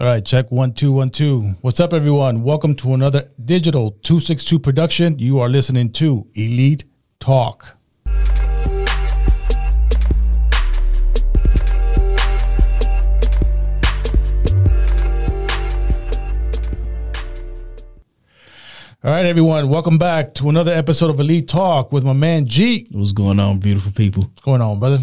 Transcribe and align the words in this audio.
All 0.00 0.06
right, 0.06 0.24
check 0.24 0.52
one, 0.52 0.74
two, 0.74 0.92
one, 0.92 1.10
two. 1.10 1.40
What's 1.60 1.80
up, 1.80 1.92
everyone? 1.92 2.44
Welcome 2.44 2.76
to 2.76 2.94
another 2.94 3.32
digital 3.44 3.90
262 4.02 4.60
production. 4.60 5.18
You 5.18 5.40
are 5.40 5.48
listening 5.48 5.90
to 5.94 6.24
Elite 6.34 6.84
Talk. 7.18 7.76
All 19.02 19.10
right, 19.10 19.26
everyone, 19.26 19.68
welcome 19.68 19.98
back 19.98 20.32
to 20.34 20.48
another 20.48 20.70
episode 20.70 21.10
of 21.10 21.18
Elite 21.18 21.48
Talk 21.48 21.90
with 21.90 22.04
my 22.04 22.12
man 22.12 22.46
G. 22.46 22.86
What's 22.92 23.10
going 23.10 23.40
on, 23.40 23.58
beautiful 23.58 23.90
people? 23.90 24.22
What's 24.22 24.42
going 24.42 24.62
on, 24.62 24.78
brother? 24.78 24.98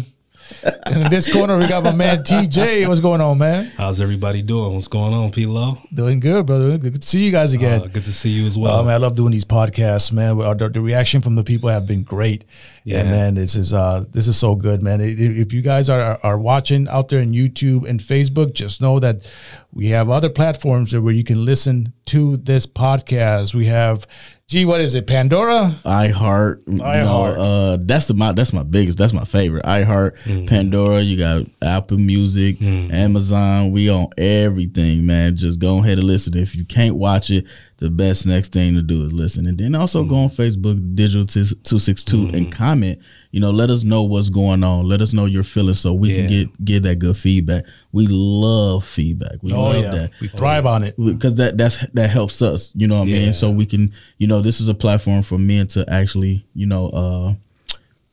and 0.86 1.02
in 1.02 1.10
this 1.10 1.30
corner, 1.30 1.58
we 1.58 1.66
got 1.66 1.82
my 1.82 1.92
man 1.92 2.18
TJ. 2.18 2.86
What's 2.88 3.00
going 3.00 3.20
on, 3.20 3.38
man? 3.38 3.66
How's 3.76 4.00
everybody 4.00 4.42
doing? 4.42 4.74
What's 4.74 4.88
going 4.88 5.12
on, 5.12 5.30
P 5.30 5.46
Low? 5.46 5.76
Doing 5.92 6.20
good, 6.20 6.46
brother. 6.46 6.78
Good 6.78 7.00
to 7.00 7.06
see 7.06 7.24
you 7.24 7.32
guys 7.32 7.52
again. 7.52 7.82
Uh, 7.82 7.86
good 7.86 8.04
to 8.04 8.12
see 8.12 8.30
you 8.30 8.46
as 8.46 8.56
well. 8.56 8.80
Oh 8.80 8.84
man, 8.84 8.94
I 8.94 8.96
love 8.96 9.16
doing 9.16 9.32
these 9.32 9.44
podcasts, 9.44 10.12
man. 10.12 10.38
The, 10.38 10.70
the 10.72 10.80
reaction 10.80 11.20
from 11.20 11.36
the 11.36 11.44
people 11.44 11.68
have 11.68 11.86
been 11.86 12.02
great. 12.02 12.44
Yeah, 12.84 13.00
and 13.00 13.10
man, 13.10 13.34
this 13.34 13.56
is 13.56 13.74
uh, 13.74 14.04
this 14.10 14.28
is 14.28 14.36
so 14.36 14.54
good, 14.54 14.82
man. 14.82 15.00
If 15.00 15.52
you 15.52 15.62
guys 15.62 15.88
are 15.88 16.18
are 16.22 16.38
watching 16.38 16.88
out 16.88 17.08
there 17.08 17.20
in 17.20 17.32
YouTube 17.32 17.88
and 17.88 18.00
Facebook, 18.00 18.54
just 18.54 18.80
know 18.80 18.98
that 19.00 19.30
we 19.72 19.88
have 19.88 20.08
other 20.08 20.30
platforms 20.30 20.96
where 20.96 21.12
you 21.12 21.24
can 21.24 21.44
listen 21.44 21.92
to 22.06 22.36
this 22.38 22.66
podcast. 22.66 23.54
We 23.54 23.66
have 23.66 24.06
Gee, 24.48 24.64
what 24.64 24.80
is 24.80 24.94
it? 24.94 25.08
Pandora, 25.08 25.74
iHeart. 25.84 26.62
iHeart. 26.66 27.36
uh, 27.36 27.78
that's 27.80 28.06
the 28.06 28.14
my 28.14 28.30
that's 28.30 28.52
my 28.52 28.62
biggest. 28.62 28.96
That's 28.96 29.12
my 29.12 29.24
favorite. 29.24 29.64
iHeart, 29.64 30.16
mm. 30.18 30.46
Pandora. 30.46 31.00
You 31.00 31.18
got 31.18 31.46
Apple 31.60 31.98
Music, 31.98 32.58
mm. 32.58 32.92
Amazon. 32.94 33.72
We 33.72 33.90
on 33.90 34.06
everything, 34.16 35.04
man. 35.04 35.34
Just 35.34 35.58
go 35.58 35.78
ahead 35.78 35.98
and 35.98 36.06
listen. 36.06 36.36
If 36.36 36.54
you 36.54 36.64
can't 36.64 36.94
watch 36.94 37.28
it, 37.28 37.44
the 37.78 37.90
best 37.90 38.24
next 38.24 38.52
thing 38.52 38.74
to 38.74 38.82
do 38.82 39.04
is 39.04 39.12
listen, 39.12 39.48
and 39.48 39.58
then 39.58 39.74
also 39.74 40.04
mm. 40.04 40.08
go 40.08 40.14
on 40.14 40.28
Facebook, 40.28 40.94
Digital 40.94 41.26
Two 41.26 41.80
Six 41.80 42.04
Two, 42.04 42.28
and 42.28 42.52
comment 42.52 43.00
you 43.36 43.42
know, 43.42 43.50
let 43.50 43.68
us 43.68 43.84
know 43.84 44.02
what's 44.02 44.30
going 44.30 44.64
on. 44.64 44.88
Let 44.88 45.02
us 45.02 45.12
know 45.12 45.26
your 45.26 45.42
feelings 45.42 45.78
so 45.78 45.92
we 45.92 46.08
yeah. 46.08 46.14
can 46.14 46.26
get 46.26 46.64
get 46.64 46.82
that 46.84 46.98
good 46.98 47.18
feedback. 47.18 47.66
We 47.92 48.06
love 48.08 48.82
feedback. 48.82 49.42
We 49.42 49.52
oh, 49.52 49.60
love 49.60 49.82
yeah. 49.82 49.90
that. 49.90 50.10
We 50.22 50.28
thrive 50.28 50.64
on 50.64 50.84
it 50.84 50.94
because 50.96 51.34
that 51.34 51.58
that's 51.58 51.84
that 51.92 52.08
helps 52.08 52.40
us. 52.40 52.72
You 52.74 52.86
know 52.86 53.00
what 53.00 53.08
yeah. 53.08 53.16
I 53.16 53.20
mean? 53.20 53.34
So 53.34 53.50
we 53.50 53.66
can, 53.66 53.92
you 54.16 54.26
know, 54.26 54.40
this 54.40 54.58
is 54.58 54.70
a 54.70 54.74
platform 54.74 55.20
for 55.20 55.36
men 55.36 55.66
to 55.66 55.84
actually, 55.86 56.46
you 56.54 56.64
know, 56.64 56.88
uh, 56.88 57.34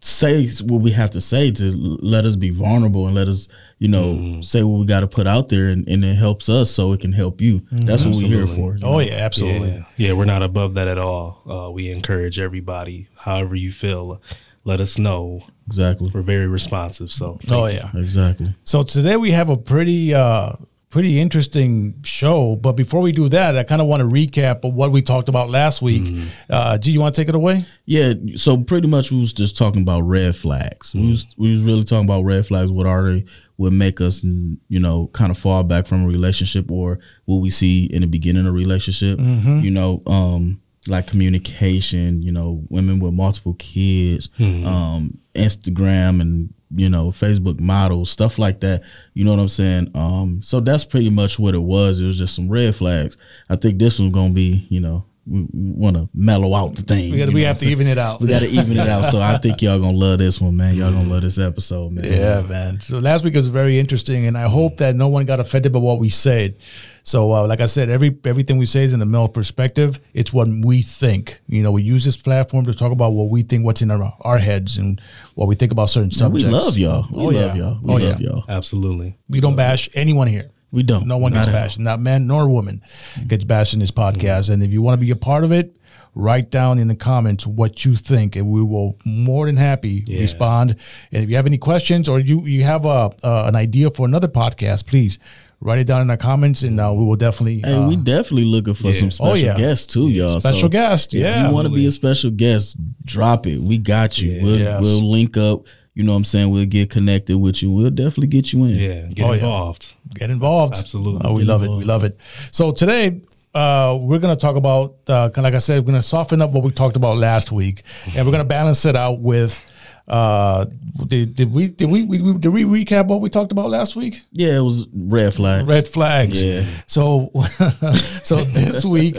say 0.02 0.50
what 0.66 0.82
we 0.82 0.92
have 0.92 1.12
to 1.12 1.22
say 1.22 1.52
to 1.52 1.72
let 1.72 2.26
us 2.26 2.36
be 2.36 2.50
vulnerable 2.50 3.06
and 3.06 3.16
let 3.16 3.30
us 3.30 3.48
you 3.80 3.88
know 3.88 4.16
mm. 4.16 4.44
say 4.44 4.62
what 4.62 4.78
we 4.78 4.86
got 4.86 5.00
to 5.00 5.08
put 5.08 5.26
out 5.26 5.48
there 5.48 5.70
and, 5.70 5.88
and, 5.88 6.04
it 6.04 6.16
helps 6.16 6.50
us 6.50 6.70
so 6.70 6.92
it 6.92 7.00
can 7.00 7.14
help 7.14 7.40
you 7.40 7.62
mm-hmm. 7.62 7.78
that's 7.78 8.04
what 8.04 8.10
absolutely. 8.12 8.30
we're 8.38 8.46
here 8.46 8.56
for 8.56 8.76
oh 8.84 8.92
know? 8.92 9.00
yeah 9.00 9.14
absolutely 9.14 9.70
yeah. 9.70 9.86
yeah. 9.96 10.14
we're 10.14 10.26
not 10.26 10.44
above 10.44 10.74
that 10.74 10.90
at 10.90 10.98
all 10.98 11.42
uh, 11.50 11.72
we 11.72 11.90
encourage 11.90 12.38
everybody 12.38 13.08
however 13.16 13.56
you 13.56 13.72
feel 13.72 14.22
let 14.64 14.80
us 14.80 14.98
know. 14.98 15.42
Exactly. 15.68 16.12
We're 16.14 16.22
very 16.22 16.48
responsive. 16.48 17.12
So 17.12 17.40
Oh 17.52 17.66
yeah. 17.68 17.90
Exactly. 17.96 18.56
So 18.64 18.84
today 18.84 19.18
we 19.18 19.32
have 19.32 19.50
a 19.50 19.58
pretty 19.58 20.14
uh 20.14 20.54
pretty 20.90 21.20
interesting 21.20 21.96
show. 22.04 22.56
But 22.56 22.74
before 22.74 23.02
we 23.02 23.12
do 23.12 23.28
that, 23.30 23.58
I 23.58 23.64
kind 23.64 23.82
of 23.82 23.88
want 23.88 24.02
to 24.02 24.08
recap 24.08 24.64
of 24.64 24.76
what 24.76 24.92
we 24.92 25.02
talked 25.02 25.28
about 25.28 25.50
last 25.50 25.82
week. 25.82 26.04
Mm. 26.04 26.28
Uh 26.50 26.78
G, 26.78 26.92
you 26.92 27.02
want 27.02 27.16
to 27.16 27.22
take 27.22 27.30
it 27.30 27.36
away? 27.36 27.66
Yeah. 27.86 28.14
So 28.36 28.58
pretty 28.58 28.88
much 28.88 29.12
we 29.12 29.20
was 29.20 29.34
just 29.34 29.58
talking 29.58 29.82
about 29.82 30.02
red 30.02 30.36
flags. 30.36 30.94
Mm. 30.94 31.02
We 31.02 31.10
was 31.10 31.28
we 31.38 31.52
was 31.52 31.62
really 31.62 31.84
talking 31.84 32.06
about 32.06 32.24
red 32.24 32.46
flags. 32.46 32.72
What 32.72 32.88
are 32.88 33.04
they? 33.10 33.26
Would 33.58 33.74
make 33.74 34.02
us, 34.02 34.24
you 34.24 34.58
know, 34.80 35.08
kind 35.14 35.30
of 35.30 35.38
fall 35.38 35.64
back 35.64 35.86
from 35.86 36.04
a 36.04 36.08
relationship, 36.08 36.72
or 36.72 36.98
what 37.26 37.38
we 37.38 37.52
see 37.52 37.86
in 37.86 38.02
the 38.02 38.08
beginning 38.08 38.48
of 38.48 38.50
a 38.50 38.52
relationship. 38.52 39.20
Mm-hmm. 39.20 39.60
You 39.60 39.70
know, 39.70 40.02
um, 40.08 40.60
like 40.88 41.08
communication, 41.08 42.22
you 42.22 42.32
know, 42.32 42.64
women 42.70 43.00
with 43.00 43.14
multiple 43.14 43.56
kids, 43.56 44.30
mm-hmm. 44.40 44.68
um, 44.68 45.18
Instagram 45.36 46.22
and 46.22 46.54
you 46.76 46.90
know, 46.90 47.10
Facebook 47.10 47.60
models, 47.60 48.10
stuff 48.10 48.40
like 48.40 48.62
that. 48.62 48.82
You 49.14 49.26
know 49.26 49.32
what 49.32 49.40
I'm 49.40 49.48
saying? 49.48 49.92
Um, 49.94 50.42
so 50.42 50.60
that's 50.60 50.84
pretty 50.84 51.10
much 51.10 51.38
what 51.38 51.54
it 51.54 51.60
was. 51.60 52.00
It 52.00 52.06
was 52.06 52.18
just 52.18 52.36
some 52.36 52.50
red 52.50 52.76
flags. 52.76 53.16
I 53.50 53.56
think 53.56 53.78
this 53.78 54.00
one's 54.00 54.14
gonna 54.14 54.34
be, 54.34 54.66
you 54.70 54.80
know, 54.80 55.06
we, 55.26 55.48
want 55.54 55.96
to 55.96 56.10
mellow 56.14 56.54
out 56.54 56.76
the 56.76 56.82
thing. 56.82 57.12
We, 57.12 57.18
gotta, 57.18 57.32
we 57.32 57.44
have 57.44 57.58
to 57.60 57.70
even 57.70 57.88
it 57.88 57.98
out. 57.98 58.20
We 58.20 58.28
got 58.28 58.40
to 58.40 58.48
even 58.48 58.78
it 58.78 58.90
out. 58.90 59.06
So 59.06 59.20
I 59.20 59.38
think 59.38 59.62
y'all 59.62 59.80
gonna 59.80 59.98
love 59.98 60.20
this 60.20 60.42
one, 60.42 60.58
man. 60.58 60.76
Y'all 60.76 60.92
gonna 60.92 61.10
love 61.10 61.22
this 61.22 61.40
episode, 61.40 61.92
man. 61.92 62.06
Yeah, 62.06 62.42
man. 62.48 62.82
So 62.82 63.00
last 63.00 63.24
week 63.24 63.36
was 63.36 63.48
very 63.48 63.80
interesting, 63.80 64.26
and 64.26 64.38
I 64.38 64.48
hope 64.48 64.78
that 64.78 64.96
no 64.96 65.08
one 65.08 65.26
got 65.26 65.40
offended 65.40 65.72
by 65.72 65.80
what 65.80 66.00
we 66.00 66.10
said. 66.10 66.58
So, 67.04 67.34
uh, 67.34 67.46
like 67.46 67.60
I 67.60 67.66
said, 67.66 67.90
every 67.90 68.18
everything 68.24 68.58
we 68.58 68.66
say 68.66 68.84
is 68.84 68.94
in 68.94 69.02
a 69.02 69.06
male 69.06 69.28
perspective. 69.28 70.00
It's 70.14 70.32
what 70.32 70.48
we 70.48 70.82
think. 70.82 71.42
You 71.48 71.62
know, 71.62 71.72
we 71.72 71.84
use 71.84 72.06
this 72.06 72.16
platform 72.16 72.66
to 72.66 72.74
talk 72.74 72.92
about 72.92 73.12
what 73.12 73.30
we 73.30 73.44
think, 73.44 73.66
what's 73.66 73.82
in 73.82 73.92
our, 73.92 74.14
our 74.22 74.38
heads, 74.38 74.78
and 74.78 75.02
what 75.36 75.48
we 75.48 75.56
think 75.56 75.74
about 75.74 75.90
certain 75.90 76.12
subjects. 76.12 76.46
We 76.46 76.52
love 76.52 76.78
y'all. 76.78 77.08
We 77.12 77.18
oh, 77.18 77.26
love 77.26 77.56
yeah. 77.58 77.64
y'all. 77.64 77.80
We 77.82 77.92
oh, 77.92 77.98
love 77.98 78.22
yeah. 78.22 78.30
y'all. 78.30 78.46
Absolutely. 78.48 79.18
We 79.28 79.42
don't 79.42 79.58
bash 79.58 79.90
anyone 79.94 80.28
here. 80.28 80.50
We 80.72 80.82
don't. 80.82 81.06
No 81.06 81.18
one 81.18 81.34
gets 81.34 81.48
bashed. 81.48 81.78
Not 81.78 82.00
man 82.00 82.26
nor 82.26 82.48
woman 82.50 82.82
gets 83.28 83.44
bashed 83.44 83.74
in 83.74 83.80
this 83.80 83.92
podcast. 83.92 84.44
Mm-hmm. 84.44 84.54
And 84.54 84.64
if 84.64 84.72
you 84.72 84.82
want 84.82 85.00
to 85.00 85.06
be 85.06 85.12
a 85.12 85.16
part 85.16 85.44
of 85.44 85.52
it, 85.52 85.76
write 86.16 86.50
down 86.50 86.80
in 86.80 86.88
the 86.88 86.96
comments 86.96 87.46
what 87.46 87.86
you 87.86 87.96
think, 87.96 88.36
and 88.36 88.50
we 88.50 88.64
will 88.64 88.98
more 89.06 89.46
than 89.46 89.58
happy 89.58 90.04
yeah. 90.08 90.20
respond. 90.20 90.78
And 91.12 91.24
if 91.24 91.30
you 91.30 91.36
have 91.36 91.46
any 91.46 91.58
questions 91.58 92.08
or 92.08 92.20
you 92.20 92.46
you 92.46 92.64
have 92.64 92.86
a 92.86 93.12
uh, 93.24 93.46
an 93.48 93.56
idea 93.56 93.90
for 93.90 94.08
another 94.08 94.28
podcast, 94.28 94.88
please 94.88 95.20
write 95.64 95.80
it 95.80 95.88
down 95.88 96.02
in 96.02 96.08
the 96.08 96.18
comments, 96.18 96.64
and 96.64 96.80
uh, 96.80 96.94
we 96.96 97.06
will 97.06 97.16
definitely. 97.16 97.60
Hey, 97.60 97.74
uh, 97.74 97.88
we 97.88 97.96
definitely 97.96 98.46
looking 98.46 98.74
for 98.74 98.88
yeah. 98.88 98.94
some 98.94 99.12
special 99.12 99.32
oh, 99.32 99.36
yeah. 99.36 99.58
guests 99.58 99.92
too, 99.92 100.10
y'all. 100.10 100.30
Special 100.30 100.60
so 100.60 100.70
guest, 100.70 101.14
yeah. 101.14 101.40
If 101.40 101.48
you 101.48 101.54
want 101.54 101.68
to 101.68 101.74
be 101.74 101.86
a 101.86 101.92
special 101.92 102.32
guest, 102.32 102.78
drop 103.04 103.48
it. 103.48 103.60
We 103.60 103.78
got 103.78 104.22
you. 104.22 104.32
Yeah. 104.32 104.44
We'll 104.44 104.60
yes. 104.60 104.82
we'll 104.82 105.10
link 105.10 105.38
up. 105.38 105.64
You 105.96 106.04
know 106.04 106.14
what 106.14 106.18
I'm 106.18 106.24
saying? 106.26 106.50
We'll 106.50 106.66
get 106.66 106.90
connected 106.90 107.38
with 107.38 107.62
you. 107.62 107.72
We'll 107.72 107.92
definitely 107.92 108.28
get 108.28 108.52
you 108.52 108.66
in. 108.66 108.74
Yeah, 108.74 109.02
get 109.08 109.26
oh, 109.26 109.32
involved. 109.34 109.94
Get 110.16 110.30
involved. 110.30 110.76
Absolutely. 110.76 111.22
Oh, 111.24 111.34
we 111.34 111.42
get 111.42 111.50
love 111.50 111.62
involved. 111.62 111.82
it. 111.82 111.86
We 111.86 111.88
love 111.88 112.04
it. 112.04 112.20
So 112.52 112.72
today 112.72 113.22
uh, 113.54 113.98
we're 114.02 114.20
going 114.20 114.36
to 114.36 114.40
talk 114.40 114.56
about, 114.56 114.96
uh, 115.08 115.30
like 115.38 115.54
I 115.54 115.60
said, 115.60 115.80
we're 115.80 115.92
going 115.92 116.02
to 116.02 116.02
soften 116.02 116.42
up 116.42 116.52
what 116.52 116.64
we 116.64 116.72
talked 116.72 116.98
about 116.98 117.18
last 117.18 117.52
week, 117.52 117.84
and 118.08 118.26
we're 118.26 118.32
going 118.32 118.40
to 118.40 118.44
balance 118.44 118.86
it 118.86 118.96
out 118.96 119.20
with 119.20 119.62
uh, 120.08 120.66
did, 121.08 121.34
did 121.34 121.54
we 121.54 121.70
did 121.70 121.90
we, 121.90 122.04
we, 122.04 122.18
did 122.38 122.50
we 122.50 122.66
recap 122.66 123.08
what 123.08 123.22
we 123.22 123.30
talked 123.30 123.54
about 123.54 123.70
last 123.70 123.96
week? 123.96 124.22
Yeah, 124.32 124.58
it 124.58 124.62
was 124.62 124.86
red 124.94 125.34
flag. 125.34 125.66
Red 125.66 125.88
flags. 125.88 126.44
Yeah. 126.44 126.66
So 126.88 127.32
so 128.24 128.44
this 128.44 128.84
week 128.84 129.16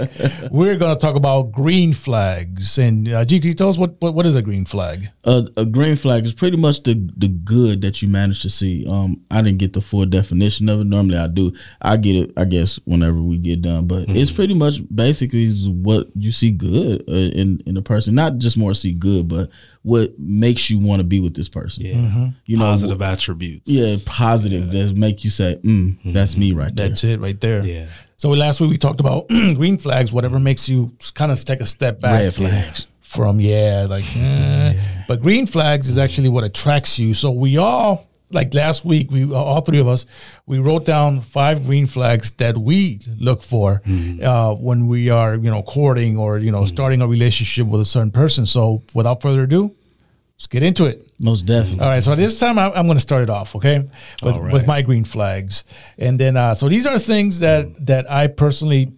we're 0.51 0.77
going 0.77 0.95
to 0.95 1.01
talk 1.01 1.17
about 1.17 1.53
green 1.53 1.95
flags. 1.95 2.77
And 2.77 3.09
uh, 3.09 3.25
G, 3.25 3.41
can 3.41 3.49
you 3.49 3.55
tell 3.55 3.71
us 3.71 3.79
what 3.79 4.01
what, 4.01 4.15
what 4.15 4.27
is 4.27 4.35
a 4.37 4.43
green 4.43 4.67
flag? 4.67 5.09
Uh, 5.25 5.43
a 5.57 5.65
green 5.65 5.97
flag 5.97 6.27
is 6.27 6.35
pretty 6.35 6.59
much 6.59 6.83
the 6.83 6.95
the 7.17 7.29
good 7.29 7.81
that 7.81 8.03
you 8.03 8.09
manage 8.09 8.43
to 8.43 8.51
see. 8.51 8.87
Um, 8.87 9.23
I 9.31 9.41
didn't 9.41 9.59
get 9.59 9.73
the 9.73 9.81
full 9.81 10.05
definition 10.05 10.69
of 10.69 10.81
it. 10.81 10.87
Normally 10.87 11.17
I 11.17 11.29
do. 11.29 11.55
I 11.81 11.97
get 11.97 12.17
it. 12.17 12.33
I 12.37 12.45
guess 12.45 12.77
whenever 12.85 13.23
we 13.23 13.39
get 13.39 13.63
done, 13.63 13.87
but 13.87 14.03
mm-hmm. 14.03 14.17
it's 14.17 14.31
pretty 14.31 14.55
much 14.55 14.81
basically 14.95 15.51
what 15.71 16.09
you 16.15 16.31
see 16.31 16.51
good 16.51 17.05
uh, 17.09 17.13
in 17.13 17.63
in 17.65 17.79
a 17.79 17.83
person. 17.83 18.15
Not 18.15 18.37
just 18.37 18.59
more 18.59 18.75
see 18.75 18.93
good, 18.93 19.29
but 19.29 19.51
what 19.85 20.19
makes 20.19 20.71
you 20.71 20.79
want 20.79 21.01
to 21.01 21.05
be 21.05 21.21
with 21.21 21.35
this 21.35 21.49
person. 21.49 21.85
Yeah. 21.85 21.95
Mm-hmm. 21.95 22.27
You 22.47 22.57
know, 22.57 22.65
positive 22.65 23.03
attributes. 23.03 23.71
Yeah, 23.71 23.97
positive 24.07 24.73
yeah. 24.73 24.87
that 24.87 24.97
make 24.97 25.25
you 25.25 25.31
say, 25.31 25.57
mm, 25.63 25.99
mm-hmm. 25.99 26.13
"That's 26.15 26.39
me 26.39 26.53
right 26.53 26.75
there." 26.75 26.89
That's 26.89 27.05
it 27.05 27.21
right 27.21 27.39
there. 27.39 27.65
Yeah. 27.65 27.91
So 28.17 28.31
last 28.31 28.63
week 28.63 28.71
we 28.71 28.79
talked 28.79 29.01
about 29.01 29.29
green 29.29 29.77
flags, 29.77 30.11
whatever 30.11 30.41
makes 30.41 30.71
you 30.71 30.97
kind 31.15 31.31
of 31.31 31.45
take 31.45 31.61
a 31.61 31.67
step 31.67 32.01
back. 32.01 32.21
Red 32.21 32.35
flags. 32.35 32.87
From 33.03 33.39
yeah, 33.41 33.87
like, 33.89 34.05
eh. 34.17 34.73
yeah. 34.73 35.05
but 35.07 35.21
green 35.21 35.47
flags 35.47 35.89
is 35.89 35.99
actually 35.99 36.31
what 36.31 36.43
attracts 36.43 36.99
you. 36.99 37.13
So 37.13 37.31
we 37.31 37.59
all 37.59 38.09
like 38.35 38.53
last 38.53 38.85
week, 38.85 39.11
we 39.11 39.33
all 39.33 39.61
three 39.61 39.79
of 39.79 39.89
us 39.89 40.05
we 40.47 40.59
wrote 40.59 40.85
down 40.85 41.21
five 41.21 41.65
green 41.65 41.87
flags 41.87 42.33
that 42.33 42.59
we 42.59 42.99
look 43.19 43.43
for 43.43 43.81
mm-hmm. 43.87 44.25
uh, 44.25 44.55
when 44.55 44.87
we 44.87 45.09
are 45.11 45.37
you 45.37 45.51
know 45.51 45.63
courting 45.63 46.19
or 46.19 46.39
you 46.39 46.51
know 46.51 46.59
mm-hmm. 46.59 46.67
starting 46.67 47.01
a 47.01 47.09
relationship 47.09 47.67
with 47.67 47.81
a 47.81 47.85
certain 47.85 48.11
person. 48.11 48.47
So 48.47 48.83
without 48.95 49.23
further 49.23 49.45
ado, 49.45 49.75
let's 50.37 50.47
get 50.47 50.63
into 50.63 50.85
it. 50.85 51.07
Most 51.21 51.47
definitely. 51.47 51.81
All 51.81 51.89
right. 51.89 52.03
So 52.03 52.15
this 52.15 52.39
time 52.39 52.59
I, 52.59 52.67
am 52.79 52.87
going 52.87 52.97
to 52.97 53.01
start 53.01 53.23
it 53.23 53.31
off, 53.31 53.55
okay, 53.57 53.89
with, 54.23 54.37
right. 54.37 54.53
with 54.53 54.67
my 54.67 54.83
green 54.83 55.05
flags, 55.05 55.65
and 55.97 56.19
then 56.19 56.37
uh, 56.37 56.55
so 56.55 56.69
these 56.69 56.87
are 56.87 56.99
things 56.99 57.41
that 57.41 57.67
mm. 57.67 57.87
that 57.87 58.11
I 58.11 58.27
personally 58.27 58.93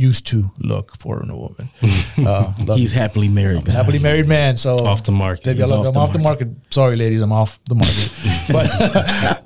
used 0.00 0.26
to 0.28 0.50
look 0.58 0.96
for 0.96 1.22
in 1.22 1.30
a 1.30 1.36
woman. 1.36 1.70
Uh, 2.20 2.52
He's 2.74 2.92
happily 2.92 3.28
married. 3.28 3.66
Happily 3.66 3.98
married 3.98 4.28
man. 4.28 4.56
So 4.56 4.84
off 4.84 5.04
the 5.04 5.12
market. 5.12 5.58
Off 5.60 5.72
I'm 5.72 5.82
the 5.82 5.88
off 5.88 5.94
market. 5.94 6.12
the 6.12 6.18
market. 6.18 6.48
Sorry, 6.68 6.96
ladies, 6.96 7.22
I'm 7.22 7.32
off 7.32 7.58
the 7.64 7.74
market. 7.74 8.10
but 8.52 8.66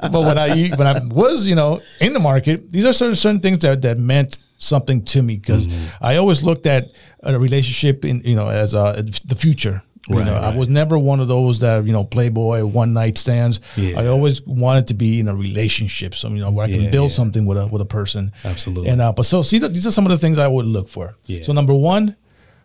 but 0.13 0.23
when 0.29 0.39
I 0.39 0.69
when 0.71 0.87
I 0.87 1.01
was 1.05 1.47
you 1.47 1.55
know 1.55 1.81
in 2.01 2.13
the 2.15 2.21
market, 2.21 2.71
these 2.71 2.85
are 2.85 2.93
certain 2.93 3.15
certain 3.15 3.41
things 3.41 3.61
that 3.61 3.83
that 3.83 3.99
meant 3.99 4.39
something 4.59 5.05
to 5.05 5.23
me 5.23 5.37
because 5.37 5.69
mm-hmm. 5.69 6.05
I 6.05 6.17
always 6.17 6.43
looked 6.43 6.67
at 6.67 6.89
a 7.23 7.39
relationship 7.39 8.05
in 8.05 8.23
you 8.23 8.35
know 8.35 8.49
as 8.49 8.75
uh, 8.75 9.03
the 9.25 9.37
future 9.37 9.83
you 10.09 10.17
Right, 10.17 10.27
know, 10.27 10.35
I 10.35 10.55
was 10.55 10.69
never 10.69 10.99
one 10.99 11.21
of 11.21 11.29
those 11.29 11.61
that 11.61 11.85
you 11.87 11.93
know 11.93 12.05
playboy 12.05 12.65
one 12.67 12.93
night 12.93 13.17
stands. 13.19 13.61
Yeah. 13.77 14.01
I 14.01 14.07
always 14.09 14.43
wanted 14.47 14.87
to 14.89 14.95
be 14.95 15.19
in 15.21 15.29
a 15.29 15.35
relationship, 15.35 16.15
so 16.15 16.29
you 16.29 16.41
know 16.41 16.51
where 16.51 16.67
I 16.67 16.71
can 16.71 16.83
Yeah, 16.83 16.91
build 16.91 17.11
yeah. 17.11 17.17
something 17.17 17.47
with 17.47 17.57
a 17.59 17.67
with 17.69 17.81
a 17.83 17.87
person. 17.87 18.33
Absolutely. 18.45 18.91
And 18.91 19.01
uh, 19.01 19.13
but 19.13 19.25
so 19.27 19.43
see, 19.43 19.59
that 19.61 19.71
these 19.73 19.87
are 19.87 19.91
some 19.93 20.05
of 20.07 20.11
the 20.13 20.19
things 20.19 20.39
I 20.39 20.49
would 20.49 20.67
look 20.67 20.89
for. 20.89 21.15
Yeah. 21.27 21.43
So 21.43 21.53
number 21.53 21.75
one 21.75 22.17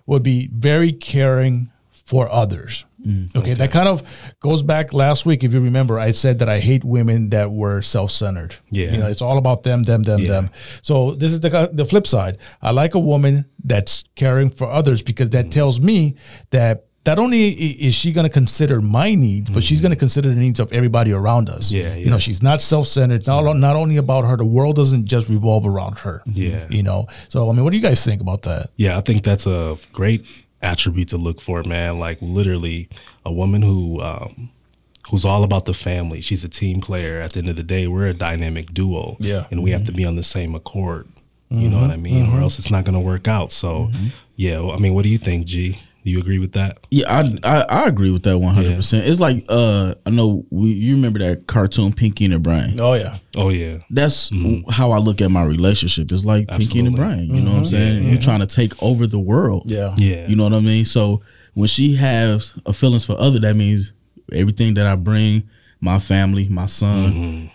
would 0.06 0.24
be 0.24 0.50
very 0.52 0.92
caring 0.92 1.72
for 1.92 2.28
others. 2.30 2.86
Mm, 3.06 3.34
okay, 3.38 3.54
that 3.54 3.72
kind 3.72 3.88
of 3.88 4.02
goes 4.42 4.62
back 4.62 4.92
last 4.92 5.26
week. 5.26 5.44
If 5.46 5.54
you 5.54 5.62
remember, 5.62 5.98
I 5.98 6.12
said 6.12 6.40
that 6.40 6.50
I 6.50 6.60
hate 6.60 6.84
women 6.84 7.30
that 7.30 7.50
were 7.50 7.82
self-centered. 7.82 8.56
Yeah. 8.72 8.92
you 8.92 8.98
know, 8.98 9.08
it's 9.08 9.22
all 9.22 9.38
about 9.38 9.64
them, 9.64 9.84
them, 9.84 10.04
them, 10.04 10.20
Yeah. 10.20 10.28
them. 10.34 10.50
So 10.82 11.12
this 11.16 11.32
is 11.32 11.40
the 11.40 11.70
the 11.72 11.86
flip 11.86 12.06
side. 12.06 12.38
I 12.62 12.72
like 12.72 12.96
a 12.96 13.00
woman 13.00 13.46
that's 13.64 14.04
caring 14.16 14.50
for 14.50 14.68
others 14.70 15.02
because 15.02 15.30
Mm. 15.30 15.32
that 15.34 15.52
tells 15.52 15.80
me 15.80 16.16
that. 16.50 16.84
Not 17.10 17.18
only 17.18 17.48
is 17.48 17.96
she 17.96 18.12
going 18.12 18.28
to 18.28 18.30
consider 18.42 18.82
my 18.82 19.16
needs, 19.16 19.50
but 19.50 19.64
she's 19.64 19.82
going 19.82 19.90
to 19.90 19.96
consider 19.98 20.30
the 20.30 20.36
needs 20.36 20.60
of 20.60 20.72
everybody 20.72 21.12
around 21.12 21.50
us. 21.50 21.72
Mm. 21.72 21.82
Yeah, 21.82 21.96
you 21.96 22.10
know, 22.12 22.20
she's 22.20 22.44
not 22.44 22.62
self-centered. 22.62 23.16
It's 23.22 23.28
not 23.28 23.58
not 23.58 23.76
only 23.76 23.98
about 23.98 24.26
her. 24.26 24.38
The 24.38 24.46
world 24.46 24.76
doesn't 24.76 25.06
just 25.06 25.28
revolve 25.28 25.66
around 25.66 25.98
her. 26.00 26.22
Yeah. 26.28 26.68
you 26.70 26.84
know. 26.84 27.08
So 27.28 27.50
I 27.50 27.54
mean, 27.54 27.64
what 27.64 27.72
do 27.72 27.78
you 27.78 27.82
guys 27.82 28.06
think 28.06 28.22
about 28.22 28.44
that? 28.44 28.70
Yeah, 28.76 28.96
I 29.00 29.02
think 29.02 29.24
that's 29.24 29.48
a 29.48 29.78
great 29.92 30.28
attribute 30.62 31.08
to 31.10 31.18
look 31.18 31.42
for, 31.42 31.64
man. 31.64 31.98
Like 31.98 32.20
literally 32.22 32.90
a 33.26 33.32
woman 33.32 33.64
who 33.64 34.00
um 34.02 34.52
who's 35.10 35.26
all 35.26 35.44
about 35.44 35.66
the 35.66 35.74
family. 35.74 36.22
She's 36.22 36.44
a 36.44 36.50
team 36.50 36.80
player. 36.80 37.20
At 37.22 37.34
the 37.34 37.40
end 37.40 37.50
of 37.50 37.56
the 37.56 37.64
day, 37.64 37.88
we're 37.88 38.06
a 38.06 38.14
dynamic 38.14 38.72
duo. 38.72 39.18
Yeah. 39.20 39.48
And 39.50 39.64
we 39.64 39.72
have 39.72 39.86
to 39.86 39.92
be 39.92 40.06
on 40.06 40.16
the 40.16 40.28
same 40.38 40.54
accord. 40.54 41.08
You 41.50 41.68
know 41.70 41.82
what 41.82 41.90
I 41.90 41.98
mean? 41.98 42.32
Or 42.32 42.42
else 42.42 42.60
it's 42.60 42.70
not 42.70 42.86
gonna 42.86 43.02
work 43.02 43.28
out. 43.28 43.52
So 43.52 43.90
yeah, 44.36 44.60
well, 44.60 44.74
I 44.74 44.78
mean, 44.78 44.94
what 44.94 45.02
do 45.02 45.10
you 45.10 45.18
think, 45.18 45.48
G? 45.48 45.80
Do 46.04 46.12
you 46.12 46.20
agree 46.20 46.40
with 46.40 46.54
that? 46.54 46.78
Yeah, 46.92 47.06
I, 47.10 47.38
I 47.44 47.66
I 47.84 47.88
agree 47.88 48.10
with 48.12 48.24
that 48.24 48.38
one 48.38 48.56
hundred 48.56 48.76
percent. 48.78 49.06
It's 49.08 49.20
like 49.20 49.46
uh 49.50 49.96
I 50.06 50.10
know 50.10 50.46
we 50.50 50.70
you 50.70 50.96
remember 50.96 51.20
that 51.20 51.46
cartoon 51.48 51.92
Pinky 51.94 52.26
and 52.26 52.34
the 52.34 52.40
Brain. 52.40 52.78
Oh 52.80 52.94
yeah, 52.94 53.18
Oh 53.36 53.50
yeah. 53.50 53.80
That's 53.90 54.30
how 54.70 54.92
I 54.92 54.98
look 54.98 55.20
at 55.22 55.30
my 55.30 55.44
relationship. 55.44 56.12
It's 56.12 56.24
like 56.26 56.48
Pinky 56.48 56.80
and 56.80 56.88
the 56.88 56.92
Brain. 56.98 57.34
You 57.36 57.42
know 57.42 57.52
what 57.52 57.58
I'm 57.60 57.66
saying? 57.66 58.04
You're 58.08 58.20
trying 58.22 58.40
to 58.40 58.48
take 58.48 58.82
over 58.82 59.06
the 59.08 59.20
world. 59.20 59.64
yeah, 59.70 59.94
Yeah. 59.98 60.28
You 60.28 60.36
know 60.36 60.44
what 60.46 60.54
I 60.54 60.62
mean? 60.62 60.86
So 60.86 61.22
when 61.54 61.68
she 61.68 61.96
has 61.96 62.54
a 62.66 62.72
feelings 62.74 63.06
for 63.06 63.20
other, 63.20 63.40
that 63.40 63.56
means 63.56 63.92
everything 64.32 64.76
that 64.76 64.86
I 64.86 64.96
bring, 64.96 65.50
my 65.82 66.00
family, 66.00 66.48
my 66.50 66.68
son, 66.68 67.50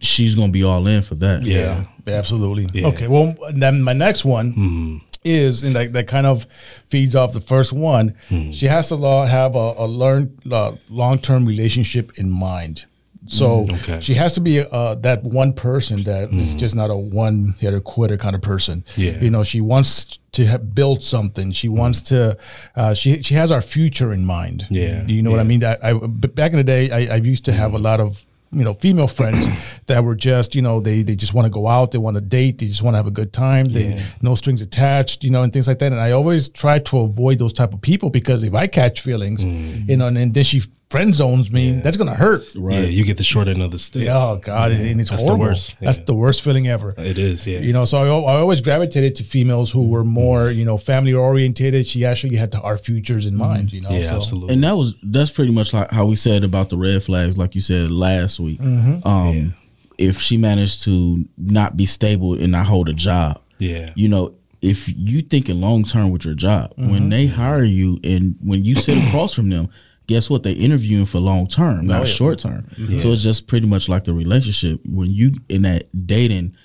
she's 0.00 0.34
gonna 0.34 0.52
be 0.52 0.62
all 0.64 0.86
in 0.86 1.02
for 1.02 1.14
that. 1.16 1.42
yeah, 1.44 1.84
absolutely. 2.08 2.66
Yeah. 2.72 2.88
Okay, 2.88 3.06
well, 3.08 3.34
then 3.54 3.82
my 3.82 3.92
next 3.92 4.24
one 4.24 4.52
Mhm. 4.54 5.00
Is, 5.26 5.62
and 5.62 5.74
that, 5.76 5.92
that 5.92 6.06
kind 6.06 6.26
of 6.26 6.46
feeds 6.88 7.14
off 7.14 7.32
the 7.32 7.40
first 7.40 7.72
one. 7.72 8.14
She 8.52 8.66
has 8.66 8.88
to 8.88 8.96
have 9.26 9.56
a, 9.56 9.74
a 9.78 9.86
learn 9.86 10.38
uh, 10.50 10.76
long 10.88 11.18
term 11.18 11.44
relationship 11.44 12.18
in 12.18 12.30
mind. 12.30 12.86
So 13.28 13.66
okay. 13.72 14.00
she 14.00 14.14
has 14.14 14.34
to 14.34 14.40
be 14.40 14.60
uh, 14.60 14.94
that 14.96 15.24
one 15.24 15.52
person 15.52 16.04
that 16.04 16.32
is 16.32 16.54
just 16.54 16.76
not 16.76 16.90
a 16.90 16.96
one 16.96 17.54
hitter 17.58 17.80
quitter 17.80 18.16
kind 18.16 18.34
of 18.34 18.42
person. 18.42 18.84
Yeah. 18.96 19.18
you 19.20 19.30
know, 19.30 19.42
she 19.42 19.60
wants 19.60 20.18
to 20.32 20.58
build 20.58 21.02
something. 21.02 21.52
She 21.52 21.68
wants 21.68 22.02
to. 22.02 22.38
Uh, 22.74 22.94
she 22.94 23.22
she 23.22 23.34
has 23.34 23.50
our 23.50 23.62
future 23.62 24.12
in 24.12 24.24
mind. 24.24 24.66
Yeah, 24.70 25.04
you 25.06 25.22
know 25.22 25.30
what 25.30 25.40
I 25.40 25.44
mean. 25.44 25.64
I, 25.64 25.76
I 25.82 25.92
back 25.94 26.52
in 26.52 26.58
the 26.58 26.64
day, 26.64 26.90
I, 26.90 27.14
I 27.14 27.16
used 27.16 27.44
to 27.46 27.52
have 27.52 27.74
a 27.74 27.78
lot 27.78 28.00
of 28.00 28.24
you 28.56 28.64
know 28.64 28.74
female 28.74 29.06
friends 29.08 29.46
that 29.86 30.02
were 30.02 30.14
just 30.14 30.54
you 30.54 30.62
know 30.62 30.80
they 30.80 31.02
they 31.02 31.14
just 31.14 31.34
want 31.34 31.44
to 31.44 31.50
go 31.50 31.66
out, 31.68 31.92
they 31.92 31.98
want 31.98 32.16
to 32.16 32.20
date, 32.20 32.58
they 32.58 32.66
just 32.66 32.82
want 32.82 32.94
to 32.94 32.98
have 32.98 33.06
a 33.06 33.10
good 33.20 33.32
time. 33.32 33.72
They 33.72 33.88
Yeah. 33.94 34.00
no 34.22 34.34
strings 34.34 34.62
attached, 34.62 35.22
you 35.24 35.30
know, 35.30 35.42
and 35.42 35.52
things 35.52 35.68
like 35.68 35.78
that. 35.80 35.92
And 35.92 36.00
I 36.00 36.10
always 36.12 36.48
try 36.48 36.78
to 36.90 36.98
avoid 37.00 37.38
those 37.38 37.52
type 37.52 37.72
of 37.74 37.80
people 37.82 38.08
because 38.10 38.42
if 38.42 38.54
I 38.54 38.66
catch 38.66 39.00
feelings, 39.00 39.44
Mm. 39.44 39.88
you 39.88 39.96
know, 39.98 40.06
and, 40.08 40.32
then 40.34 40.44
she 40.44 40.62
friend 40.88 41.14
zones 41.14 41.50
me, 41.52 41.72
that's 41.80 41.96
gonna 41.96 42.14
hurt. 42.14 42.54
Yeah, 42.54 42.80
you 42.80 43.04
get 43.04 43.16
the 43.16 43.24
short 43.24 43.48
end 43.48 43.62
of 43.62 43.70
the 43.70 43.78
stick. 43.78 44.06
Oh 44.08 44.36
God, 44.42 44.70
and 44.72 45.00
it's 45.00 45.10
That's 45.10 45.22
the 45.22 45.28
horrible. 45.28 45.46
worst, 45.46 45.74
That's 45.80 45.98
the 45.98 46.14
worst 46.14 46.42
feeling 46.42 46.68
ever. 46.68 46.94
It 46.96 47.18
is, 47.18 47.46
yeah. 47.46 47.58
You 47.58 47.72
know, 47.72 47.84
so 47.84 47.98
I, 47.98 48.06
I 48.06 48.36
always 48.38 48.60
gravitated 48.60 49.14
to 49.16 49.24
females 49.24 49.70
who 49.70 49.88
were 49.88 50.04
more, 50.04 50.50
you 50.50 50.64
know, 50.64 50.78
family 50.78 51.12
orientated. 51.12 51.86
She 51.86 52.04
actually 52.04 52.36
had 52.36 52.54
our 52.54 52.78
futures 52.78 53.26
in 53.26 53.36
mind. 53.36 53.72
You 53.72 53.80
know, 53.82 53.90
yeah, 53.90 54.04
so. 54.04 54.16
absolutely. 54.16 54.54
And 54.54 54.62
that 54.64 54.76
was 54.76 54.94
that's 55.02 55.30
pretty 55.30 55.52
much 55.52 55.72
like 55.72 55.90
how 55.90 56.06
we 56.06 56.16
said 56.16 56.44
about 56.44 56.70
the 56.70 56.76
red 56.76 57.02
flags, 57.02 57.36
like 57.36 57.54
you 57.54 57.60
said 57.60 57.90
last 57.90 58.38
week. 58.40 58.60
Mm-hmm. 58.60 59.06
Um, 59.06 59.54
If 59.98 60.20
she 60.20 60.36
managed 60.36 60.82
to 60.84 61.24
not 61.38 61.76
be 61.76 61.86
stable 61.86 62.34
and 62.34 62.52
not 62.52 62.66
hold 62.66 62.88
a 62.88 62.92
job, 62.92 63.40
yeah. 63.58 63.88
you 63.94 64.08
know, 64.08 64.34
if 64.60 64.88
you 64.94 65.22
thinking 65.22 65.60
long 65.60 65.84
term 65.84 66.10
with 66.10 66.24
your 66.24 66.34
job, 66.34 66.70
Mm-hmm. 66.76 66.90
when 66.90 67.08
they 67.08 67.26
hire 67.26 67.64
you 67.64 67.98
and 68.04 68.36
when 68.44 68.64
you 68.64 68.76
sit 68.76 68.98
across 68.98 69.32
from 69.34 69.48
them, 69.48 69.68
guess 70.06 70.30
what? 70.30 70.42
They're 70.42 70.54
interviewing 70.56 71.06
for 71.06 71.18
long 71.18 71.46
term, 71.48 71.86
not 71.86 71.96
Oh, 71.96 72.04
yeah. 72.04 72.10
short 72.10 72.38
term. 72.38 72.62
Mm-hmm. 72.76 73.00
So 73.00 73.12
it's 73.12 73.22
just 73.22 73.46
pretty 73.46 73.66
much 73.66 73.88
like 73.88 74.04
the 74.04 74.12
relationship. 74.12 74.80
When 74.84 75.10
you 75.10 75.32
in 75.48 75.62
that 75.62 75.88
dating 76.06 76.56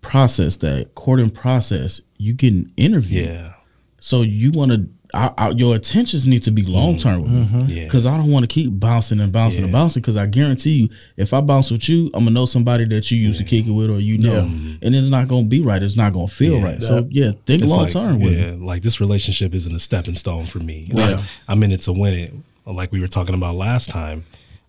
process, 0.00 0.56
that 0.58 0.94
courting 0.94 1.30
process, 1.30 2.00
you 2.16 2.32
get 2.34 2.52
an 2.52 2.72
interview. 2.76 3.24
Yeah. 3.26 3.52
So 4.00 4.22
you 4.22 4.50
want 4.50 4.72
to. 4.72 4.88
I, 5.12 5.32
I, 5.36 5.48
your 5.50 5.74
attentions 5.74 6.24
need 6.24 6.44
to 6.44 6.52
be 6.52 6.62
long 6.64 6.96
term 6.96 7.22
with 7.22 7.32
me 7.32 7.44
mm-hmm. 7.44 7.60
Yeah. 7.68 7.82
because 7.84 8.06
I 8.06 8.16
don't 8.16 8.30
want 8.30 8.44
to 8.44 8.46
keep 8.46 8.70
bouncing 8.78 9.18
and 9.18 9.32
bouncing 9.32 9.64
and 9.64 9.72
bouncing. 9.72 10.00
Because 10.02 10.16
I 10.16 10.26
guarantee 10.26 10.82
you, 10.82 10.88
if 11.16 11.34
I 11.34 11.40
bounce 11.40 11.72
with 11.72 11.88
you, 11.88 12.06
I'm 12.14 12.20
gonna 12.22 12.30
know 12.30 12.46
somebody 12.46 12.84
that 12.84 13.10
you 13.10 13.18
used 13.18 13.38
to 13.38 13.44
kick 13.44 13.66
it 13.66 13.72
with, 13.72 13.90
or 13.90 13.98
you 13.98 14.18
know, 14.18 14.32
Yeah. 14.32 14.40
Mm-hmm. 14.42 14.74
and 14.86 14.94
it's 14.94 15.08
not 15.08 15.26
gonna 15.26 15.48
be 15.48 15.60
right. 15.62 15.82
It's 15.82 15.96
not 15.96 16.12
gonna 16.12 16.28
feel 16.28 16.58
Yeah. 16.58 16.64
right. 16.64 16.80
So 16.80 17.08
yeah, 17.10 17.32
think 17.44 17.62
It's 17.62 17.72
long 17.72 17.80
like, 17.82 17.92
term 17.92 18.20
with 18.20 18.34
yeah, 18.34 18.52
it. 18.52 18.60
like 18.60 18.82
this 18.82 19.00
relationship 19.00 19.52
isn't 19.52 19.74
a 19.74 19.80
stepping 19.80 20.14
stone 20.14 20.46
for 20.46 20.60
me. 20.60 20.84
Yeah. 20.86 21.06
Like, 21.16 21.24
I'm 21.48 21.60
in 21.64 21.72
it 21.72 21.80
to 21.82 21.92
win 21.92 22.14
it. 22.14 22.32
Like 22.72 22.92
we 22.92 23.00
were 23.00 23.08
talking 23.08 23.34
about 23.34 23.54
last 23.54 23.90
time. 23.90 24.24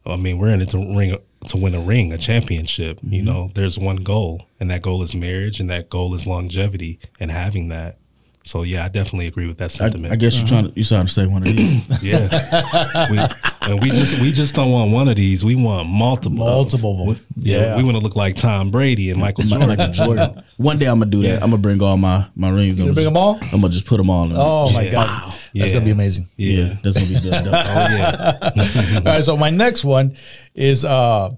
I 0.06 0.16
mean, 0.16 0.40
we're 0.40 0.50
in 0.50 0.62
it 0.62 0.70
to 0.70 0.78
ring 0.78 1.16
to 1.48 1.58
win 1.58 1.76
a 1.76 1.80
ring, 1.80 2.14
a 2.14 2.18
championship. 2.18 2.98
Mm-hmm. 2.98 3.14
You 3.14 3.22
know, 3.24 3.52
there's 3.54 3.78
one 3.78 3.98
goal, 3.98 4.48
and 4.60 4.70
that 4.72 4.82
goal 4.82 5.02
is 5.02 5.14
marriage, 5.14 5.60
and 5.60 5.70
that 5.70 5.90
goal 5.90 6.14
is 6.14 6.26
longevity, 6.26 7.00
and 7.20 7.32
having 7.32 7.68
that. 7.70 7.98
So 8.44 8.64
yeah, 8.64 8.86
I 8.86 8.90
definitely 8.90 9.28
agree 9.28 9.48
with 9.48 9.58
that 9.60 9.72
sentiment. 9.72 10.14
I 10.14 10.16
guess 10.16 10.38
you're 10.38 10.48
trying 10.48 10.72
to 10.72 10.74
you 10.76 10.84
trying 10.84 11.06
to 11.06 11.12
say 11.12 11.28
one 11.28 11.48
of 11.48 11.56
these. 11.56 12.04
yeah, 12.04 13.08
we, 13.12 13.20
and 13.62 13.82
we 13.82 13.90
just 13.92 14.20
we 14.20 14.32
just 14.32 14.56
don't 14.56 14.72
want 14.72 14.92
one 14.92 15.08
of 15.08 15.16
these. 15.16 15.46
We 15.46 15.56
want 15.56 15.88
multiple. 15.88 16.38
Multiple 16.38 17.10
of 17.12 17.18
'em. 17.18 17.24
Yeah, 17.38 17.58
Yeah. 17.60 17.78
we 17.78 17.84
want 17.84 17.96
to 17.98 18.02
look 18.04 18.16
like 18.16 18.36
Tom 18.36 18.72
Brady 18.72 19.10
and 19.12 19.20
Michael 19.20 19.44
Jordan. 19.46 19.70
like 19.78 19.92
Jordan. 19.94 20.44
One 20.58 20.78
day 20.80 20.86
I'm 20.88 21.00
gonna 21.00 21.12
do 21.12 21.22
that. 21.24 21.36
I'm 21.44 21.50
gonna 21.52 21.58
bring 21.62 21.82
all 21.82 21.98
my 21.98 22.26
my 22.36 22.50
rings. 22.50 22.78
You 22.78 22.86
I'm 22.86 22.90
gonna 22.90 22.94
bring 22.94 23.06
just- 23.06 23.14
them 23.14 23.18
all? 23.18 23.40
I'm 23.42 23.62
gonna 23.62 23.70
just 23.70 23.86
put 23.86 23.98
them 23.98 24.10
all 24.10 24.26
in. 24.26 24.34
Oh 24.36 24.72
my 24.74 24.88
God, 24.90 25.08
Wow. 25.08 25.34
that's 25.56 25.72
gonna 25.72 25.86
be 25.86 25.92
amazing. 25.92 26.28
yeah. 26.38 26.54
yeah. 26.64 26.76
that's 26.84 26.98
gonna 26.98 27.20
be 27.22 27.30
good. 27.30 27.34
Oh 27.46 27.50
yeah. 27.54 28.38
All 28.98 29.02
right, 29.14 29.24
so 29.24 29.38
my 29.38 29.50
next 29.50 29.84
one 29.84 30.16
is 30.56 30.84
uh 30.86 31.30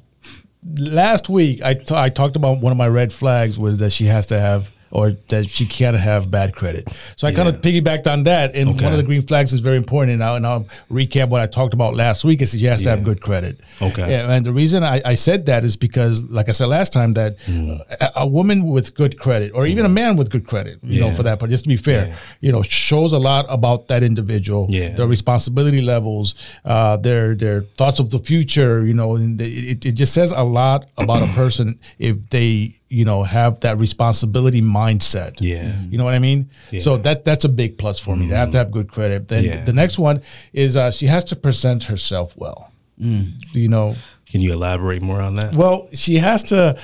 last 0.80 1.30
week 1.30 1.62
I 1.64 1.76
I 1.92 2.10
talked 2.10 2.36
about 2.36 2.60
one 2.62 2.72
of 2.72 2.78
my 2.78 2.88
red 2.88 3.12
flags 3.14 3.60
was 3.60 3.80
that 3.80 3.92
she 3.92 4.06
has 4.06 4.26
to 4.28 4.40
have 4.40 4.70
or 4.94 5.12
that 5.30 5.48
she 5.48 5.66
can't 5.66 5.98
have 5.98 6.30
bad 6.30 6.54
credit. 6.56 6.88
So 7.18 7.28
I 7.28 7.32
kind 7.34 7.50
of 7.50 7.56
piggybacked 7.62 8.06
on 8.06 8.24
that, 8.24 8.56
and 8.56 8.70
Okay. 8.70 8.84
one 8.86 8.94
of 8.94 8.98
the 8.98 9.04
green 9.04 9.24
flags 9.24 9.52
is 9.52 9.60
very 9.60 9.76
important. 9.78 10.14
And 10.14 10.24
I'll, 10.24 10.36
and 10.36 10.46
I'll 10.48 10.66
recap 10.92 11.30
what 11.30 11.42
I 11.42 11.48
talked 11.48 11.74
about 11.74 11.96
last 11.96 12.24
week. 12.24 12.42
Is 12.44 12.52
she 12.52 12.66
has 12.66 12.82
to 12.84 12.90
have 12.90 13.04
good 13.04 13.20
credit. 13.20 13.60
Okay. 13.82 14.08
Yeah, 14.10 14.32
and 14.32 14.46
the 14.46 14.54
reason 14.54 14.84
I, 14.84 15.02
I 15.04 15.16
said 15.16 15.48
that 15.48 15.64
is 15.64 15.76
because, 15.76 16.22
like 16.30 16.48
I 16.48 16.52
said 16.54 16.68
last 16.68 16.94
time, 16.94 17.14
that 17.14 17.38
Mm. 17.48 17.80
a, 18.00 18.12
a 18.24 18.28
woman 18.28 18.66
with 18.76 18.94
good 18.94 19.18
credit, 19.20 19.52
or 19.56 19.66
even 19.66 19.84
a 19.86 19.90
man 19.90 20.16
with 20.16 20.30
good 20.30 20.46
credit, 20.48 20.78
you 20.84 21.00
know, 21.02 21.12
for 21.12 21.24
that 21.24 21.40
part, 21.40 21.50
just 21.52 21.64
to 21.66 21.70
be 21.70 21.76
fair, 21.78 22.08
Yeah. 22.08 22.16
you 22.42 22.52
know, 22.52 22.62
shows 22.62 23.12
a 23.14 23.20
lot 23.20 23.46
about 23.50 23.88
that 23.88 24.04
individual, 24.04 24.68
Yeah. 24.70 24.90
their 24.90 25.08
responsibility 25.08 25.82
levels, 25.82 26.36
uh, 26.66 26.98
their 26.98 27.34
their 27.36 27.64
thoughts 27.80 28.00
of 28.00 28.12
the 28.12 28.20
future. 28.20 28.86
You 28.86 28.94
know, 28.94 29.16
and 29.16 29.42
it, 29.42 29.86
it 29.86 29.94
just 29.94 30.14
says 30.14 30.32
a 30.32 30.44
lot 30.44 30.90
about 30.98 31.24
a 31.24 31.32
person 31.34 31.80
if 31.98 32.30
they 32.30 32.76
you 32.94 33.06
know 33.06 33.24
have 33.24 33.60
that 33.62 33.78
responsibility 33.80 34.62
mindset. 34.62 35.34
Yeah. 35.40 35.74
You 35.90 35.98
know 35.98 36.06
what 36.06 36.14
I 36.14 36.20
mean? 36.20 36.50
Yeah. 36.72 36.80
So 36.82 36.98
that 36.98 37.24
that's 37.26 37.46
a 37.46 37.50
big 37.50 37.78
plus 37.78 38.00
for 38.00 38.16
me. 38.16 38.28
They 38.28 38.36
have 38.36 38.52
to 38.52 38.58
have 38.58 38.70
good 38.72 38.88
credit. 38.96 39.28
Then 39.28 39.44
Yeah. 39.46 39.64
the 39.64 39.74
next 39.74 39.98
one 40.00 40.22
is 40.54 40.76
uh, 40.76 40.92
she 40.92 41.08
has 41.08 41.24
to 41.26 41.36
present 41.36 41.84
herself 41.86 42.36
well. 42.38 42.72
Do 43.00 43.60
you 43.60 43.68
know, 43.68 43.96
Can 44.32 44.42
you 44.42 44.54
elaborate 44.54 45.02
more 45.02 45.20
on 45.22 45.34
that? 45.36 45.54
well, 45.56 45.88
she 45.94 46.16
has 46.18 46.44
to. 46.46 46.78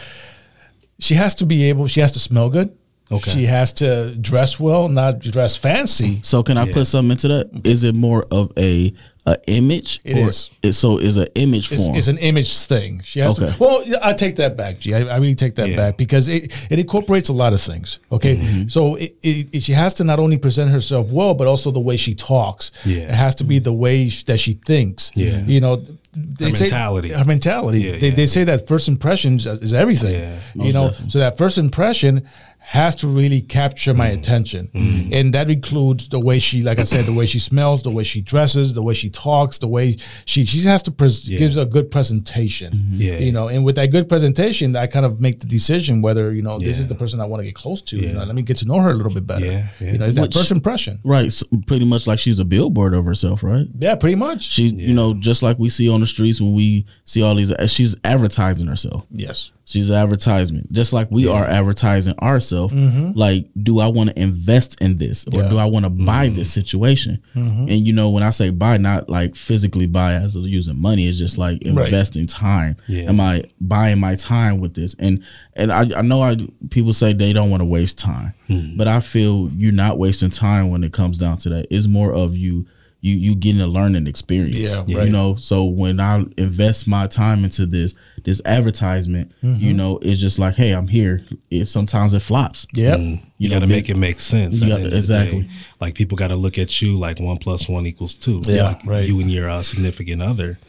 She 1.00 1.16
has 1.16 1.36
to 1.36 1.46
be 1.46 1.70
able. 1.70 1.88
She 1.88 2.02
has 2.02 2.12
to 2.14 2.20
smell 2.20 2.50
good. 2.50 2.70
Okay. 3.12 3.32
She 3.32 3.46
has 3.46 3.74
to 3.74 4.14
dress 4.16 4.60
well, 4.60 4.90
not 4.90 5.20
dress 5.20 5.56
fancy. 5.56 6.20
So 6.24 6.44
can 6.44 6.58
I 6.58 6.66
Yeah. 6.66 6.74
put 6.74 6.86
something 6.88 7.12
into 7.12 7.28
that? 7.30 7.50
Is 7.64 7.84
it 7.84 7.96
more 7.96 8.26
of 8.32 8.52
a 8.58 8.94
a 9.32 9.38
image? 9.48 10.00
It 10.04 10.18
is. 10.18 10.52
It, 10.64 10.74
so 10.74 10.98
is 10.98 11.18
an 11.18 11.28
image 11.36 11.72
It's, 11.72 11.86
form. 11.86 11.98
it's 11.98 12.08
an 12.08 12.18
image 12.18 12.52
thing. 12.72 13.02
She 13.04 13.20
has 13.20 13.40
Okay. 13.40 13.52
to. 13.52 13.60
Well, 13.60 13.84
I 14.02 14.14
take 14.14 14.36
that 14.38 14.58
back, 14.58 14.80
G. 14.80 14.94
I, 14.94 15.02
I 15.16 15.18
really 15.18 15.36
take 15.36 15.56
that 15.56 15.70
Yeah. 15.70 15.76
back 15.78 15.98
because 15.98 16.28
it, 16.28 16.44
it 16.72 16.80
incorporates 16.80 17.30
a 17.30 17.34
lot 17.34 17.54
of 17.54 17.62
things. 17.62 18.00
Okay, 18.12 18.38
Mm-hmm. 18.38 18.68
so 18.68 18.96
it, 18.96 19.16
it, 19.22 19.50
it- 19.56 19.64
she 19.64 19.74
has 19.74 19.94
to 19.96 20.04
not 20.04 20.20
only 20.20 20.38
present 20.38 20.72
herself 20.72 21.12
well, 21.12 21.34
but 21.34 21.48
also 21.48 21.72
the 21.72 21.80
way 21.90 21.98
she 21.98 22.14
talks. 22.16 22.72
Yeah. 22.86 23.04
it 23.04 23.12
has 23.26 23.36
to 23.36 23.44
be 23.44 23.60
the 23.60 23.74
way 23.74 24.10
sh- 24.10 24.24
that 24.26 24.40
she 24.40 24.54
thinks. 24.54 25.12
Yeah. 25.16 25.42
you 25.46 25.60
know, 25.62 25.84
they 26.14 26.50
Her 26.50 26.56
say 26.56 26.66
mentality. 26.66 27.10
her 27.10 27.26
mentality. 27.26 27.80
Yeah, 27.82 27.98
they, 28.00 28.08
yeah, 28.10 28.16
they 28.16 28.26
say 28.26 28.44
that 28.46 28.68
first 28.68 28.88
impressions 28.88 29.46
is 29.46 29.74
everything. 29.74 30.14
Yeah, 30.20 30.40
you 30.66 30.74
know, 30.74 30.92
so 31.08 31.20
that 31.20 31.38
first 31.38 31.58
impression 31.60 32.28
has 32.62 32.94
to 32.96 33.08
really 33.08 33.42
capture 33.42 33.94
my 33.94 34.10
Mm-hmm. 34.10 34.20
attention, 34.20 34.70
and 35.14 35.34
that 35.34 35.50
includes 35.50 36.10
the 36.10 36.20
way 36.20 36.40
she, 36.40 36.62
like 36.62 36.78
I 36.78 36.84
said, 36.84 37.06
the 37.06 37.14
way 37.14 37.26
she 37.26 37.40
smells, 37.40 37.82
the 37.84 37.90
way 37.90 38.04
she 38.04 38.22
dresses, 38.22 38.74
the 38.74 38.84
way 38.84 38.94
she 38.94 39.10
talks, 39.10 39.58
the 39.58 39.68
way 39.68 39.96
she 40.26 40.46
she 40.46 40.62
has 40.68 40.84
to 40.84 40.92
pres- 40.92 41.28
gives 41.28 41.58
a 41.58 41.66
good 41.66 41.90
presentation. 41.90 42.74
Mm-hmm. 42.74 43.02
Yeah. 43.02 43.18
you 43.20 43.32
know, 43.32 43.48
and 43.48 43.64
with 43.66 43.76
that 43.76 43.88
good 43.92 44.08
presentation, 44.10 44.76
I 44.76 44.88
kind 44.88 45.06
of 45.06 45.20
make 45.20 45.40
the 45.40 45.46
decision 45.48 46.02
whether 46.02 46.34
you 46.34 46.42
know 46.42 46.60
this 46.60 46.78
is 46.80 46.88
the 46.88 46.96
person 46.96 47.20
I 47.22 47.26
want 47.26 47.40
to 47.42 47.46
get 47.46 47.56
close 47.56 47.82
to. 47.84 47.98
You 47.98 48.14
know, 48.14 48.24
let 48.24 48.36
me 48.36 48.42
get 48.42 48.58
to 48.58 48.66
know 48.68 48.80
her 48.80 48.90
a 48.90 48.94
little 48.94 49.14
bit 49.14 49.26
better. 49.26 49.46
Yeah, 49.46 49.68
yeah. 49.80 49.92
You 49.94 49.98
know, 49.98 50.06
it's 50.06 50.16
that 50.16 50.22
Which- 50.24 50.36
first 50.36 50.52
impression. 50.52 51.00
Right, 51.04 51.32
so 51.34 51.46
pretty 51.66 51.86
much 51.86 52.08
like 52.08 52.20
she's 52.20 52.40
a 52.40 52.46
billboard 52.46 52.94
of 52.94 53.06
herself, 53.06 53.42
right? 53.42 53.68
Yeah, 53.80 53.96
pretty 53.96 54.16
much. 54.16 54.44
She, 54.44 54.68
you 54.68 54.94
know, 54.94 55.14
just 55.14 55.42
like 55.42 55.58
we 55.58 55.70
see 55.70 55.90
on 55.90 56.02
the 56.02 56.08
streets 56.08 56.40
when 56.42 56.54
we 56.54 56.86
see 57.06 57.22
all 57.24 57.36
these, 57.36 57.52
she's 57.68 57.96
advertising 58.04 58.68
herself. 58.68 59.06
yes. 59.10 59.52
She's 59.70 59.88
an 59.88 59.98
advertisement, 59.98 60.72
just 60.72 60.94
like 60.94 61.12
we 61.12 61.28
are 61.28 61.46
advertising 61.46 62.18
ourselves. 62.18 62.74
Mm-hmm. 62.74 63.12
Like, 63.14 63.50
do 63.62 63.78
I 63.80 63.86
want 63.86 64.10
to 64.10 64.20
invest 64.20 64.82
in 64.82 64.96
this, 64.96 65.28
or 65.28 65.44
Yeah. 65.44 65.50
do 65.50 65.60
I 65.60 65.66
want 65.66 65.86
to 65.86 65.92
buy 65.92 66.26
mm-hmm. 66.26 66.34
this 66.34 66.52
situation? 66.52 67.22
Mm-hmm. 67.36 67.70
And 67.70 67.88
you 67.88 67.94
know, 67.94 68.10
when 68.10 68.24
I 68.24 68.32
say 68.32 68.50
buy, 68.50 68.78
not 68.78 69.10
like 69.10 69.36
physically 69.36 69.86
buy 69.86 70.14
as 70.14 70.34
using 70.34 70.82
money, 70.82 71.08
it's 71.08 71.20
just 71.20 71.38
like 71.38 71.62
investing 71.62 72.26
time. 72.26 72.78
Yeah. 72.88 73.10
Am 73.10 73.20
I 73.20 73.44
buying 73.62 74.00
my 74.00 74.16
time 74.16 74.60
with 74.60 74.74
this? 74.74 74.96
And 74.98 75.24
and 75.54 75.72
I, 75.72 76.00
I 76.00 76.02
know 76.02 76.24
I 76.24 76.38
people 76.72 76.92
say 76.92 77.14
they 77.14 77.32
don't 77.32 77.52
want 77.52 77.62
to 77.62 77.66
waste 77.66 78.00
time, 78.00 78.34
hmm. 78.48 78.76
but 78.76 78.88
I 78.88 79.02
feel 79.02 79.52
you're 79.54 79.72
not 79.72 80.00
wasting 80.00 80.32
time 80.32 80.72
when 80.72 80.84
it 80.84 80.94
comes 80.94 81.20
down 81.20 81.38
to 81.38 81.50
that. 81.50 81.68
It's 81.70 81.86
more 81.86 82.12
of 82.12 82.36
you. 82.36 82.66
You, 83.02 83.16
you 83.16 83.36
getting 83.36 83.62
a 83.62 83.68
learning 83.68 84.08
experience, 84.08 84.58
Yeah, 84.58 84.84
you 84.86 85.10
know. 85.10 85.36
So 85.38 85.64
when 85.64 86.02
I 86.02 86.26
invest 86.38 86.86
my 86.86 87.08
time 87.08 87.46
into 87.46 87.66
this, 87.66 87.94
this 88.26 88.42
advertisement, 88.44 89.32
Mm-hmm. 89.42 89.64
you 89.66 89.74
know, 89.74 90.00
it's 90.02 90.20
just 90.20 90.38
like, 90.38 90.56
hey, 90.56 90.72
I'm 90.72 90.88
here. 90.90 91.24
It 91.50 91.68
sometimes 91.68 92.14
it 92.14 92.20
flops. 92.22 92.68
Yep. 92.74 93.00
You, 93.00 93.18
You 93.38 93.50
got 93.50 93.60
to 93.60 93.68
make 93.68 93.90
it 93.90 93.96
make 93.96 94.20
sense. 94.20 94.60
You 94.60 94.68
gotta- 94.68 94.76
end 94.84 94.86
of 94.88 94.92
the 94.92 94.98
exactly. 94.98 95.42
day. 95.44 95.50
Like 95.80 95.96
people 95.96 96.18
got 96.18 96.28
to 96.28 96.36
look 96.36 96.58
at 96.58 96.82
you 96.82 96.98
like 96.98 97.20
one 97.22 97.38
plus 97.38 97.70
one 97.70 97.86
equals 97.86 98.14
two. 98.16 98.42
Yeah, 98.44 98.64
Like 98.64 98.86
right. 98.86 99.08
You 99.08 99.20
and 99.22 99.32
your 99.32 99.50
uh, 99.50 99.64
significant 99.64 100.22
other. 100.22 100.60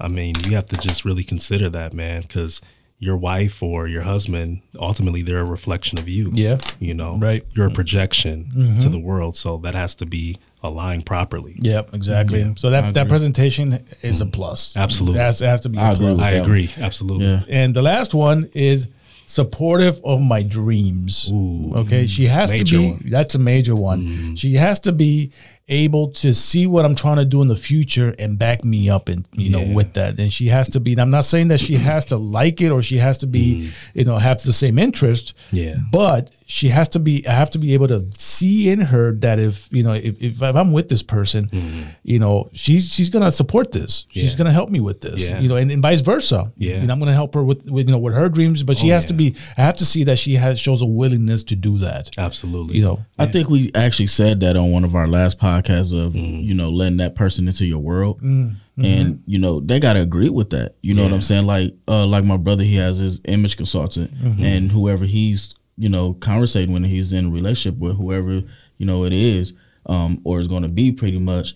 I 0.00 0.08
mean, 0.08 0.34
you 0.44 0.56
have 0.56 0.66
to 0.66 0.76
just 0.76 1.04
really 1.04 1.22
consider 1.24 1.68
that, 1.70 1.94
man, 1.94 2.22
because 2.22 2.60
your 2.98 3.16
wife 3.16 3.62
or 3.62 3.86
your 3.86 4.02
husband, 4.02 4.60
ultimately, 4.78 5.22
they're 5.22 5.40
a 5.40 5.44
reflection 5.44 5.98
of 6.00 6.08
you. 6.08 6.30
Yeah. 6.34 6.58
You 6.80 6.94
know, 6.94 7.16
Right. 7.18 7.42
Mm-hmm. 7.44 7.52
You're 7.60 7.66
a 7.68 7.70
projection 7.70 8.78
to 8.80 8.88
the 8.88 8.98
world, 8.98 9.36
so 9.36 9.58
that 9.58 9.74
has 9.74 9.94
to 9.96 10.06
be 10.06 10.38
aligned 10.66 11.06
properly. 11.06 11.56
Yep, 11.60 11.94
exactly. 11.94 12.54
So 12.56 12.70
that, 12.70 12.94
that 12.94 13.08
presentation 13.08 13.84
is 14.02 14.20
a 14.20 14.24
mm-hmm. 14.24 14.30
plus. 14.32 14.76
Absolutely. 14.76 15.20
It 15.20 15.40
has, 15.40 15.60
to 15.62 15.68
be 15.68 15.78
a 15.78 15.80
I 15.80 15.92
agree 15.92 16.06
plus. 16.06 16.16
with 16.16 16.24
I 16.24 16.30
agree, 16.32 16.70
absolutely. 16.78 17.26
Yeah. 17.26 17.42
And 17.48 17.74
the 17.74 17.82
last 17.82 18.14
one 18.14 18.50
is 18.54 18.88
supportive 19.26 20.00
of 20.04 20.20
my 20.20 20.42
dreams. 20.42 21.30
Okay, 21.32 22.06
she 22.06 22.26
has 22.26 22.50
to 22.52 22.64
be. 22.64 22.90
one. 22.90 23.02
That's 23.06 23.34
a 23.34 23.38
major 23.38 23.74
one. 23.74 24.04
Mm-hmm. 24.04 24.34
She 24.34 24.54
has 24.54 24.80
to 24.80 24.92
be 24.92 25.32
able 25.68 26.08
to 26.12 26.32
see 26.32 26.64
what 26.66 26.84
I'm 26.84 26.94
trying 26.94 27.16
to 27.16 27.24
do 27.24 27.42
in 27.42 27.48
the 27.48 27.56
future 27.56 28.14
and 28.20 28.38
back 28.38 28.64
me 28.64 28.88
up 28.88 29.08
and 29.08 29.26
you 29.32 29.50
know 29.50 29.60
Yeah. 29.62 29.74
with 29.74 29.94
that. 29.94 30.18
And 30.18 30.32
she 30.32 30.46
has 30.48 30.68
to 30.70 30.80
be. 30.80 30.92
And 30.92 31.00
I'm 31.00 31.10
not 31.10 31.24
saying 31.24 31.48
that 31.48 31.58
she 31.58 31.74
has 31.74 32.06
to 32.06 32.16
like 32.16 32.60
it 32.60 32.70
or 32.70 32.82
she 32.82 32.98
has 32.98 33.18
to 33.18 33.26
be 33.26 33.56
mm-hmm. 33.62 33.98
you 33.98 34.04
know 34.04 34.16
have 34.18 34.40
the 34.42 34.52
same 34.52 34.78
interest. 34.78 35.34
Yeah. 35.50 35.76
But 35.90 36.30
she 36.46 36.68
has 36.68 36.88
to 36.90 37.00
be. 37.00 37.26
I 37.26 37.32
have 37.32 37.50
to 37.50 37.58
be 37.58 37.74
able 37.74 37.88
to 37.88 38.06
see 38.16 38.70
in 38.70 38.80
her 38.80 39.12
that 39.14 39.38
if 39.40 39.68
you 39.72 39.82
know 39.82 39.92
if, 39.94 40.20
if 40.22 40.42
I'm 40.42 40.72
with 40.72 40.88
this 40.88 41.02
person, 41.02 41.48
mm-hmm. 41.48 41.82
you 42.04 42.20
know 42.20 42.48
she's 42.52 42.92
she's 42.92 43.10
gonna 43.10 43.32
support 43.32 43.72
this. 43.72 44.06
She's 44.12 44.36
gonna 44.36 44.52
help 44.52 44.70
me 44.70 44.78
with 44.80 45.00
this. 45.00 45.28
Yeah. 45.28 45.40
You 45.40 45.48
know, 45.48 45.56
and, 45.56 45.70
and 45.72 45.82
vice 45.82 46.00
versa. 46.00 46.52
Yeah. 46.56 46.80
You 46.80 46.86
know, 46.86 46.92
I'm 46.92 47.00
going 47.00 47.08
to 47.08 47.14
help 47.14 47.34
her 47.34 47.42
with, 47.42 47.68
with 47.68 47.88
you 47.88 47.92
know 47.92 47.98
with 47.98 48.14
her 48.14 48.28
dreams, 48.28 48.62
but 48.62 48.78
she 48.78 48.90
Oh, 48.90 48.94
has 48.94 49.04
to 49.06 49.14
be. 49.14 49.34
I 49.58 49.62
have 49.62 49.76
to 49.78 49.84
see 49.84 50.04
that 50.04 50.18
she 50.18 50.34
has 50.34 50.60
shows 50.60 50.80
a 50.80 50.86
willingness 50.86 51.42
to 51.44 51.56
do 51.56 51.78
that. 51.78 52.10
Absolutely. 52.16 52.76
You 52.76 52.84
know, 52.84 53.04
I 53.18 53.26
think 53.26 53.48
we 53.50 53.72
actually 53.74 54.06
said 54.06 54.40
that 54.40 54.56
on 54.56 54.70
one 54.70 54.84
of 54.84 54.94
our 54.94 55.08
last 55.08 55.38
podcasts 55.38 55.55
of 55.92 56.14
you 56.14 56.54
know 56.54 56.70
letting 56.70 56.98
that 56.98 57.14
person 57.14 57.46
into 57.46 57.64
your 57.66 57.78
world, 57.78 58.20
and 58.22 59.22
you 59.26 59.38
know 59.38 59.60
they 59.60 59.80
got 59.80 59.94
to 59.94 60.00
agree 60.00 60.28
with 60.28 60.50
that. 60.50 60.76
You 60.82 60.94
know 60.94 61.02
what 61.04 61.12
I'm 61.12 61.20
saying? 61.22 61.46
Like 61.46 61.74
uh, 61.88 62.06
like 62.06 62.24
my 62.24 62.36
brother, 62.36 62.64
he 62.64 62.76
has 62.76 62.98
his 62.98 63.20
image 63.24 63.56
consultant, 63.56 64.10
and 64.40 64.70
whoever 64.72 65.04
he's 65.04 65.54
you 65.76 65.88
know 65.88 66.14
conversating 66.14 66.72
when 66.72 66.84
he's 66.84 67.12
in 67.12 67.26
a 67.26 67.30
relationship 67.30 67.78
with 67.78 67.96
whoever 67.96 68.42
you 68.76 68.86
know 68.86 69.04
it 69.04 69.12
is, 69.12 69.52
um, 69.86 70.20
or 70.24 70.40
is 70.40 70.48
going 70.48 70.62
to 70.62 70.68
be 70.68 70.92
pretty 70.92 71.18
much. 71.18 71.54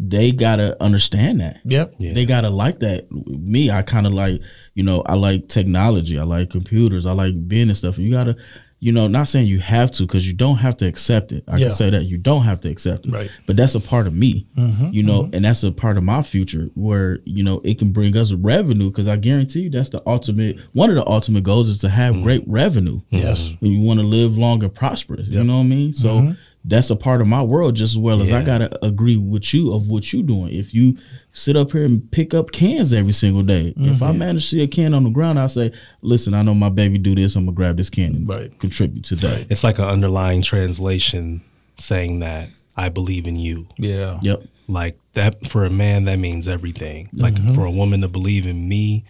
They 0.00 0.30
gotta 0.30 0.80
understand 0.80 1.40
that. 1.40 1.58
Yep. 1.64 1.94
Yeah. 1.98 2.12
They 2.12 2.24
gotta 2.24 2.50
like 2.50 2.78
that. 2.78 3.10
Me, 3.10 3.68
I 3.68 3.82
kind 3.82 4.06
of 4.06 4.12
like, 4.14 4.40
you 4.74 4.84
know, 4.84 5.02
I 5.04 5.14
like 5.14 5.48
technology. 5.48 6.16
I 6.16 6.22
like 6.22 6.50
computers. 6.50 7.04
I 7.04 7.10
like 7.10 7.48
being 7.48 7.66
and 7.66 7.76
stuff. 7.76 7.98
You 7.98 8.12
gotta, 8.12 8.36
you 8.80 8.92
know, 8.92 9.08
not 9.08 9.26
saying 9.26 9.46
you 9.46 9.58
have 9.58 9.90
to 9.90 10.04
because 10.04 10.26
you 10.26 10.32
don't 10.32 10.58
have 10.58 10.76
to 10.76 10.86
accept 10.86 11.32
it. 11.32 11.42
I 11.48 11.56
Yeah. 11.56 11.66
can 11.66 11.70
say 11.76 11.90
that 11.90 12.04
you 12.04 12.16
don't 12.16 12.44
have 12.44 12.60
to 12.60 12.68
accept 12.68 13.06
it. 13.06 13.12
Right. 13.12 13.30
But 13.46 13.56
that's 13.56 13.74
a 13.74 13.80
part 13.80 14.06
of 14.06 14.14
me, 14.14 14.46
mm-hmm, 14.56 14.90
you 14.92 15.02
know, 15.02 15.24
mm-hmm. 15.24 15.34
and 15.34 15.44
that's 15.44 15.64
a 15.64 15.72
part 15.72 15.98
of 15.98 16.04
my 16.04 16.22
future 16.22 16.70
where 16.74 17.18
you 17.24 17.42
know 17.42 17.60
it 17.64 17.78
can 17.78 17.90
bring 17.90 18.16
us 18.16 18.32
revenue 18.32 18.90
because 18.90 19.08
I 19.08 19.16
guarantee 19.16 19.62
you 19.62 19.70
that's 19.70 19.90
the 19.90 20.02
ultimate. 20.06 20.58
One 20.74 20.90
of 20.90 20.96
the 20.96 21.06
ultimate 21.06 21.42
goals 21.42 21.68
is 21.68 21.78
to 21.78 21.88
have 21.88 22.14
mm-hmm. 22.14 22.22
great 22.22 22.44
revenue. 22.46 23.00
Yes. 23.10 23.48
And 23.48 23.72
you 23.72 23.80
want 23.80 24.00
to 24.00 24.06
live 24.06 24.38
long 24.38 24.62
and 24.62 24.72
prosperous. 24.72 25.28
You 25.28 25.42
know 25.42 25.56
what 25.56 25.64
I 25.64 25.64
mean? 25.64 25.92
So 25.92 26.34
that's 26.64 26.90
a 26.90 26.96
part 26.96 27.20
of 27.20 27.26
my 27.26 27.42
world 27.42 27.76
just 27.76 27.94
as 27.94 27.98
well 27.98 28.20
as 28.20 28.30
I 28.30 28.42
gotta 28.42 28.84
agree 28.84 29.16
with 29.16 29.54
you 29.54 29.72
of 29.72 29.88
what 29.88 30.12
you're 30.12 30.22
doing. 30.22 30.52
If 30.52 30.74
you 30.74 30.98
sit 31.38 31.56
up 31.56 31.72
here 31.72 31.84
and 31.84 32.10
pick 32.10 32.34
up 32.34 32.50
cans 32.52 32.92
every 32.92 33.12
single 33.12 33.42
day, 33.42 33.72
if 33.76 34.02
I 34.02 34.12
manage 34.12 34.44
to 34.44 34.48
see 34.56 34.62
a 34.62 34.66
can 34.68 34.92
on 34.94 35.04
the 35.04 35.10
ground, 35.10 35.38
I 35.38 35.46
say, 35.46 35.72
listen, 36.02 36.34
I 36.34 36.42
know 36.42 36.54
my 36.54 36.68
baby 36.68 36.98
do 36.98 37.14
this. 37.14 37.36
I'm 37.36 37.44
gonna 37.46 37.54
grab 37.54 37.76
this 37.76 37.90
can 37.90 38.14
and 38.16 38.28
Right. 38.28 38.58
contribute 38.58 39.04
to 39.04 39.16
that. 39.16 39.46
It's 39.50 39.62
like 39.64 39.78
an 39.78 39.84
underlying 39.86 40.42
translation 40.42 41.40
saying 41.78 42.18
that 42.20 42.48
I 42.76 42.88
believe 42.88 43.26
in 43.26 43.36
you. 43.36 43.66
Yeah. 43.78 44.18
Yep. 44.22 44.42
Like 44.68 44.98
that 45.14 45.46
for 45.46 45.64
a 45.64 45.70
man, 45.70 46.04
that 46.04 46.18
means 46.18 46.48
everything. 46.48 47.08
Like 47.12 47.34
Mm-hmm. 47.34 47.54
for 47.54 47.64
a 47.64 47.70
woman 47.70 48.00
to 48.02 48.08
believe 48.08 48.44
in 48.46 48.68
me, 48.68 49.04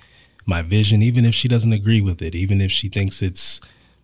my 0.47 0.63
vision, 0.63 1.03
even 1.03 1.25
if 1.25 1.35
she 1.35 1.49
doesn't 1.49 1.73
agree 1.73 2.01
with 2.01 2.23
it, 2.23 2.35
even 2.35 2.61
if 2.61 2.71
she 2.73 2.89
thinks 2.89 3.21
it's, 3.23 3.61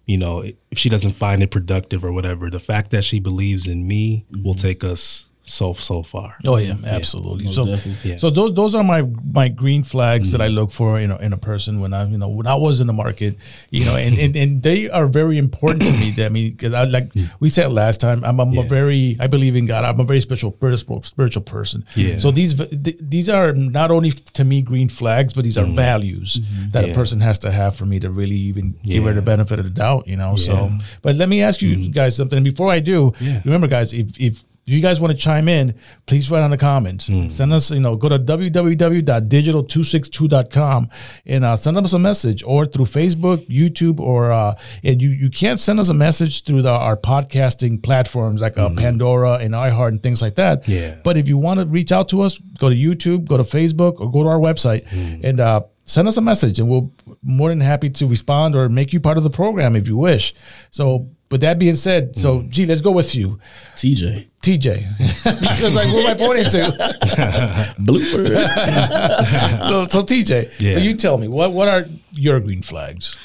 you 0.07 0.19
know, 0.19 0.41
if 0.43 0.79
she 0.79 0.89
doesn't 0.89 1.13
find 1.13 1.43
it 1.43 1.51
productive 1.51 2.05
or 2.05 2.13
whatever, 2.13 2.51
the 2.51 2.59
fact 2.61 2.91
that 2.91 3.05
she 3.05 3.21
believes 3.21 3.67
in 3.67 3.87
me 3.87 4.25
Mm-hmm. 4.33 4.43
will 4.45 4.55
take 4.55 4.83
us 4.85 5.29
so 5.47 5.75
so 5.75 6.03
far. 6.03 6.37
Oh 6.47 6.57
yeah, 6.57 6.75
absolutely. 6.87 7.45
most 7.45 7.55
so. 7.55 7.67
Yeah. 8.03 8.17
so 8.17 8.31
those 8.31 8.55
those 8.55 8.75
are 8.75 8.83
my 8.83 9.03
my 9.03 9.49
green 9.49 9.85
flags 9.85 10.33
that 10.33 10.41
I 10.41 10.47
mm-hmm. 10.47 10.57
look 10.57 10.71
for 10.71 10.99
in 10.99 11.11
a, 11.11 11.19
in 11.19 11.35
a 11.35 11.37
person 11.37 11.81
when 11.81 11.93
I 11.93 12.07
you 12.07 12.17
know 12.17 12.29
when 12.29 12.47
I 12.47 12.55
was 12.55 12.81
in 12.81 12.87
the 12.87 12.95
market, 12.95 13.37
you 13.71 13.85
know, 13.85 13.95
and 13.95 14.19
and, 14.19 14.35
and 14.35 14.63
they 14.63 14.89
are 14.89 15.07
very 15.07 15.37
important 15.37 15.83
to 15.85 15.93
me. 15.93 16.11
That 16.13 16.27
I 16.27 16.29
mean, 16.31 16.53
because 16.53 16.73
I 16.73 16.85
like 16.85 17.13
mm. 17.13 17.31
we 17.41 17.51
said 17.51 17.71
last 17.71 18.01
time, 18.01 18.25
I'm, 18.25 18.41
I'm 18.41 18.57
a 18.57 18.63
very 18.63 19.19
I 19.21 19.27
believe 19.27 19.55
in 19.55 19.67
God. 19.67 19.85
I'm 19.85 20.01
a 20.01 20.05
very 20.05 20.23
special 20.23 20.57
spiritual 21.03 21.43
person. 21.43 21.85
Yeah. 21.95 22.17
So 22.17 22.31
these 22.31 22.55
th- 22.55 22.97
these 22.99 23.29
are 23.29 23.53
not 23.53 23.91
only 23.91 24.13
to 24.13 24.45
me 24.45 24.63
green 24.63 24.89
flags, 24.89 25.35
but 25.35 25.45
these 25.45 25.59
are 25.59 25.67
mm-hmm. 25.67 25.77
values 25.77 26.41
mm-hmm. 26.41 26.71
that 26.71 26.89
a 26.89 26.95
person 26.95 27.21
has 27.21 27.39
to 27.41 27.51
have 27.51 27.77
for 27.77 27.85
me 27.85 28.01
to 28.01 28.11
really 28.11 28.37
even 28.37 28.79
give 28.83 29.05
her 29.05 29.13
the 29.13 29.23
benefit 29.23 29.59
of 29.59 29.67
the 29.67 29.71
doubt. 29.71 30.09
You 30.09 30.17
know. 30.17 30.37
So, 30.37 30.71
but 31.03 31.17
let 31.17 31.29
me 31.29 31.43
ask 31.43 31.61
you 31.61 31.91
guys 31.91 32.17
something. 32.17 32.43
Before 32.43 32.71
I 32.71 32.81
do, 32.81 33.13
Yeah. 33.21 33.43
remember, 33.45 33.67
guys, 33.67 33.93
if 33.93 34.19
if 34.19 34.45
you 34.67 34.81
guys 34.81 35.01
want 35.01 35.13
to 35.13 35.19
chime 35.19 35.49
in, 35.49 35.75
please 36.07 36.31
write 36.31 36.43
on 36.43 36.51
the 36.51 36.57
comments. 36.57 37.11
Send 37.29 37.53
us, 37.53 37.71
you 37.71 37.81
know, 37.81 37.97
go 37.97 38.09
to 38.09 38.19
www.digital262.com 38.19 40.89
and 41.27 41.45
uh, 41.45 41.57
send 41.57 41.77
us 41.77 41.93
a 41.93 41.99
message 41.99 42.43
or 42.45 42.65
through 42.67 42.87
Facebook, 42.87 43.47
YouTube, 43.49 44.01
or 44.01 44.33
uh, 44.33 44.55
and 44.83 45.01
you, 45.03 45.11
you 45.11 45.31
can't 45.31 45.61
send 45.61 45.79
us 45.81 45.89
a 45.89 45.95
message 45.95 46.45
through 46.45 46.63
the, 46.63 46.71
our 46.71 46.97
podcasting 46.97 47.83
platforms 47.83 48.41
like 48.41 48.57
uh, 48.59 48.71
Pandora 48.71 49.35
and 49.35 49.55
iHeart 49.55 49.89
and 49.89 50.03
things 50.03 50.23
like 50.23 50.37
that. 50.37 50.67
Yeah. 50.67 50.97
But 51.05 51.17
if 51.17 51.29
you 51.29 51.37
want 51.39 51.61
to 51.61 51.67
reach 51.67 51.93
out 51.93 52.09
to 52.11 52.23
us, 52.23 52.39
go 52.59 52.71
to 52.71 52.77
YouTube, 52.77 53.29
go 53.29 53.37
to 53.37 53.43
Facebook, 53.43 54.01
or 54.01 54.11
go 54.11 54.23
to 54.23 54.29
our 54.29 54.39
website 54.39 54.91
and 55.23 55.41
uh, 55.41 55.63
send 55.85 56.09
us 56.09 56.17
a 56.17 56.23
message 56.23 56.59
and 56.59 56.69
we'll 56.69 56.91
more 57.23 57.51
than 57.51 57.61
happy 57.61 57.91
to 57.91 58.07
respond 58.07 58.57
or 58.57 58.69
make 58.69 58.93
you 58.93 59.01
part 59.01 59.19
of 59.19 59.25
the 59.25 59.31
program 59.31 59.77
if 59.77 59.87
you 59.87 59.97
wish. 59.97 60.35
So, 60.71 61.11
with 61.31 61.41
that 61.41 61.59
being 61.59 61.75
said, 61.75 62.17
so 62.17 62.43
gee, 62.43 62.65
let's 62.65 62.81
go 62.81 62.93
with 62.93 63.15
you. 63.15 63.41
TJ. 63.75 64.29
TJ. 64.45 64.99
because 65.25 65.75
like 65.75 65.89
who 65.89 65.99
am 65.99 66.07
I 66.07 66.15
pointing 66.15 66.51
to? 66.51 67.75
Blooper. 67.81 68.25
So 69.65 69.85
so 69.87 70.03
TJ. 70.03 70.73
So 70.75 70.79
you 70.79 70.95
tell 70.95 71.17
me 71.19 71.29
what 71.29 71.53
what 71.53 71.69
are 71.69 71.87
your 72.13 72.41
green 72.41 72.63
flags? 72.63 73.17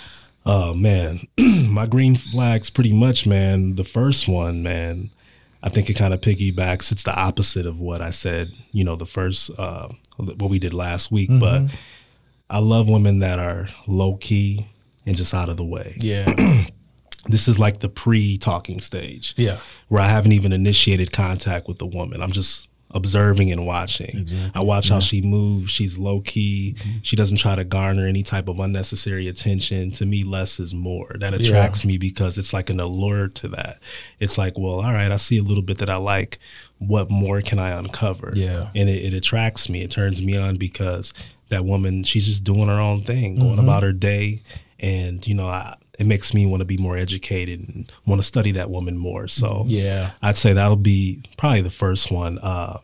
Oh 0.46 0.74
man, 0.74 1.28
my 1.38 1.86
green 1.86 2.16
flags 2.16 2.70
pretty 2.70 2.94
much, 2.94 3.28
man. 3.28 3.76
The 3.76 3.84
first 3.84 4.28
one, 4.28 4.64
man, 4.64 5.10
I 5.62 5.70
think 5.70 5.90
it 5.90 5.96
kind 5.96 6.14
of 6.14 6.22
piggybacks. 6.22 6.92
It's 6.92 7.04
the 7.04 7.14
opposite 7.14 7.66
of 7.66 7.80
what 7.80 8.02
I 8.02 8.12
said, 8.12 8.52
you 8.72 8.84
know, 8.86 8.96
the 8.96 9.06
first 9.06 9.52
uh 9.60 9.90
what 10.18 10.50
we 10.50 10.60
did 10.60 10.74
last 10.74 11.12
week, 11.12 11.30
but 11.40 11.64
I 12.50 12.60
love 12.60 12.88
women 12.88 13.20
that 13.20 13.40
are 13.40 13.70
low 13.88 14.16
key 14.16 14.68
and 15.06 15.16
just 15.18 15.34
out 15.34 15.50
of 15.50 15.58
the 15.58 15.64
way. 15.66 15.98
Yeah. 16.00 16.66
This 17.28 17.48
is 17.48 17.60
like 17.60 17.80
the 17.80 17.90
pre-talking 17.90 18.80
stage. 18.80 19.34
Yeah. 19.38 19.60
Where 19.88 20.02
I 20.02 20.08
haven't 20.08 20.32
even 20.32 20.54
initiated 20.54 21.12
contact 21.12 21.68
with 21.68 21.78
the 21.78 21.86
woman. 21.86 22.22
I'm 22.22 22.32
just 22.32 22.68
observing 22.92 23.52
and 23.52 23.68
watching. 23.68 24.28
I 24.56 24.62
watch 24.62 24.90
how 24.90 25.00
she 25.00 25.22
moves. 25.22 25.70
She's 25.70 26.00
low 26.00 26.22
key. 26.22 26.76
Mm-hmm. 26.76 26.98
She 27.04 27.16
doesn't 27.16 27.38
try 27.38 27.54
to 27.54 27.64
garner 27.64 28.08
any 28.08 28.24
type 28.24 28.48
of 28.48 28.60
unnecessary 28.60 29.28
attention. 29.28 29.92
To 29.92 30.08
me, 30.08 30.24
less 30.24 30.60
is 30.60 30.74
more. 30.74 31.16
That 31.20 31.36
attracts 31.36 31.86
me 31.86 32.00
because 32.00 32.40
it's 32.40 32.52
like 32.52 32.72
an 32.72 32.80
allure 32.80 33.28
to 33.28 33.48
that. 33.50 33.80
It's 34.20 34.40
like, 34.40 34.58
well, 34.58 34.82
all 34.82 34.92
right, 34.92 35.12
I 35.12 35.18
see 35.18 35.38
a 35.38 35.44
little 35.44 35.62
bit 35.62 35.78
that 35.78 35.90
I 35.90 35.98
like. 35.98 36.40
What 36.80 37.12
more 37.12 37.42
can 37.42 37.60
I 37.60 37.78
uncover? 37.78 38.32
Yeah. 38.34 38.70
And 38.74 38.90
it, 38.90 39.06
it 39.06 39.14
attracts 39.14 39.70
me. 39.70 39.84
It 39.84 39.92
turns 39.92 40.24
me 40.24 40.36
on 40.36 40.56
because 40.56 41.14
that 41.50 41.66
woman, 41.66 42.04
she's 42.04 42.26
just 42.26 42.44
doing 42.44 42.70
her 42.70 42.80
own 42.80 43.04
thing, 43.04 43.36
going 43.36 43.52
mm-hmm. 43.52 43.60
about 43.60 43.84
her 43.84 43.94
day. 43.94 44.42
And, 44.80 45.26
you 45.28 45.36
know, 45.36 45.48
I, 45.48 45.76
it 46.00 46.06
makes 46.08 46.34
me 46.34 46.46
want 46.48 46.62
to 46.62 46.66
be 46.66 46.78
more 46.78 46.98
educated 46.98 47.60
and 47.68 47.92
want 48.08 48.20
to 48.22 48.26
study 48.26 48.52
that 48.54 48.70
woman 48.72 48.98
more. 48.98 49.28
So 49.28 49.66
Yeah. 49.68 50.12
I'd 50.22 50.38
say 50.38 50.54
that'll 50.54 50.76
be 50.78 51.22
probably 51.38 51.62
the 51.62 51.70
first 51.70 52.10
one. 52.10 52.40
Uh, 52.40 52.80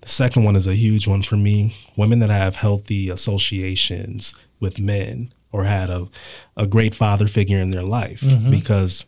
the 0.00 0.08
second 0.08 0.44
one 0.44 0.56
is 0.56 0.66
a 0.66 0.74
huge 0.74 1.06
one 1.06 1.22
for 1.22 1.36
me. 1.36 1.76
Women 1.96 2.18
that 2.20 2.30
have 2.30 2.56
healthy 2.56 3.10
associations 3.10 4.34
with 4.58 4.78
men 4.78 5.32
or 5.52 5.64
had 5.64 5.90
a, 5.90 6.08
a 6.56 6.66
great 6.66 6.94
father 6.94 7.28
figure 7.28 7.60
in 7.60 7.70
their 7.70 7.82
life 7.82 8.24
because 8.50 9.04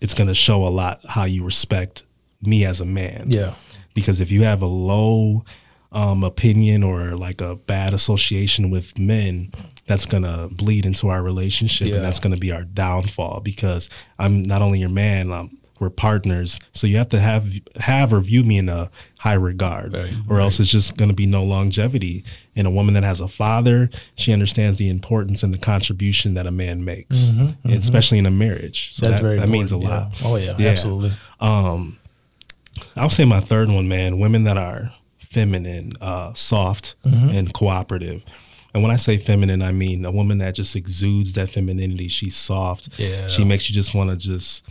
it's 0.00 0.14
going 0.14 0.28
to 0.28 0.34
show 0.34 0.66
a 0.66 0.70
lot 0.70 1.00
how 1.08 1.24
you 1.24 1.42
respect 1.44 2.04
me 2.42 2.64
as 2.64 2.80
a 2.80 2.84
man. 2.86 3.24
Yeah. 3.28 3.54
Because 3.94 4.20
if 4.20 4.30
you 4.30 4.44
have 4.44 4.62
a 4.62 4.66
low 4.66 5.44
um, 5.92 6.22
opinion 6.24 6.82
or 6.82 7.16
like 7.16 7.40
a 7.40 7.56
bad 7.56 7.92
association 7.94 8.70
with 8.70 8.96
men, 8.98 9.52
that's 9.86 10.06
going 10.06 10.22
to 10.22 10.48
bleed 10.52 10.86
into 10.86 11.08
our 11.08 11.22
relationship 11.22 11.88
Yeah. 11.88 11.96
and 11.96 12.04
that's 12.04 12.20
going 12.20 12.32
to 12.32 12.38
be 12.38 12.52
our 12.52 12.62
downfall 12.62 13.40
because 13.40 13.90
I'm 14.18 14.42
not 14.42 14.62
only 14.62 14.78
your 14.78 14.88
man, 14.88 15.32
um, 15.32 15.56
we're 15.80 15.88
partners. 15.90 16.60
So 16.72 16.86
you 16.86 16.98
have 16.98 17.08
to 17.08 17.18
have 17.18 17.52
have 17.76 18.12
or 18.12 18.20
view 18.20 18.44
me 18.44 18.58
in 18.58 18.68
a 18.68 18.90
high 19.18 19.32
regard, 19.32 19.94
Right, 19.94 20.12
or 20.28 20.38
else 20.38 20.60
it's 20.60 20.68
just 20.70 20.96
going 20.98 21.08
to 21.08 21.14
be 21.14 21.24
no 21.24 21.42
longevity. 21.42 22.22
And 22.54 22.66
a 22.66 22.70
woman 22.70 22.92
that 22.94 23.02
has 23.02 23.22
a 23.22 23.28
father, 23.28 23.88
she 24.14 24.32
understands 24.34 24.76
the 24.76 24.90
importance 24.90 25.42
and 25.42 25.54
the 25.54 25.58
contribution 25.58 26.34
that 26.34 26.46
a 26.46 26.50
man 26.50 26.84
makes, 26.84 27.32
especially 27.64 28.18
in 28.18 28.26
a 28.26 28.30
marriage. 28.30 28.94
So 28.94 29.06
Mm-hmm, 29.06 29.10
That's 29.10 29.22
that, 29.22 29.26
very 29.26 29.38
that 29.40 29.48
means 29.48 29.72
a 29.72 29.76
important, 29.76 30.12
lot. 30.12 30.20
yeah. 30.20 30.26
Oh 30.28 30.36
yeah, 30.36 30.54
Yeah. 30.58 30.70
absolutely. 30.70 31.12
I'll 32.96 33.10
say 33.10 33.24
my 33.24 33.40
third 33.40 33.68
one, 33.70 33.88
man. 33.88 34.18
Women 34.18 34.44
that 34.44 34.56
are 34.58 34.92
feminine, 35.30 35.92
uh, 36.00 36.32
soft, 36.34 36.96
Mm-hmm. 37.04 37.28
and 37.30 37.54
cooperative. 37.54 38.22
And 38.74 38.82
when 38.82 38.92
I 38.92 38.96
say 38.96 39.16
feminine, 39.18 39.62
I 39.62 39.72
mean 39.72 40.04
a 40.04 40.10
woman 40.12 40.38
that 40.38 40.54
just 40.54 40.76
exudes 40.76 41.32
that 41.32 41.48
femininity. 41.50 42.08
She's 42.08 42.36
soft. 42.36 42.98
Yeah. 43.00 43.26
She 43.28 43.44
makes 43.44 43.68
you 43.68 43.74
just 43.74 43.94
want 43.94 44.10
to 44.10 44.16
just 44.16 44.64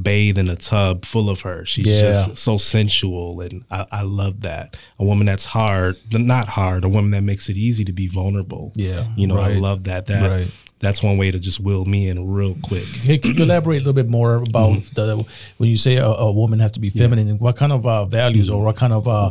bathe 0.00 0.38
in 0.38 0.48
a 0.48 0.54
tub 0.56 1.04
full 1.04 1.28
of 1.28 1.40
her. 1.40 1.64
She's 1.66 1.86
Yeah. 1.86 2.02
just 2.26 2.38
so 2.38 2.56
sensual, 2.56 3.40
and 3.40 3.64
I, 3.70 3.86
I 3.90 4.02
love 4.02 4.42
that. 4.42 4.76
A 4.98 5.04
woman 5.04 5.26
that's 5.26 5.44
hard, 5.44 5.96
not 6.12 6.48
hard. 6.48 6.84
A 6.84 6.88
woman 6.88 7.10
that 7.12 7.22
makes 7.22 7.48
it 7.48 7.56
easy 7.56 7.84
to 7.84 7.92
be 7.92 8.06
vulnerable. 8.06 8.72
Yeah, 8.76 9.06
You 9.16 9.26
know, 9.26 9.38
I 9.38 9.54
love 9.54 9.84
that. 9.84 10.06
That 10.06 10.28
right. 10.30 10.50
That's 10.82 11.02
one 11.02 11.16
way 11.16 11.30
to 11.30 11.38
just 11.38 11.60
will 11.60 11.84
me 11.86 12.08
in 12.08 12.30
real 12.34 12.54
quick. 12.62 12.84
Hey, 12.84 13.16
can 13.16 13.34
you 13.34 13.44
elaborate 13.44 13.76
a 13.76 13.78
little 13.80 13.92
bit 13.94 14.08
more 14.08 14.34
about 14.36 14.72
Mm-hmm. 14.72 14.94
the 14.94 15.24
when 15.56 15.70
you 15.70 15.76
say 15.78 15.96
a, 15.96 16.04
a 16.06 16.30
woman 16.30 16.58
has 16.60 16.72
to 16.72 16.80
be 16.80 16.90
feminine 16.90 17.28
and 17.28 17.40
what 17.40 17.56
kind 17.56 17.72
of 17.72 17.86
uh, 17.86 18.04
values 18.04 18.50
or 18.50 18.62
what 18.62 18.76
kind 18.76 18.92
of 18.92 19.06
uh, 19.08 19.30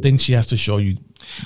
things 0.00 0.22
she 0.22 0.34
has 0.34 0.46
to 0.48 0.56
show 0.56 0.76
you? 0.76 0.98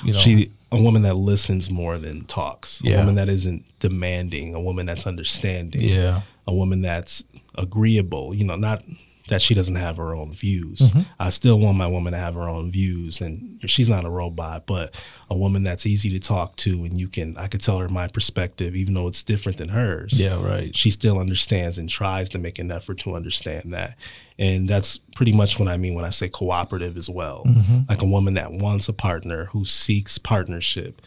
You 0.03 0.13
know, 0.13 0.19
she 0.19 0.51
a 0.71 0.81
woman 0.81 1.03
that 1.03 1.15
listens 1.15 1.69
more 1.69 1.97
than 1.97 2.25
talks 2.25 2.81
a 2.81 2.89
Yeah. 2.89 2.99
woman 2.99 3.15
that 3.15 3.29
isn't 3.29 3.63
demanding 3.79 4.53
a 4.55 4.59
woman 4.59 4.85
that's 4.87 5.07
understanding 5.07 5.81
yeah, 5.81 6.21
a 6.47 6.53
woman 6.53 6.81
that's 6.81 7.23
agreeable 7.57 8.33
you 8.35 8.43
know 8.43 8.55
not 8.57 8.83
that 9.27 9.41
she 9.41 9.53
doesn't 9.53 9.75
have 9.75 9.97
her 9.97 10.13
own 10.15 10.33
views 10.33 10.79
Mm-hmm. 10.79 11.01
i 11.19 11.29
still 11.29 11.59
want 11.59 11.77
my 11.77 11.87
woman 11.87 12.13
to 12.13 12.19
have 12.19 12.35
her 12.35 12.47
own 12.47 12.69
views 12.71 13.21
and 13.21 13.59
she's 13.65 13.89
not 13.89 14.05
a 14.05 14.09
robot 14.09 14.65
but 14.65 14.93
a 15.29 15.35
woman 15.35 15.63
that's 15.63 15.85
easy 15.85 16.09
to 16.11 16.19
talk 16.19 16.55
to 16.57 16.83
and 16.83 16.99
you 16.99 17.07
can 17.07 17.35
i 17.37 17.47
could 17.47 17.61
tell 17.61 17.79
her 17.79 17.87
my 17.89 18.07
perspective 18.07 18.75
even 18.75 18.93
though 18.93 19.07
it's 19.07 19.23
different 19.23 19.57
than 19.57 19.69
hers 19.69 20.19
yeah, 20.19 20.39
right. 20.43 20.75
she 20.75 20.89
still 20.91 21.17
understands 21.17 21.77
and 21.77 21.89
tries 21.89 22.29
to 22.29 22.37
make 22.37 22.59
an 22.59 22.71
effort 22.71 22.99
to 22.99 23.15
understand 23.15 23.73
that. 23.73 23.95
And 24.37 24.67
that's 24.67 24.97
pretty 25.15 25.31
much 25.31 25.57
what 25.59 25.69
I 25.69 25.77
mean 25.77 25.93
when 25.95 26.03
I 26.05 26.09
say 26.09 26.27
cooperative 26.27 26.97
as 26.97 27.09
well. 27.09 27.43
Mm-hmm. 27.45 27.79
Like 27.87 28.01
a 28.01 28.05
woman 28.05 28.33
that 28.33 28.51
wants 28.51 28.89
a 28.89 28.93
partner 28.93 29.45
who 29.45 29.63
seeks 29.65 30.17
partnership, 30.17 31.01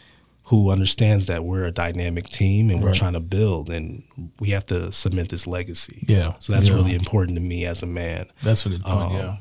who 0.49 0.69
understands 0.71 1.27
that 1.27 1.43
we're 1.43 1.65
a 1.65 1.71
dynamic 1.71 2.27
team 2.29 2.69
and 2.69 2.83
we're 2.83 2.93
trying 2.93 3.13
to 3.13 3.19
build 3.19 3.69
and 3.69 4.03
we 4.39 4.49
have 4.49 4.65
to 4.65 4.91
cement 4.91 5.29
this 5.29 5.45
legacy. 5.47 6.03
Yeah, 6.07 6.33
So 6.39 6.53
that's 6.53 6.69
yeah. 6.69 6.75
really 6.75 6.95
important 6.95 7.35
to 7.37 7.41
me 7.41 7.65
as 7.65 7.81
a 7.83 7.85
man. 7.85 8.25
That's 8.43 8.65
a 8.65 8.69
good 8.69 8.83
point. 8.83 9.11
Um, 9.11 9.13
yeah, 9.15 9.35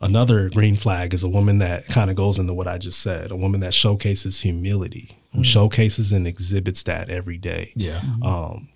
Another 0.00 0.50
green 0.50 0.76
flag 0.76 1.14
is 1.14 1.22
a 1.24 1.28
woman 1.28 1.58
that 1.58 1.86
kind 1.88 2.10
of 2.10 2.16
goes 2.16 2.38
into 2.38 2.52
what 2.52 2.68
I 2.68 2.76
just 2.78 3.00
said, 3.00 3.30
a 3.30 3.36
woman 3.36 3.60
that 3.60 3.72
showcases 3.72 4.40
humility, 4.40 5.16
who 5.34 5.42
showcases 5.42 6.12
and 6.12 6.26
exhibits 6.26 6.82
that 6.82 7.08
every 7.08 7.38
day. 7.38 7.72
yeah, 7.74 8.00
um, 8.22 8.68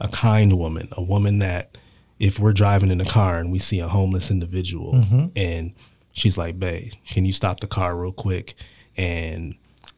a 0.00 0.08
kind 0.08 0.52
woman, 0.58 0.88
a 0.92 1.02
woman 1.02 1.38
that 1.40 1.76
if 2.20 2.38
we're 2.38 2.52
driving 2.52 2.90
in 2.90 3.00
a 3.00 3.04
car 3.04 3.38
and 3.38 3.50
we 3.50 3.58
see 3.58 3.80
a 3.80 3.88
homeless 3.88 4.30
individual 4.30 4.92
Mm-hmm. 4.94 5.26
and 5.36 5.72
she's 6.12 6.38
like, 6.38 6.58
"Babe, 6.60 6.92
can 7.10 7.24
you 7.24 7.32
stop 7.32 7.60
the 7.60 7.66
car 7.66 7.96
real 7.96 8.12
quick?" 8.12 8.54
and 8.96 9.54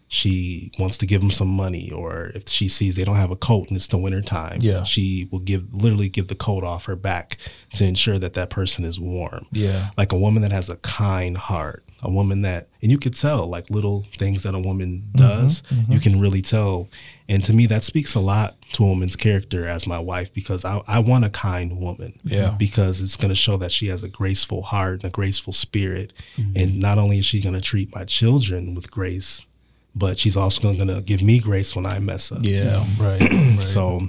she 0.09 0.71
wants 0.79 0.99
to 0.99 1.07
give 1.07 1.21
them 1.21 1.31
some 1.31 1.49
money 1.49 1.90
or 1.90 2.31
if 2.35 2.49
she 2.49 2.69
sees 2.69 2.97
they 2.97 3.05
don't 3.05 3.17
have 3.17 3.31
a 3.31 3.37
coat 3.37 3.69
and 3.69 3.77
it's 3.77 3.87
the 3.88 3.99
winter 3.99 4.21
time 4.21 4.59
Yeah. 4.61 4.85
she 4.85 5.29
will 5.31 5.40
give 5.40 5.73
literally 5.75 6.09
give 6.09 6.29
the 6.29 6.35
coat 6.35 6.62
off 6.62 6.85
her 6.85 6.97
back 6.97 7.38
to 7.75 7.85
ensure 7.85 8.19
that 8.19 8.35
that 8.35 8.51
person 8.51 8.85
is 8.85 9.01
warm. 9.01 9.47
Yeah, 9.53 9.90
like 9.97 10.12
a 10.12 10.19
woman 10.19 10.43
that 10.43 10.53
has 10.53 10.71
a 10.71 10.77
kind 10.77 11.37
heart 11.37 11.85
a 12.05 12.11
woman 12.11 12.43
that 12.43 12.69
and 12.83 12.90
you 12.93 12.99
could 12.99 13.14
tell 13.14 13.47
like 13.49 13.71
little 13.71 14.05
things 14.19 14.43
that 14.43 14.55
a 14.55 14.59
woman 14.59 15.03
mm-hmm, 15.14 15.17
does 15.17 15.62
mm-hmm. 15.62 15.90
you 15.93 15.99
can 15.99 16.21
really 16.21 16.43
tell. 16.43 16.88
And 17.29 17.43
to 17.45 17.55
me 17.55 17.67
that 17.67 17.83
speaks 17.83 18.14
a 18.14 18.21
lot 18.21 18.57
to 18.75 18.85
a 18.85 18.87
woman's 18.87 19.17
character 19.17 19.67
as 19.67 19.87
my 19.87 19.99
wife 19.99 20.33
because 20.33 20.67
i, 20.67 20.83
I 20.87 20.99
want 20.99 21.25
a 21.25 21.31
kind 21.31 21.79
woman. 21.79 22.21
Yeah. 22.23 22.55
because 22.59 23.01
it's 23.01 23.17
going 23.17 23.31
to 23.31 23.35
show 23.35 23.57
that 23.57 23.73
she 23.73 23.88
has 23.88 24.05
a 24.05 24.09
graceful 24.09 24.62
heart 24.62 24.97
and 24.97 25.05
a 25.07 25.11
graceful 25.11 25.55
spirit. 25.55 26.12
Mm-hmm. 26.37 26.57
And 26.57 26.81
not 26.81 26.99
only 26.99 27.19
is 27.19 27.25
she 27.25 27.40
going 27.40 27.55
to 27.55 27.61
treat 27.61 27.95
my 27.95 28.05
children 28.05 28.75
with 28.75 28.90
grace 28.90 29.47
but 29.94 30.18
she's 30.18 30.37
also 30.37 30.61
going 30.74 30.88
to 30.88 31.00
give 31.00 31.22
me 31.22 31.38
grace 31.38 31.74
when 31.76 31.87
i 31.87 31.98
mess 31.98 32.33
up 32.33 32.38
yeah, 32.42 32.85
right, 32.98 33.20
right. 33.20 33.61
so, 33.62 34.07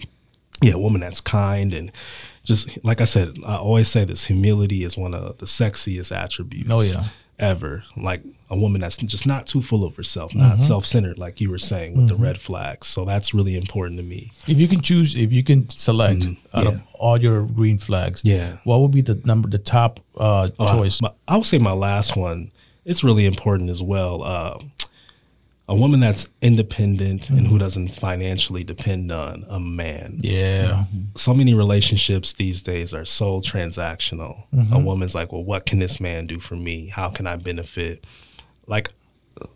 yeah, 0.62 0.74
a 0.74 0.78
woman 0.80 1.02
that's 1.02 1.22
kind 1.22 1.74
and 1.74 1.92
just 2.44 2.78
like 2.86 3.02
I 3.02 3.06
said, 3.06 3.38
I 3.44 3.56
always 3.56 3.88
say 3.88 4.06
this: 4.06 4.26
humility 4.26 4.84
is 4.84 4.96
one 4.96 5.16
of 5.16 5.40
the 5.40 5.48
sexiest 5.48 6.16
attributes. 6.16 6.70
Oh, 6.72 6.80
yeah. 6.84 7.06
ever. 7.40 7.84
Like 7.98 8.22
a 8.52 8.56
woman 8.56 8.82
that's 8.82 8.98
just 8.98 9.26
not 9.26 9.48
too 9.48 9.64
full 9.64 9.84
of 9.84 9.96
herself, 9.96 10.30
Mm-hmm. 10.32 10.40
not 10.50 10.62
self-centered, 10.62 11.18
like 11.18 11.42
you 11.42 11.50
were 11.50 11.58
saying 11.58 11.98
with 11.98 12.08
the 12.08 12.16
red 12.16 12.40
flags. 12.40 12.86
So 12.86 13.04
that's 13.04 13.34
really 13.34 13.56
important 13.58 13.98
to 13.98 14.04
me. 14.04 14.32
if 14.48 14.60
you 14.60 14.68
can 14.68 14.82
choose, 14.82 15.16
if 15.16 15.34
you 15.34 15.44
can 15.44 15.68
select 15.70 16.28
out 16.54 16.64
yeah. 16.66 16.70
of 16.70 16.82
all 16.94 17.18
your 17.20 17.42
green 17.48 17.80
flags, 17.80 18.22
Yeah. 18.24 18.58
what 18.64 18.80
would 18.82 18.92
be 18.92 19.02
the 19.02 19.20
number, 19.26 19.50
the 19.50 19.58
top 19.58 20.00
uh, 20.16 20.50
Oh, 20.60 20.66
I- 20.66 20.72
choice? 20.72 21.02
my- 21.02 21.12
I, 21.28 21.38
would 21.38 21.48
say 21.48 21.58
my 21.58 21.72
last 21.74 22.16
one. 22.16 22.52
It's 22.86 23.04
really 23.04 23.26
important 23.26 23.72
as 23.72 23.82
well. 23.82 24.22
Uh, 24.22 24.60
a 25.68 25.76
woman 25.76 26.00
that's 26.00 26.28
independent 26.42 27.30
and 27.30 27.42
who 27.42 27.56
mm-hmm. 27.56 27.58
doesn't 27.58 27.88
financially 27.90 28.64
depend 28.64 29.12
on 29.12 29.46
a 29.50 29.60
man. 29.60 30.18
yeah, 30.20 30.86
mm-hmm. 30.86 31.04
so 31.16 31.34
many 31.34 31.54
relationships 31.54 32.34
these 32.34 32.62
days 32.62 32.94
are 32.94 33.06
so 33.06 33.40
transactional. 33.40 34.44
A 34.52 34.56
mm-hmm. 34.56 34.84
woman's 34.84 35.16
like, 35.16 35.32
well, 35.32 35.44
what 35.44 35.66
can 35.66 35.80
this 35.80 36.00
man 36.00 36.28
do 36.28 36.40
for 36.40 36.56
me? 36.56 36.88
How 36.88 37.10
can 37.10 37.26
I 37.26 37.36
benefit? 37.38 38.06
Like, 38.68 38.92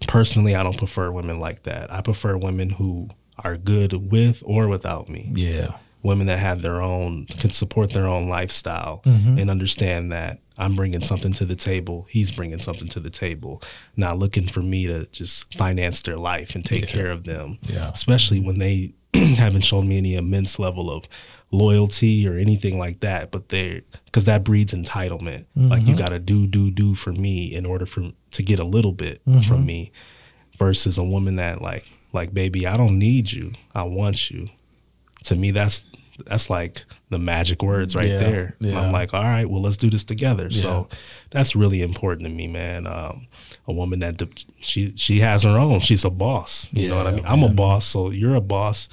personally, 0.08 0.56
I 0.56 0.64
don't 0.64 0.78
prefer 0.78 1.12
women 1.12 1.40
like 1.40 1.64
that. 1.64 1.94
I 1.94 2.02
prefer 2.02 2.38
women 2.38 2.72
who 2.72 3.10
are 3.44 3.58
good 3.58 4.12
with 4.12 4.42
or 4.46 4.68
without 4.68 5.10
me. 5.10 5.32
yeah, 5.36 5.74
Women 6.02 6.28
that 6.28 6.40
have 6.40 6.62
their 6.62 6.82
own, 6.82 7.26
can 7.26 7.50
support 7.50 7.92
their 7.92 8.08
own 8.08 8.30
lifestyle 8.30 9.02
and 9.06 9.50
understand 9.50 10.12
that 10.14 10.40
I'm 10.60 10.76
bringing 10.76 11.02
something 11.02 11.34
to 11.34 11.46
the 11.46 11.56
table. 11.56 12.06
He's 12.10 12.32
bringing 12.32 12.60
something 12.60 12.90
to 12.90 13.00
the 13.00 13.10
table. 13.10 13.62
Not 13.96 14.20
looking 14.20 14.48
for 14.48 14.62
me 14.62 14.86
to 14.88 15.06
just 15.08 15.54
finance 15.54 16.02
their 16.02 16.18
life 16.18 16.54
and 16.54 16.66
take 16.66 16.88
care 16.88 17.10
of 17.10 17.24
them. 17.24 17.58
Yeah. 17.62 17.90
Especially 17.90 18.40
when 18.40 18.60
they 18.60 18.94
haven't 19.14 19.62
shown 19.62 19.88
me 19.88 19.98
any 19.98 20.16
immense 20.16 20.60
level 20.60 20.92
of 20.92 21.06
loyalty 21.52 22.28
or 22.28 22.38
anything 22.38 22.78
like 22.78 23.00
that. 23.00 23.32
But 23.32 23.50
they, 23.50 23.84
because 24.06 24.26
that 24.26 24.44
breeds 24.44 24.74
entitlement. 24.74 25.46
Like 25.56 25.82
you 25.82 25.88
mm-hmm. 25.88 25.96
got 25.96 26.10
to 26.10 26.20
do, 26.20 26.46
do, 26.46 26.70
do 26.70 26.94
for 26.94 27.14
me 27.14 27.56
in 27.56 27.66
order 27.66 27.86
for 27.86 28.12
to 28.32 28.44
get 28.44 28.60
a 28.60 28.66
little 28.66 28.94
bit 28.94 29.22
from 29.24 29.42
mm-hmm. 29.42 29.66
me. 29.66 29.92
Versus 30.58 30.98
a 30.98 31.04
woman 31.06 31.38
that 31.38 31.62
like, 31.62 31.86
like 32.12 32.34
baby, 32.34 32.68
I 32.68 32.76
don't 32.76 33.00
need 33.00 33.32
you. 33.32 33.54
I 33.74 33.84
want 33.84 34.30
you 34.30 34.50
to 35.24 35.36
me 35.36 35.52
that's 35.52 35.86
that's 36.26 36.50
like 36.50 36.84
the 37.10 37.18
magic 37.20 37.62
words 37.64 37.96
right 37.96 38.08
Yeah, 38.08 38.18
there 38.20 38.56
yeah. 38.60 38.80
i'm 38.80 38.92
like 38.92 39.14
all 39.14 39.24
right 39.24 39.50
well 39.50 39.62
let's 39.62 39.78
do 39.78 39.90
this 39.90 40.04
together 40.04 40.50
so 40.50 40.88
that's 41.32 41.56
really 41.56 41.82
important 41.82 42.24
to 42.28 42.34
me 42.34 42.48
man 42.48 42.88
um, 42.88 43.28
a 43.68 43.74
woman 43.74 44.00
that 44.00 44.18
de- 44.18 44.30
she 44.60 44.94
she 44.96 45.20
has 45.20 45.44
her 45.44 45.58
own 45.58 45.80
she's 45.80 46.06
a 46.06 46.10
boss 46.10 46.70
you 46.74 46.90
know 46.90 46.98
what 46.98 47.08
i 47.08 47.10
Yeah, 47.12 47.16
mean 47.18 47.26
i'm 47.26 47.44
a 47.44 47.50
boss 47.50 47.86
so 47.86 48.10
you're 48.10 48.36
a 48.36 48.42
boss 48.42 48.90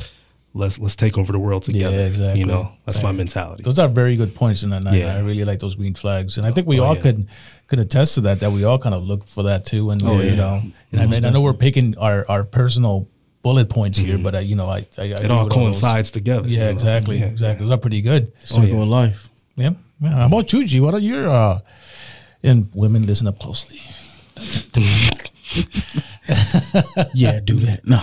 let's 0.54 0.78
let's 0.78 0.96
take 0.96 1.18
over 1.18 1.32
the 1.32 1.38
world 1.38 1.62
together. 1.64 2.06
exactly. 2.06 2.40
You 2.40 2.46
know, 2.46 2.72
that's 2.86 3.02
my 3.02 3.12
mentality. 3.12 3.62
Those 3.62 3.78
are 3.78 3.88
very 3.88 4.16
good 4.16 4.34
points, 4.34 4.62
and 4.62 4.72
I, 4.72 4.96
Yeah. 4.96 5.14
I 5.16 5.18
really 5.20 5.44
like 5.44 5.58
those 5.58 5.74
green 5.74 5.92
flags, 5.94 6.38
and 6.38 6.46
I 6.46 6.50
think 6.50 6.66
we 6.66 6.80
Oh, 6.80 6.84
all 6.84 6.94
yeah. 6.96 7.02
could 7.02 7.28
could 7.66 7.78
attest 7.78 8.14
to 8.14 8.22
that. 8.22 8.40
That 8.40 8.52
we 8.52 8.64
all 8.64 8.78
kind 8.78 8.94
of 8.94 9.02
look 9.02 9.26
for 9.26 9.42
that 9.42 9.66
too, 9.66 9.90
and 9.90 10.02
Oh, 10.02 10.18
you 10.18 10.30
yeah. 10.30 10.34
know, 10.36 10.62
and, 10.92 11.00
I, 11.02 11.16
and 11.16 11.26
I 11.26 11.28
know 11.30 11.42
we're 11.42 11.52
picking 11.52 11.94
our 11.98 12.24
our 12.26 12.42
personal 12.42 13.06
bullet 13.46 13.70
points 13.70 13.96
here, 13.96 14.18
but 14.18 14.34
I, 14.34 14.40
you 14.40 14.56
know, 14.56 14.66
I, 14.66 14.78
I, 14.98 15.02
I 15.02 15.04
it 15.04 15.30
all 15.30 15.44
with 15.44 15.52
those. 15.52 15.62
coincides 15.62 16.10
together. 16.10 16.48
you 16.48 16.56
Yeah, 16.58 16.64
know? 16.64 16.70
exactly, 16.72 17.20
Yeah, 17.20 17.26
exactly. 17.26 17.64
Those 17.64 17.72
are 17.74 17.78
pretty 17.78 18.02
good. 18.02 18.32
Circle 18.42 18.66
yeah. 18.70 18.82
of 18.82 18.88
life. 18.88 19.28
Yeah. 19.54 19.70
yeah. 20.00 20.10
How 20.10 20.26
about 20.26 20.52
you, 20.52 20.66
G? 20.66 20.80
What 20.80 20.94
are 20.94 20.98
your 20.98 21.30
uh, 21.30 21.60
and 22.42 22.68
women 22.74 23.06
listen 23.06 23.28
up 23.28 23.38
closely? 23.38 23.78
yeah, 27.14 27.38
do 27.38 27.60
that. 27.60 27.82
No. 27.86 28.00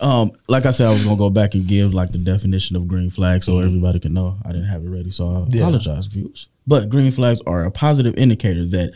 um, 0.06 0.32
like 0.48 0.66
I 0.66 0.72
said, 0.72 0.88
I 0.88 0.92
was 0.92 1.04
gonna 1.04 1.14
go 1.16 1.30
back 1.30 1.54
and 1.54 1.64
give 1.64 1.94
like 1.94 2.10
the 2.10 2.18
definition 2.18 2.74
of 2.74 2.88
green 2.88 3.08
flag 3.10 3.44
so 3.44 3.60
everybody 3.60 4.00
can 4.00 4.12
know. 4.14 4.36
I 4.44 4.48
didn't 4.50 4.66
have 4.66 4.82
it 4.84 4.88
ready, 4.88 5.12
so 5.12 5.28
I 5.28 5.46
Yeah. 5.48 5.62
apologize, 5.62 6.06
viewers. 6.06 6.48
But 6.66 6.88
green 6.88 7.12
flags 7.12 7.40
are 7.46 7.64
a 7.64 7.70
positive 7.70 8.16
indicator 8.18 8.66
that 8.66 8.90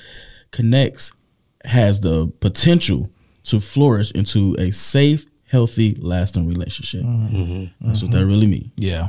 connects 0.51 1.13
has 1.65 2.01
the 2.01 2.27
potential 2.41 3.09
to 3.45 3.61
flourish 3.61 4.11
into 4.13 4.55
a 4.59 4.71
safe, 4.71 5.27
healthy, 5.47 5.95
lasting 6.01 6.47
relationship. 6.49 7.03
That's 7.81 8.03
what 8.03 8.11
that 8.13 8.27
really 8.27 8.47
means. 8.47 8.71
Yeah. 8.77 9.09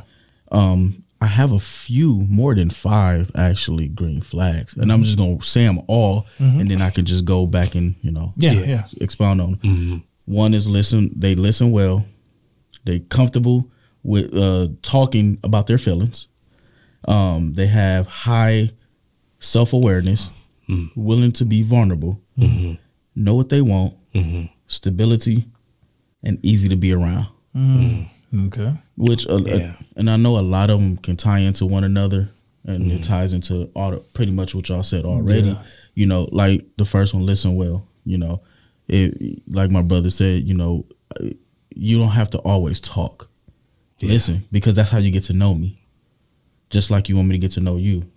Um, 0.51 1.03
I 1.21 1.27
have 1.27 1.53
a 1.53 1.59
few 1.59 2.21
more 2.29 2.53
than 2.53 2.69
five 2.69 3.31
actually 3.35 3.87
green 3.87 4.21
flags, 4.21 4.75
and 4.75 4.91
I'm 4.91 5.03
just 5.03 5.17
gonna 5.17 5.41
say 5.43 5.63
them 5.65 5.81
all, 5.87 6.27
and 6.39 6.69
then 6.69 6.81
I 6.81 6.89
can 6.91 7.05
just 7.05 7.25
go 7.25 7.47
back 7.47 7.73
and 7.75 7.95
you 8.01 8.11
know 8.11 8.33
Yeah. 8.37 8.51
Yeah. 8.51 8.83
expound 9.01 9.41
on. 9.41 9.59
them. 9.63 10.03
One 10.25 10.53
is 10.53 10.67
listen. 10.67 11.11
They 11.15 11.35
listen 11.35 11.71
well. 11.71 12.05
They 12.83 12.99
comfortable 12.99 13.71
with 14.03 14.35
uh, 14.35 14.67
talking 14.83 15.39
about 15.43 15.65
their 15.67 15.77
feelings. 15.79 16.27
Um, 17.07 17.53
they 17.53 17.67
have 17.67 18.05
high 18.07 18.71
self 19.39 19.73
awareness, 19.73 20.29
willing 20.95 21.31
to 21.33 21.45
be 21.45 21.61
vulnerable, 21.63 22.19
know 23.15 23.35
what 23.35 23.49
they 23.49 23.61
want, 23.61 23.95
Mm-hmm. 24.15 24.45
stability, 24.67 25.45
and 26.23 26.39
easy 26.43 26.67
to 26.69 26.75
be 26.75 26.93
around. 26.93 27.27
Mm-hmm. 27.55 28.37
Mm-hmm. 28.37 28.47
Okay. 28.47 28.73
Which 28.97 29.27
uh, 29.27 29.35
uh, 29.35 29.39
Yeah. 29.45 29.73
and 29.95 30.09
I 30.09 30.17
know 30.17 30.37
a 30.37 30.41
lot 30.41 30.69
of 30.69 30.79
them 30.79 30.97
can 30.97 31.15
tie 31.17 31.39
into 31.39 31.65
one 31.65 31.83
another, 31.83 32.29
and 32.63 32.91
it 32.91 33.03
ties 33.03 33.33
into 33.33 33.69
all 33.75 33.91
the, 33.91 33.97
pretty 34.13 34.31
much 34.31 34.55
what 34.55 34.67
y'all 34.69 34.83
said 34.83 35.05
already. 35.05 35.49
Yeah. 35.49 35.63
You 35.93 36.05
know, 36.07 36.27
like 36.31 36.65
the 36.77 36.85
first 36.85 37.13
one, 37.13 37.25
listen 37.25 37.55
well. 37.55 37.87
You 38.05 38.17
know, 38.17 38.41
it, 38.87 39.41
like 39.47 39.71
my 39.71 39.81
brother 39.81 40.09
said, 40.09 40.43
you 40.43 40.53
know, 40.53 40.85
uh, 41.19 41.29
you 41.75 41.97
don't 41.97 42.09
have 42.11 42.29
to 42.31 42.39
always 42.39 42.79
talk. 42.81 43.29
Yeah. 43.99 44.09
Listen, 44.09 44.45
because 44.51 44.75
that's 44.75 44.89
how 44.89 44.97
you 44.97 45.11
get 45.11 45.23
to 45.25 45.33
know 45.33 45.53
me. 45.55 45.81
Just 46.69 46.91
like 46.91 47.07
you 47.09 47.15
want 47.15 47.27
me 47.29 47.35
to 47.35 47.39
get 47.39 47.51
to 47.51 47.61
know 47.61 47.77
you. 47.77 48.09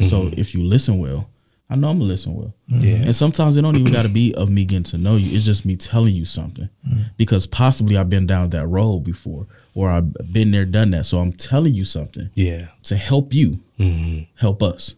So 0.00 0.30
if 0.32 0.52
you 0.54 0.64
listen 0.64 0.98
well, 0.98 1.28
I 1.72 1.76
know 1.76 1.88
I'm 1.88 1.98
gonna 1.98 2.08
listen 2.08 2.34
well. 2.34 2.54
Yeah. 2.68 2.96
And 2.96 3.16
sometimes 3.16 3.56
it 3.56 3.62
don't 3.62 3.76
even 3.76 3.92
gotta 3.92 4.08
be 4.08 4.34
of 4.34 4.50
me 4.50 4.64
getting 4.64 4.84
to 4.84 4.98
know 4.98 5.16
you. 5.16 5.34
It's 5.36 5.44
just 5.46 5.64
me 5.64 5.76
telling 5.76 6.14
you 6.14 6.24
something. 6.24 6.68
Because 7.16 7.46
possibly 7.46 7.96
I've 7.96 8.10
been 8.10 8.26
down 8.26 8.50
that 8.50 8.66
road 8.66 9.00
before 9.00 9.46
or 9.74 9.90
I've 9.90 10.12
been 10.32 10.50
there, 10.50 10.64
done 10.66 10.90
that. 10.90 11.06
So 11.06 11.18
I'm 11.18 11.32
telling 11.32 11.74
you 11.74 11.84
something 11.84 12.28
Yeah. 12.34 12.68
to 12.84 12.96
help 12.96 13.32
you, 13.32 13.60
hmm 13.78 14.20
help 14.36 14.62
us. 14.62 14.94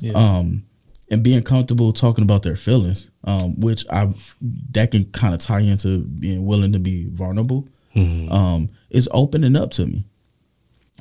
Yeah. 0.00 0.12
Um 0.12 0.64
and 1.10 1.22
being 1.22 1.42
comfortable 1.42 1.92
talking 1.92 2.22
about 2.24 2.42
their 2.42 2.56
feelings, 2.56 3.08
um, 3.24 3.60
which 3.60 3.84
I 3.90 4.14
that 4.70 4.90
can 4.92 5.04
kind 5.06 5.34
of 5.34 5.40
tie 5.40 5.60
into 5.60 5.98
being 5.98 6.46
willing 6.46 6.72
to 6.72 6.78
be 6.78 7.06
vulnerable. 7.10 7.68
Um, 7.94 8.70
is 8.88 9.06
opening 9.12 9.54
up 9.54 9.70
to 9.72 9.84
me, 9.84 10.06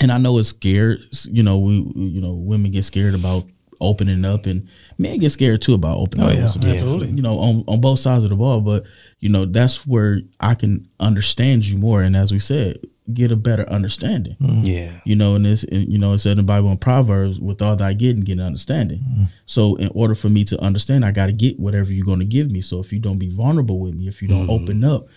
and 0.01 0.11
I 0.11 0.17
know 0.17 0.37
it's 0.39 0.49
scared. 0.49 0.99
You 1.31 1.41
know, 1.41 1.57
we 1.59 1.75
you 1.95 2.19
know 2.19 2.33
women 2.33 2.71
get 2.71 2.83
scared 2.83 3.15
about 3.15 3.45
opening 3.81 4.23
up, 4.25 4.45
and 4.45 4.67
men 4.97 5.19
get 5.19 5.31
scared 5.31 5.61
too 5.61 5.73
about 5.73 5.97
opening 5.97 6.25
Oh, 6.25 6.29
up. 6.29 6.35
yeah, 6.35 6.43
with 6.43 6.51
some 6.51 6.61
people, 6.61 6.77
absolutely. 6.77 7.09
You 7.09 7.21
know, 7.21 7.39
on 7.39 7.63
on 7.67 7.81
both 7.81 7.99
sides 7.99 8.23
of 8.23 8.29
the 8.29 8.35
ball, 8.35 8.61
but 8.61 8.85
you 9.19 9.29
know 9.29 9.45
that's 9.45 9.85
where 9.85 10.21
I 10.39 10.55
can 10.55 10.87
understand 10.99 11.65
you 11.65 11.77
more, 11.77 12.01
and 12.01 12.15
as 12.15 12.31
we 12.31 12.39
said, 12.39 12.79
get 13.13 13.31
a 13.31 13.35
better 13.35 13.67
understanding. 13.69 14.35
Mm-hmm. 14.39 14.61
Yeah. 14.63 14.91
You 15.05 15.15
know, 15.15 15.35
and 15.35 15.45
this, 15.45 15.63
and, 15.63 15.91
you 15.91 15.97
know, 15.97 16.13
it 16.13 16.19
said 16.19 16.31
in 16.31 16.37
the 16.37 16.43
Bible 16.43 16.71
in 16.71 16.77
Proverbs, 16.77 17.39
"With 17.39 17.61
all 17.61 17.75
that 17.75 17.85
I 17.85 17.93
get 17.93 18.15
and 18.15 18.25
get 18.25 18.39
an 18.39 18.45
understanding." 18.45 18.99
Mm-hmm. 18.99 19.23
So, 19.45 19.75
in 19.75 19.89
order 19.93 20.15
for 20.15 20.29
me 20.29 20.43
to 20.45 20.61
understand, 20.61 21.05
I 21.05 21.11
got 21.11 21.27
to 21.27 21.33
get 21.33 21.59
whatever 21.59 21.91
you're 21.91 22.05
going 22.05 22.19
to 22.19 22.25
give 22.25 22.51
me. 22.51 22.61
So, 22.61 22.79
if 22.79 22.93
you 22.93 22.99
don't 22.99 23.19
be 23.19 23.29
vulnerable 23.29 23.79
with 23.79 23.95
me, 23.95 24.07
if 24.07 24.21
you 24.21 24.27
don't 24.27 24.47
mm-hmm. 24.47 24.63
open 24.63 24.83
up, 24.83 25.07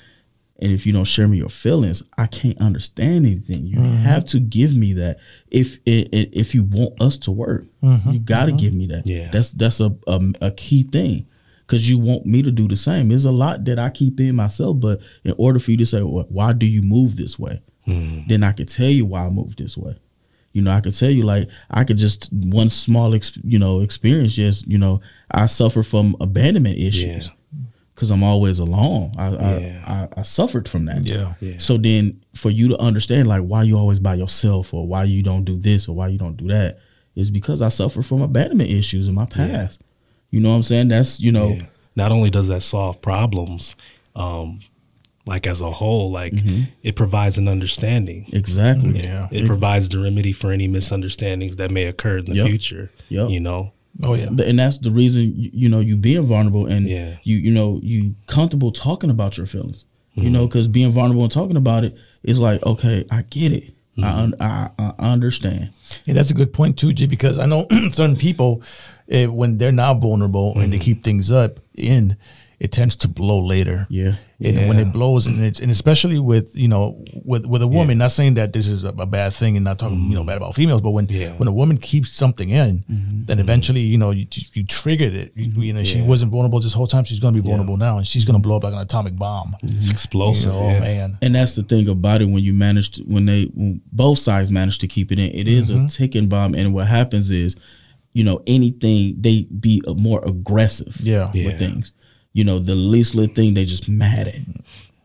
and 0.61 0.73
if 0.73 0.87
you 0.87 0.93
don't 0.93 1.05
share 1.05 1.27
me 1.27 1.39
your 1.39 1.49
feelings, 1.49 2.03
I 2.17 2.27
can't 2.27 2.61
understand 2.61 3.27
anything. 3.27 3.67
You 3.67 3.79
mm-hmm. 3.79 3.97
have 3.97 4.25
to 4.27 4.41
give 4.41 4.77
me 4.77 4.93
that. 4.95 5.19
If 5.51 5.79
if 5.85 6.55
you 6.55 6.63
want 6.63 7.01
us 7.03 7.19
to 7.19 7.33
work, 7.33 7.67
mm-hmm. 7.83 8.11
you 8.11 8.19
got 8.21 8.47
to 8.47 8.53
mm-hmm. 8.53 8.59
give 8.59 8.75
me 8.75 8.87
that. 8.89 9.07
Yeah. 9.07 9.31
that's 9.33 9.53
that's 9.53 9.81
a 9.81 9.97
a, 10.07 10.21
a 10.41 10.51
key 10.53 10.85
thing. 10.85 11.27
Cause 11.67 11.89
you 11.89 11.99
want 11.99 12.27
me 12.27 12.43
to 12.43 12.51
do 12.51 12.69
the 12.69 12.77
same. 12.77 13.09
There's 13.09 13.25
a 13.25 13.33
lot 13.33 13.65
that 13.65 13.79
I 13.79 13.89
keep 13.89 14.21
in 14.21 14.37
myself, 14.37 14.79
but 14.81 15.01
in 15.25 15.35
order 15.39 15.59
for 15.59 15.71
you 15.71 15.79
to 15.79 15.87
say, 15.87 16.03
well, 16.03 16.27
"Why 16.29 16.53
do 16.53 16.67
you 16.67 16.83
move 16.83 17.17
this 17.17 17.39
way?" 17.39 17.63
then 18.29 18.43
I 18.43 18.53
could 18.53 18.69
tell 18.69 18.89
you 18.89 19.07
why 19.07 19.25
I 19.25 19.31
moved 19.31 19.59
this 19.59 19.77
way. 19.77 19.97
You 20.53 20.61
know, 20.63 20.71
I 20.71 20.83
could 20.83 20.95
tell 20.95 21.11
you 21.11 21.23
like 21.23 21.49
I 21.71 21.85
could 21.85 21.97
just 21.97 22.31
one 22.33 22.69
small, 22.69 23.15
ex, 23.15 23.39
you 23.43 23.59
know, 23.59 23.81
experience. 23.81 24.35
Just 24.35 24.69
you 24.69 24.77
know, 24.77 25.01
I 25.31 25.47
suffer 25.47 25.83
from 25.83 26.17
abandonment 26.21 26.79
issues 26.79 27.31
because 27.95 28.11
I'm 28.11 28.23
always 28.25 28.59
alone. 28.59 29.13
I, 29.17 29.31
Yeah. 29.31 29.85
I, 29.87 29.93
I 29.93 30.09
I 30.21 30.23
suffered 30.23 30.69
from 30.69 30.85
that. 30.87 31.07
Yeah. 31.07 31.35
Yeah. 31.41 31.55
So 31.59 31.77
then, 31.77 32.21
for 32.35 32.51
you 32.51 32.69
to 32.69 32.79
understand 32.79 33.27
like 33.29 33.43
why 33.43 33.63
you 33.63 33.77
always 33.79 34.01
by 34.01 34.15
yourself 34.15 34.73
or 34.75 34.87
why 34.87 35.05
you 35.05 35.23
don't 35.23 35.45
do 35.45 35.57
this 35.57 35.89
or 35.89 35.95
why 35.95 36.09
you 36.09 36.19
don't 36.19 36.37
do 36.37 36.49
that 36.49 36.79
is 37.15 37.31
because 37.31 37.63
I 37.63 37.69
suffer 37.69 38.03
from 38.03 38.23
abandonment 38.23 38.71
issues 38.71 39.07
in 39.09 39.15
my 39.15 39.27
past. 39.27 39.81
You 40.31 40.41
know 40.41 40.49
what 40.51 40.57
I'm 40.57 40.63
saying? 40.65 40.89
That's 40.89 41.21
you 41.21 41.31
know. 41.33 41.51
Yeah. 41.51 41.63
Not 41.97 42.11
only 42.11 42.29
does 42.29 42.49
that 42.49 42.63
solve 42.63 43.01
problems, 43.01 43.77
um, 44.17 44.59
like 45.27 45.47
as 45.47 45.61
a 45.61 45.71
whole, 45.71 46.11
like 46.11 46.33
Mm-hmm. 46.33 46.63
it 46.83 46.97
provides 46.97 47.39
an 47.39 47.47
understanding. 47.47 48.27
Exactly. 48.33 49.01
Yeah. 49.01 49.29
It 49.31 49.47
provides 49.47 49.89
the 49.89 50.01
remedy 50.01 50.33
for 50.33 50.51
any 50.51 50.67
misunderstandings 50.67 51.55
that 51.57 51.71
may 51.71 51.85
occur 51.85 52.19
in 52.19 52.25
the 52.25 52.35
Yep. 52.35 52.47
future. 52.49 52.91
Yep. 53.11 53.31
You 53.31 53.39
know, 53.39 53.73
Oh 54.03 54.15
yeah. 54.15 54.27
and 54.27 54.59
that's 54.59 54.79
the 54.79 54.91
reason 54.91 55.23
you, 55.37 55.51
you 55.53 55.69
know 55.69 55.81
you 55.81 55.97
being 55.97 56.23
vulnerable 56.23 56.67
and 56.67 56.89
Yeah. 56.89 57.17
you 57.23 57.37
you 57.37 57.53
know 57.53 57.79
you 57.83 58.15
comfortable 58.27 58.73
talking 58.73 59.11
about 59.11 59.37
your 59.39 59.47
feelings 59.47 59.85
you 60.15 60.23
Mm-hmm. 60.25 60.33
know 60.33 60.47
because 60.47 60.67
being 60.69 60.91
vulnerable 60.93 61.23
and 61.23 61.31
talking 61.33 61.57
about 61.57 61.85
it 61.85 61.97
is 62.23 62.39
like 62.39 62.63
okay 62.65 63.05
i 63.11 63.23
get 63.23 63.53
it 63.53 63.71
Mm-hmm. 63.97 64.05
I, 64.05 64.23
un- 64.23 64.35
I 64.41 64.71
i 64.99 65.13
understand 65.13 65.71
Yeah, 66.05 66.15
that's 66.15 66.33
a 66.33 66.35
good 66.35 66.53
point 66.53 66.77
too, 66.77 66.93
G. 66.93 67.07
Because 67.07 67.39
I 67.39 67.47
know 67.47 67.69
certain 67.93 68.17
people, 68.17 68.61
eh, 69.09 69.27
when 69.27 69.59
they're 69.59 69.71
not 69.71 70.01
vulnerable 70.01 70.55
and 70.55 70.63
Mm-hmm. 70.63 70.71
they 70.73 70.79
keep 70.81 71.05
things 71.05 71.31
up 71.31 71.61
in, 71.77 72.17
it 72.61 72.71
tends 72.73 72.97
to 72.97 73.09
blow 73.09 73.41
later. 73.41 73.87
yeah 73.91 74.15
And 74.45 74.69
when 74.69 74.79
it 74.79 74.93
blows, 74.93 75.27
and 75.27 75.43
it's, 75.43 75.61
and 75.61 75.71
especially 75.71 76.19
with 76.19 76.55
you 76.57 76.69
know 76.69 77.03
with 77.25 77.47
with 77.47 77.63
a 77.63 77.67
woman, 77.67 77.99
not 77.99 78.13
saying 78.13 78.35
that 78.35 78.53
this 78.53 78.67
is 78.69 78.85
a, 78.85 78.89
a 78.89 79.07
bad 79.07 79.33
thing, 79.33 79.57
and 79.57 79.65
not 79.65 79.79
talking 79.79 79.99
you 80.11 80.15
know 80.15 80.25
bad 80.25 80.37
about 80.37 80.55
females, 80.55 80.83
but 80.83 80.91
when 80.91 81.07
Mm-hmm. 81.07 81.21
Yeah. 81.21 81.33
when 81.39 81.49
a 81.49 81.53
woman 81.53 81.77
keeps 81.79 82.11
something 82.11 82.51
in, 82.51 82.85
then 83.27 83.39
eventually 83.39 83.81
you 83.81 83.97
know 83.99 84.11
you, 84.11 84.27
you 84.53 84.65
triggered 84.65 85.15
it. 85.15 85.33
You, 85.35 85.63
you 85.63 85.73
know 85.73 85.85
she 85.85 86.03
wasn't 86.03 86.31
vulnerable 86.31 86.61
this 86.61 86.75
whole 86.75 86.87
time; 86.87 87.05
she's 87.05 87.21
going 87.21 87.35
to 87.35 87.41
be 87.41 87.47
vulnerable 87.47 87.77
now, 87.77 87.97
and 87.99 88.07
she's 88.07 88.25
going 88.25 88.39
to 88.41 88.43
blow 88.47 88.57
up 88.57 88.65
like 88.65 88.75
an 88.75 88.81
atomic 88.81 89.17
bomb. 89.17 89.57
it's 89.63 89.87
You 89.87 89.93
explosive. 89.93 90.53
know, 90.53 90.69
yeah. 90.69 90.81
man. 90.81 91.19
and 91.23 91.35
that's 91.35 91.55
the 91.55 91.63
thing 91.63 91.89
about 91.89 92.21
it 92.23 92.27
when 92.27 92.43
you 92.45 92.53
manage 92.53 92.91
to, 92.93 93.03
when 93.03 93.25
they 93.27 93.45
when 93.55 93.81
both 93.93 94.19
sides 94.19 94.51
manage 94.51 94.79
to 94.81 94.87
keep 94.87 95.11
it 95.13 95.19
in 95.19 95.31
it 95.35 95.49
is 95.49 95.71
Mm-hmm. 95.71 95.87
a 95.87 95.89
ticking 95.89 96.29
bomb 96.29 96.55
and 96.55 96.75
what 96.75 96.87
happens 96.87 97.31
is 97.31 97.57
you 98.13 98.23
know 98.25 98.43
anything 98.47 99.17
they 99.21 99.43
be 99.45 99.81
a 99.87 99.95
more 99.95 100.21
aggressive 100.25 100.97
Yeah. 101.01 101.27
with 101.29 101.37
Yeah. 101.37 101.59
things 101.59 101.93
you 102.35 102.45
know 102.45 102.59
the 102.59 102.75
least 102.75 103.15
little 103.15 103.35
thing 103.35 103.55
they 103.55 103.65
just 103.65 103.89
mad 103.89 104.29
at 104.29 104.35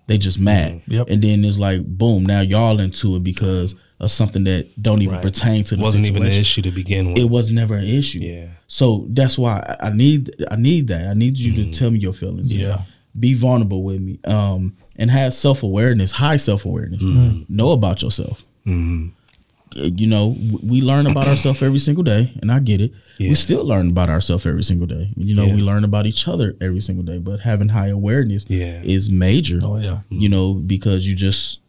they 0.07 0.17
just 0.17 0.39
mad 0.39 0.73
Mm-hmm. 0.73 0.91
Yep. 0.93 1.07
and 1.09 1.21
then 1.23 1.45
it's 1.45 1.57
like 1.57 1.85
boom 1.85 2.25
now 2.25 2.41
y'all 2.41 2.79
into 2.79 3.15
it 3.15 3.23
because 3.23 3.73
of 4.01 4.09
something 4.11 4.43
that 4.45 4.81
don't 4.81 5.01
even 5.01 5.15
Right. 5.15 5.21
pertain 5.21 5.63
to 5.65 5.75
the 5.75 5.81
wasn't 5.81 6.05
even 6.05 6.23
an 6.25 6.31
issue 6.31 6.61
to 6.63 6.71
begin 6.71 7.09
with. 7.09 7.17
it 7.19 7.29
was 7.29 7.51
never 7.51 7.75
an 7.75 7.85
issue 7.85 8.19
Yeah. 8.19 8.47
so 8.67 9.07
that's 9.11 9.37
why 9.37 9.59
I- 9.81 9.87
I 9.87 9.89
need 9.91 10.31
I 10.51 10.55
need 10.55 10.87
that 10.87 11.07
I 11.07 11.13
need 11.13 11.37
you 11.39 11.53
to 11.55 11.71
tell 11.71 11.91
me 11.91 11.99
your 11.99 12.13
feelings 12.13 12.53
Yeah. 12.53 12.81
be 13.17 13.33
vulnerable 13.35 13.83
with 13.83 14.01
me 14.01 14.19
um 14.25 14.73
and 14.97 15.11
have 15.11 15.33
self-awareness 15.33 16.11
high 16.11 16.37
self-awareness 16.37 17.01
know 17.49 17.71
about 17.71 18.01
yourself 18.01 18.45
Mhm. 18.65 19.11
You 19.75 20.08
know 20.08 20.36
we 20.63 20.82
learn 20.82 21.05
about 21.08 21.27
ourselves 21.34 21.62
every 21.62 21.79
single 21.79 22.03
day 22.03 22.34
and 22.41 22.51
i 22.51 22.60
get 22.60 22.82
it 22.82 22.91
Yeah. 23.19 23.29
we 23.29 23.36
still 23.36 23.63
learn 23.63 23.89
about 23.91 24.10
ourselves 24.10 24.45
every 24.45 24.63
single 24.63 24.88
day 24.88 25.12
you 25.15 25.36
know 25.36 25.45
Yeah. 25.45 25.55
we 25.55 25.62
learn 25.62 25.84
about 25.84 26.05
each 26.08 26.27
other 26.27 26.55
every 26.60 26.82
single 26.82 27.03
day 27.05 27.19
but 27.19 27.41
having 27.41 27.69
high 27.69 27.89
awareness 27.89 28.45
Yeah. 28.49 28.82
is 28.84 29.10
major 29.12 29.60
Oh 29.62 29.77
yeah. 29.77 29.99
you 30.10 30.27
know 30.29 30.53
because 30.55 31.05
you 31.08 31.15
just 31.15 31.60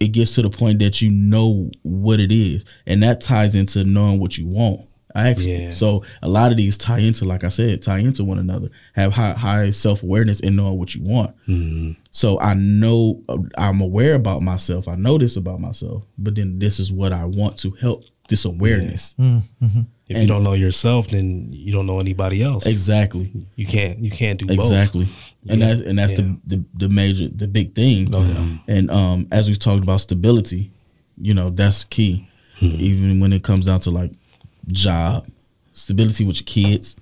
it 0.00 0.08
gets 0.08 0.34
to 0.36 0.42
the 0.42 0.50
point 0.50 0.78
that 0.80 1.00
you 1.02 1.10
know 1.10 1.70
what 1.82 2.20
it 2.20 2.32
is 2.32 2.64
and 2.86 3.02
that 3.02 3.20
ties 3.20 3.54
into 3.54 3.84
knowing 3.84 4.18
what 4.18 4.38
you 4.38 4.46
want 4.46 4.80
I 4.80 4.84
actually 5.14 5.64
Yeah. 5.64 5.70
so 5.70 6.04
a 6.22 6.28
lot 6.28 6.50
of 6.50 6.56
these 6.56 6.76
tie 6.78 6.98
into, 7.00 7.24
like 7.24 7.44
I 7.44 7.48
said, 7.48 7.82
tie 7.82 7.98
into 7.98 8.24
one 8.24 8.38
another. 8.38 8.68
Have 8.94 9.12
high 9.12 9.32
high 9.34 9.70
self 9.70 10.02
awareness 10.02 10.40
and 10.40 10.56
knowing 10.56 10.78
what 10.78 10.94
you 10.94 11.02
want. 11.02 11.34
Mm-hmm. 11.48 11.92
So 12.10 12.38
I 12.40 12.54
know 12.54 13.22
I'm 13.56 13.80
aware 13.80 14.14
about 14.14 14.42
myself. 14.42 14.88
I 14.88 14.94
know 14.96 15.18
this 15.18 15.36
about 15.36 15.60
myself, 15.60 16.04
but 16.18 16.34
then 16.34 16.58
this 16.58 16.78
is 16.80 16.92
what 16.92 17.12
I 17.12 17.24
want 17.26 17.56
to 17.58 17.70
help 17.72 18.04
this 18.28 18.44
awareness. 18.44 19.14
If 20.08 20.18
you 20.20 20.26
don't 20.26 20.42
know 20.44 20.52
yourself, 20.52 21.08
then 21.08 21.50
you 21.52 21.72
don't 21.72 21.86
know 21.86 21.98
anybody 21.98 22.42
else. 22.42 22.66
Exactly. 22.66 23.32
You 23.56 23.66
can't 23.66 23.98
you 23.98 24.10
can't 24.10 24.38
do 24.38 24.46
both. 24.46 24.56
Exactly. 24.56 25.08
And 25.48 25.60
Yeah. 25.60 25.68
that's 25.68 25.80
and 25.80 25.98
that's 25.98 26.12
Yeah. 26.12 26.18
the, 26.46 26.56
the 26.56 26.64
the 26.74 26.88
major 26.88 27.28
the 27.28 27.46
big 27.48 27.74
thing. 27.74 28.08
Oh. 28.14 28.58
And 28.68 28.90
um 28.90 29.26
as 29.30 29.48
we 29.48 29.56
talked 29.56 29.82
about 29.82 30.00
stability, 30.02 30.70
you 31.20 31.32
know, 31.34 31.50
that's 31.50 31.84
key. 31.84 32.28
Hmm. 32.58 32.66
Even 32.78 33.20
when 33.20 33.32
it 33.32 33.42
comes 33.42 33.64
down 33.66 33.80
to 33.80 33.90
like 33.90 34.12
job, 34.68 35.26
stability 35.74 36.24
with 36.24 36.36
your 36.36 36.44
kids. 36.46 36.96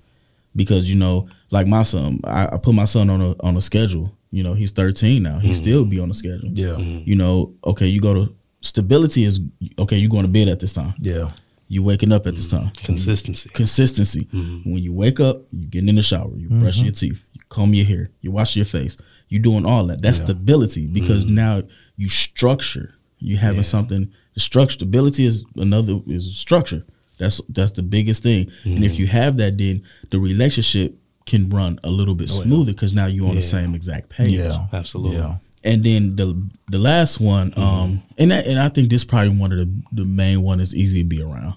Because, 0.55 0.89
you 0.89 0.97
know, 0.97 1.29
like 1.49 1.65
my 1.67 1.83
son, 1.83 2.19
I, 2.25 2.45
I 2.53 2.57
put 2.57 2.75
my 2.75 2.85
son 2.85 3.09
on 3.09 3.21
a 3.21 3.35
on 3.41 3.55
a 3.55 3.61
schedule. 3.61 4.13
You 4.31 4.43
know, 4.43 4.53
he's 4.53 4.71
13 4.71 5.23
now. 5.23 5.39
He 5.39 5.53
still 5.53 5.85
be 5.85 5.99
on 5.99 6.09
the 6.09 6.13
schedule. 6.13 6.49
Yeah. 6.51 6.77
You 6.77 7.15
know, 7.15 7.53
okay, 7.65 7.87
you 7.87 8.01
go 8.01 8.13
to 8.13 8.35
stability 8.61 9.23
is 9.23 9.39
okay, 9.79 9.97
you 9.97 10.09
going 10.09 10.23
to 10.23 10.27
bed 10.29 10.47
at 10.49 10.59
this 10.59 10.73
time. 10.73 10.93
Yeah. 11.01 11.31
You 11.69 11.83
waking 11.83 12.11
up 12.11 12.27
at 12.27 12.35
this 12.35 12.51
Hmm. 12.51 12.57
time 12.57 12.71
Consistency. 12.83 13.49
consistency. 13.53 14.25
Mm-hmm. 14.33 14.73
When 14.73 14.83
you 14.83 14.91
wake 14.91 15.21
up, 15.21 15.43
you 15.53 15.67
get 15.67 15.87
in 15.87 15.95
the 15.95 16.01
shower, 16.01 16.31
you 16.35 16.49
brush 16.49 16.79
your 16.79 16.91
teeth, 16.91 17.23
you 17.33 17.41
comb 17.47 17.73
your 17.73 17.85
hair, 17.85 18.09
you 18.19 18.29
wash 18.31 18.57
your 18.57 18.65
face, 18.65 18.97
you 19.29 19.39
doing 19.39 19.65
all 19.65 19.85
that. 19.87 20.01
That's 20.01 20.17
stability 20.17 20.85
because 20.87 21.25
now 21.25 21.63
you 21.95 22.09
structure. 22.09 22.95
You 23.19 23.37
having 23.37 23.51
Mm-hmm. 23.51 23.57
Yeah. 23.59 23.61
something. 23.63 24.11
The 24.33 24.39
structure, 24.41 24.73
stability 24.73 25.25
is 25.25 25.45
another 25.55 26.01
is 26.07 26.35
structure. 26.37 26.83
That's 27.21 27.39
that's 27.49 27.71
the 27.71 27.83
biggest 27.83 28.23
thing. 28.23 28.51
And 28.65 28.73
Mm-hmm. 28.75 28.83
if 28.83 28.99
you 28.99 29.07
have 29.07 29.37
that, 29.37 29.57
then 29.57 29.83
the 30.09 30.19
relationship 30.19 30.97
can 31.25 31.49
run 31.49 31.79
a 31.83 31.89
little 31.89 32.15
bit 32.15 32.29
smoother 32.29 32.73
because 32.73 32.93
now 32.93 33.05
you're 33.05 33.27
on 33.29 33.35
the 33.35 33.45
Oh, 33.47 33.55
same 33.57 33.75
exact 33.75 34.09
page. 34.09 34.29
Yeah. 34.31 34.65
Absolutely. 34.73 35.17
Yeah. 35.17 35.35
And 35.63 35.83
then 35.83 36.15
the 36.15 36.35
the 36.71 36.79
last 36.79 37.19
one, 37.21 37.51
Mm-hmm. 37.51 37.61
um, 37.61 38.03
and 38.17 38.31
that, 38.31 38.47
and 38.47 38.59
I 38.59 38.69
think 38.69 38.89
this 38.89 39.03
probably 39.03 39.37
one 39.37 39.51
of 39.53 39.59
the 39.59 39.69
the 39.93 40.05
main 40.05 40.41
one 40.41 40.59
is 40.59 40.75
easy 40.75 41.03
to 41.03 41.07
be 41.07 41.21
around. 41.21 41.53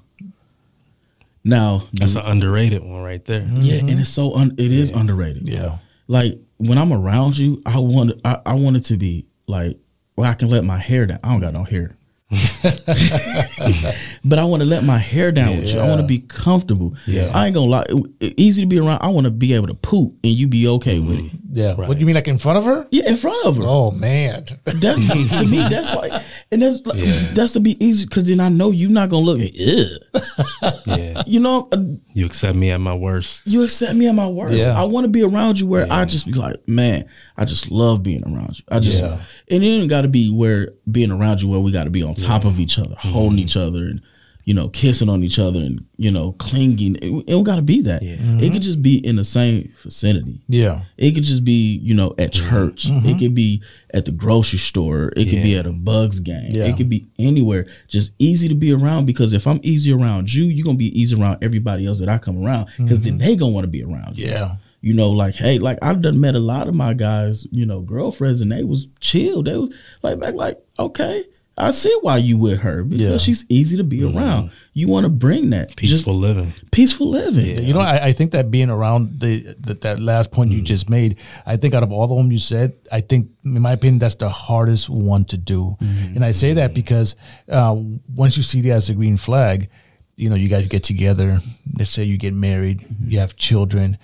Now, 1.46 1.88
That's 1.92 2.14
an 2.16 2.22
underrated 2.24 2.83
one 2.83 3.03
right 3.03 3.22
there. 3.24 3.46
yeah, 3.53 3.81
and 3.81 3.90
it's 4.00 4.09
so 4.09 4.35
un- 4.35 4.55
it 4.59 4.72
is 4.72 4.90
underrated. 4.90 5.46
Yeah. 5.48 5.79
Like 6.09 6.38
when 6.59 6.79
I'm 6.79 6.92
around 6.92 7.37
you, 7.38 7.61
I 7.66 7.79
want 7.79 8.12
I, 8.24 8.40
I 8.46 8.55
want 8.55 8.77
it 8.77 8.85
to 8.85 8.96
be 8.96 9.27
like 9.46 9.79
well, 10.16 10.31
I 10.31 10.35
can 10.35 10.48
let 10.48 10.64
my 10.64 10.79
hair 10.79 11.07
down. 11.07 11.18
I 11.24 11.33
don't 11.33 11.40
got 11.40 11.53
no 11.55 11.64
hair. 11.64 11.96
but 14.24 14.38
I 14.38 14.44
want 14.44 14.62
to 14.62 14.68
let 14.68 14.84
my 14.84 14.98
hair 14.98 15.30
down 15.32 15.58
with 15.58 15.72
you. 15.72 15.78
I 15.80 15.88
want 15.88 16.00
to 16.00 16.06
be 16.06 16.18
comfortable. 16.20 16.96
Yeah. 17.06 17.30
I 17.34 17.46
ain't 17.46 17.54
gonna 17.54 17.70
lie. 17.70 17.84
It- 17.88 18.06
it- 18.20 18.34
easy 18.37 18.62
to 18.62 18.66
be 18.66 18.78
around. 18.78 18.98
I 19.02 19.08
want 19.08 19.24
to 19.24 19.30
be 19.30 19.52
able 19.54 19.66
to 19.68 19.74
poop 19.74 20.14
and 20.24 20.32
you 20.32 20.48
be 20.48 20.66
okay 20.68 20.98
with 21.00 21.18
it. 21.18 21.30
Yeah. 21.52 21.74
Right. 21.78 21.87
What 21.88 21.94
do 21.94 22.00
you 22.00 22.06
mean, 22.06 22.14
like 22.16 22.26
in 22.28 22.38
front 22.38 22.58
of 22.58 22.64
her? 22.64 22.87
Yeah, 22.90 23.08
in 23.08 23.16
front 23.16 23.44
of 23.46 23.56
her. 23.58 23.62
Oh 23.64 23.90
man. 23.92 24.44
That's 24.64 25.06
to 25.38 25.46
me. 25.46 25.58
That's 25.58 25.94
like, 25.94 26.20
and 26.50 26.62
that's 26.62 26.84
like, 26.87 26.98
Yeah. 27.04 27.32
that's 27.32 27.52
to 27.52 27.60
be 27.60 27.82
easy 27.84 28.06
because 28.06 28.26
then 28.28 28.40
I 28.40 28.48
know 28.48 28.70
you're 28.70 28.90
not 28.90 29.08
gonna 29.10 29.24
look. 29.26 29.40
Ugh. 29.40 30.22
Yeah. 30.87 31.22
You 31.26 31.40
know, 31.40 31.68
uh, 31.72 31.78
You 32.12 32.26
accept 32.26 32.56
me 32.56 32.70
at 32.70 32.80
my 32.80 32.94
worst. 32.94 33.46
you 33.46 33.64
accept 33.64 33.94
me 33.94 34.06
at 34.08 34.14
my 34.14 34.26
worst. 34.28 34.54
Yeah. 34.54 34.78
I 34.78 34.84
want 34.84 35.04
to 35.04 35.08
be 35.08 35.22
around 35.22 35.58
you 35.60 35.66
where 35.66 35.87
I 35.90 36.04
just 36.04 36.26
be 36.26 36.32
like, 36.32 36.66
man, 36.68 37.06
I 37.37 37.44
just 37.44 37.70
love 37.70 38.02
being 38.02 38.22
around 38.24 38.58
you. 38.58 38.64
I 38.70 38.80
just, 38.80 38.98
Yeah. 38.98 39.20
and 39.50 39.62
it 39.62 39.66
ain't 39.66 39.88
got 39.90 40.02
to 40.02 40.08
be 40.08 40.30
where 40.30 40.72
being 40.90 41.10
around 41.10 41.42
you 41.42 41.48
where 41.48 41.60
we 41.60 41.72
got 41.72 41.84
to 41.84 41.90
be 41.90 42.02
on 42.02 42.14
top 42.14 42.44
of 42.44 42.60
each 42.60 42.78
other, 42.78 42.94
holding 42.98 43.38
each 43.38 43.56
other, 43.56 43.84
and 43.87 44.02
you 44.44 44.52
know, 44.52 44.68
kissing 44.68 45.09
on 45.09 45.22
each 45.22 45.38
other, 45.38 45.59
and 45.59 45.87
you 45.96 46.11
know, 46.11 46.33
clinging. 46.33 46.96
It, 46.96 47.11
it 47.11 47.26
don't 47.26 47.44
got 47.44 47.57
to 47.57 47.62
be 47.62 47.80
that. 47.83 48.02
Yeah. 48.02 48.12
It 48.12 48.20
mm-hmm. 48.20 48.52
could 48.52 48.62
just 48.62 48.83
be 48.83 49.04
in 49.04 49.16
the 49.16 49.24
same 49.24 49.72
vicinity. 49.83 50.42
Yeah. 50.48 50.83
It 50.98 51.12
could 51.12 51.24
just 51.24 51.44
be, 51.44 51.78
you 51.83 51.94
know, 51.94 52.14
at 52.18 52.33
mm-hmm. 52.33 52.48
church. 52.48 52.85
It 52.87 52.90
mm-hmm. 52.90 53.18
could 53.18 53.35
be 53.35 53.62
at 53.92 54.04
the 54.04 54.12
grocery 54.12 54.59
store. 54.59 55.12
It 55.16 55.30
could 55.30 55.42
be 55.42 55.57
at 55.57 55.66
a 55.66 55.72
Bucks 55.72 56.20
game. 56.20 56.50
Yeah. 56.50 56.66
It 56.66 56.76
could 56.76 56.90
be 56.90 57.07
anywhere. 57.18 57.66
Just 57.88 58.12
easy 58.18 58.48
to 58.48 58.54
be 58.54 58.72
around 58.72 59.07
because 59.07 59.33
if 59.33 59.46
I'm 59.46 59.61
easy 59.62 59.92
around 59.92 60.33
you, 60.33 60.44
you're 60.44 60.64
gonna 60.64 60.76
be 60.76 60.98
easy 60.98 61.20
around 61.20 61.42
everybody 61.42 61.87
else 61.87 62.00
that 62.00 62.09
I 62.09 62.18
come 62.18 62.44
around 62.44 62.68
because 62.76 63.00
then 63.00 63.18
they 63.18 63.37
gonna 63.37 63.52
want 63.52 63.64
to 63.64 63.68
be 63.68 63.83
around 63.83 64.18
you. 64.18 64.26
Yeah. 64.26 64.57
You 64.83 64.92
know, 64.92 65.11
like 65.11 65.35
hey, 65.35 65.59
like 65.59 65.78
I've 65.80 66.02
done 66.02 66.20
met 66.20 66.35
a 66.35 66.40
lot 66.40 66.68
of 66.68 66.74
my 66.74 66.92
guys, 66.92 67.46
you 67.50 67.64
know, 67.64 67.80
girlfriends, 67.80 68.42
and 68.42 68.52
they 68.52 68.64
was 68.64 68.88
chill. 69.00 69.42
They 69.42 69.57
was 69.57 69.74
like 70.02 70.20
back, 70.20 70.35
like 70.35 70.62
okay, 70.78 71.24
I 71.56 71.70
see 71.70 71.96
why 72.00 72.16
you 72.16 72.36
with 72.36 72.60
her 72.60 72.82
because 72.82 73.00
Yeah. 73.00 73.18
she's 73.18 73.46
easy 73.48 73.76
to 73.76 73.84
be 73.84 73.98
mm-hmm. 73.98 74.18
around. 74.18 74.50
You 74.72 74.88
want 74.88 75.04
to 75.04 75.08
bring 75.08 75.50
that 75.50 75.76
Peaceful 75.76 76.18
living. 76.18 76.52
peaceful 76.72 77.08
living. 77.08 77.46
Yeah. 77.50 77.60
You 77.60 77.74
know, 77.74 77.80
I, 77.80 78.06
I 78.06 78.12
think 78.12 78.32
that 78.32 78.50
being 78.50 78.70
around 78.70 79.20
the, 79.20 79.54
the 79.60 79.74
that 79.74 80.00
last 80.00 80.32
point 80.32 80.50
you 80.50 80.62
mm. 80.62 80.64
just 80.64 80.90
made, 80.90 81.18
I 81.46 81.56
think 81.56 81.74
out 81.74 81.84
of 81.84 81.92
all 81.92 82.04
of 82.04 82.10
them 82.10 82.32
you 82.32 82.38
said, 82.38 82.74
I 82.90 83.00
think, 83.00 83.30
in 83.44 83.62
my 83.62 83.72
opinion, 83.72 84.00
that's 84.00 84.16
the 84.16 84.28
hardest 84.28 84.90
one 84.90 85.24
to 85.26 85.36
do. 85.38 85.76
Mm-hmm. 85.80 86.16
And 86.16 86.24
I 86.24 86.32
say 86.32 86.54
that 86.54 86.74
because 86.74 87.14
uh, 87.48 87.76
once 88.16 88.36
you 88.36 88.42
see 88.42 88.60
that 88.62 88.70
as 88.72 88.90
a 88.90 88.94
green 88.94 89.16
flag, 89.16 89.68
you 90.16 90.28
know, 90.30 90.36
you 90.36 90.48
guys 90.48 90.66
get 90.66 90.82
together. 90.82 91.38
Let's 91.78 91.90
say 91.90 92.02
you 92.02 92.18
get 92.18 92.34
married, 92.34 92.80
mm-hmm. 92.80 93.10
you 93.10 93.18
have 93.20 93.36
children. 93.36 93.98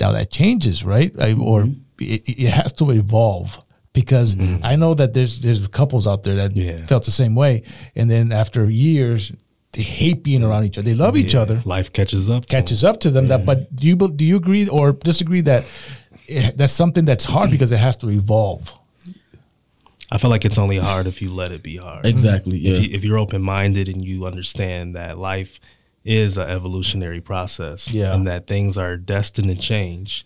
Now 0.00 0.12
that 0.12 0.30
changes, 0.30 0.82
right? 0.82 1.12
I, 1.20 1.34
or 1.34 1.64
it, 2.00 2.28
it 2.28 2.50
has 2.50 2.72
to 2.74 2.90
evolve 2.90 3.62
because 4.00 4.34
mm. 4.36 4.60
I 4.62 4.76
know 4.76 4.92
that 4.94 5.10
there's 5.14 5.40
there's 5.40 5.66
couples 5.80 6.06
out 6.06 6.22
there 6.22 6.36
that 6.36 6.50
Yeah. 6.56 6.84
felt 6.84 7.04
the 7.04 7.16
same 7.22 7.34
way, 7.34 7.62
and 7.98 8.06
then 8.10 8.30
after 8.32 8.60
years. 8.70 9.32
They 9.72 9.82
hate 9.82 10.22
being 10.22 10.42
around 10.42 10.64
each 10.64 10.78
other. 10.78 10.88
They 10.90 10.94
love 11.06 11.18
each 11.22 11.34
Yeah. 11.34 11.42
other 11.44 11.58
Life 11.66 11.88
catches 11.92 12.30
up. 12.30 12.46
to 12.46 12.56
'em. 12.56 12.60
catches 12.62 12.82
up 12.82 12.96
to 13.00 13.10
them. 13.10 13.26
That, 13.26 13.44
but 13.44 13.58
do 13.80 13.84
you 13.86 13.96
do 14.20 14.24
you 14.24 14.36
agree 14.42 14.66
or 14.68 14.92
disagree 15.10 15.42
that 15.42 15.62
that's 16.58 16.72
something 16.72 17.04
that's 17.04 17.26
hard 17.26 17.50
because 17.50 17.72
it 17.72 17.80
has 17.88 17.94
to 17.98 18.08
evolve? 18.08 18.72
I 20.10 20.16
feel 20.18 20.30
like 20.30 20.46
it's 20.48 20.56
only 20.56 20.78
hard 20.78 21.06
if 21.06 21.20
you 21.20 21.30
let 21.42 21.52
it 21.52 21.62
be 21.62 21.76
hard. 21.76 22.06
Exactly. 22.06 22.56
Yeah. 22.56 22.70
If, 22.72 22.84
you, 22.84 22.88
if 22.96 23.04
you're 23.04 23.18
open 23.18 23.42
minded 23.42 23.86
and 23.88 24.02
you 24.02 24.24
understand 24.24 24.94
that 24.94 25.18
life 25.18 25.60
is 26.04 26.38
an 26.38 26.48
evolutionary 26.48 27.20
process 27.20 27.92
Yeah. 27.92 28.14
and 28.14 28.26
that 28.26 28.46
things 28.46 28.78
are 28.78 28.96
destined 28.96 29.48
to 29.48 29.56
change, 29.56 30.24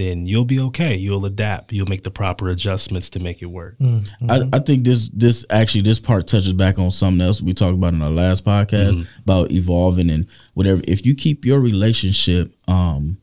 then 0.00 0.26
you'll 0.26 0.44
be 0.44 0.58
okay. 0.60 0.96
You'll 0.96 1.26
adapt. 1.26 1.72
You'll 1.72 1.86
make 1.86 2.02
the 2.02 2.10
proper 2.10 2.48
adjustments 2.48 3.10
to 3.10 3.20
make 3.20 3.42
it 3.42 3.46
work. 3.46 3.78
Mm, 3.78 4.10
I, 4.22 4.38
mm-hmm. 4.38 4.54
I 4.54 4.58
think 4.60 4.84
this 4.84 5.08
this 5.12 5.44
actually 5.50 5.82
this 5.82 6.00
part 6.00 6.26
touches 6.26 6.52
back 6.52 6.78
on 6.78 6.90
something 6.90 7.20
else 7.24 7.42
we 7.42 7.52
talked 7.52 7.74
about 7.74 7.94
in 7.94 8.02
our 8.02 8.10
last 8.10 8.44
podcast 8.44 8.92
mm-hmm. 8.92 9.20
about 9.22 9.50
evolving 9.50 10.10
and 10.10 10.26
whatever. 10.54 10.80
If 10.88 11.04
you 11.04 11.14
keep 11.14 11.44
your 11.44 11.60
relationship 11.60 12.54
um 12.68 13.18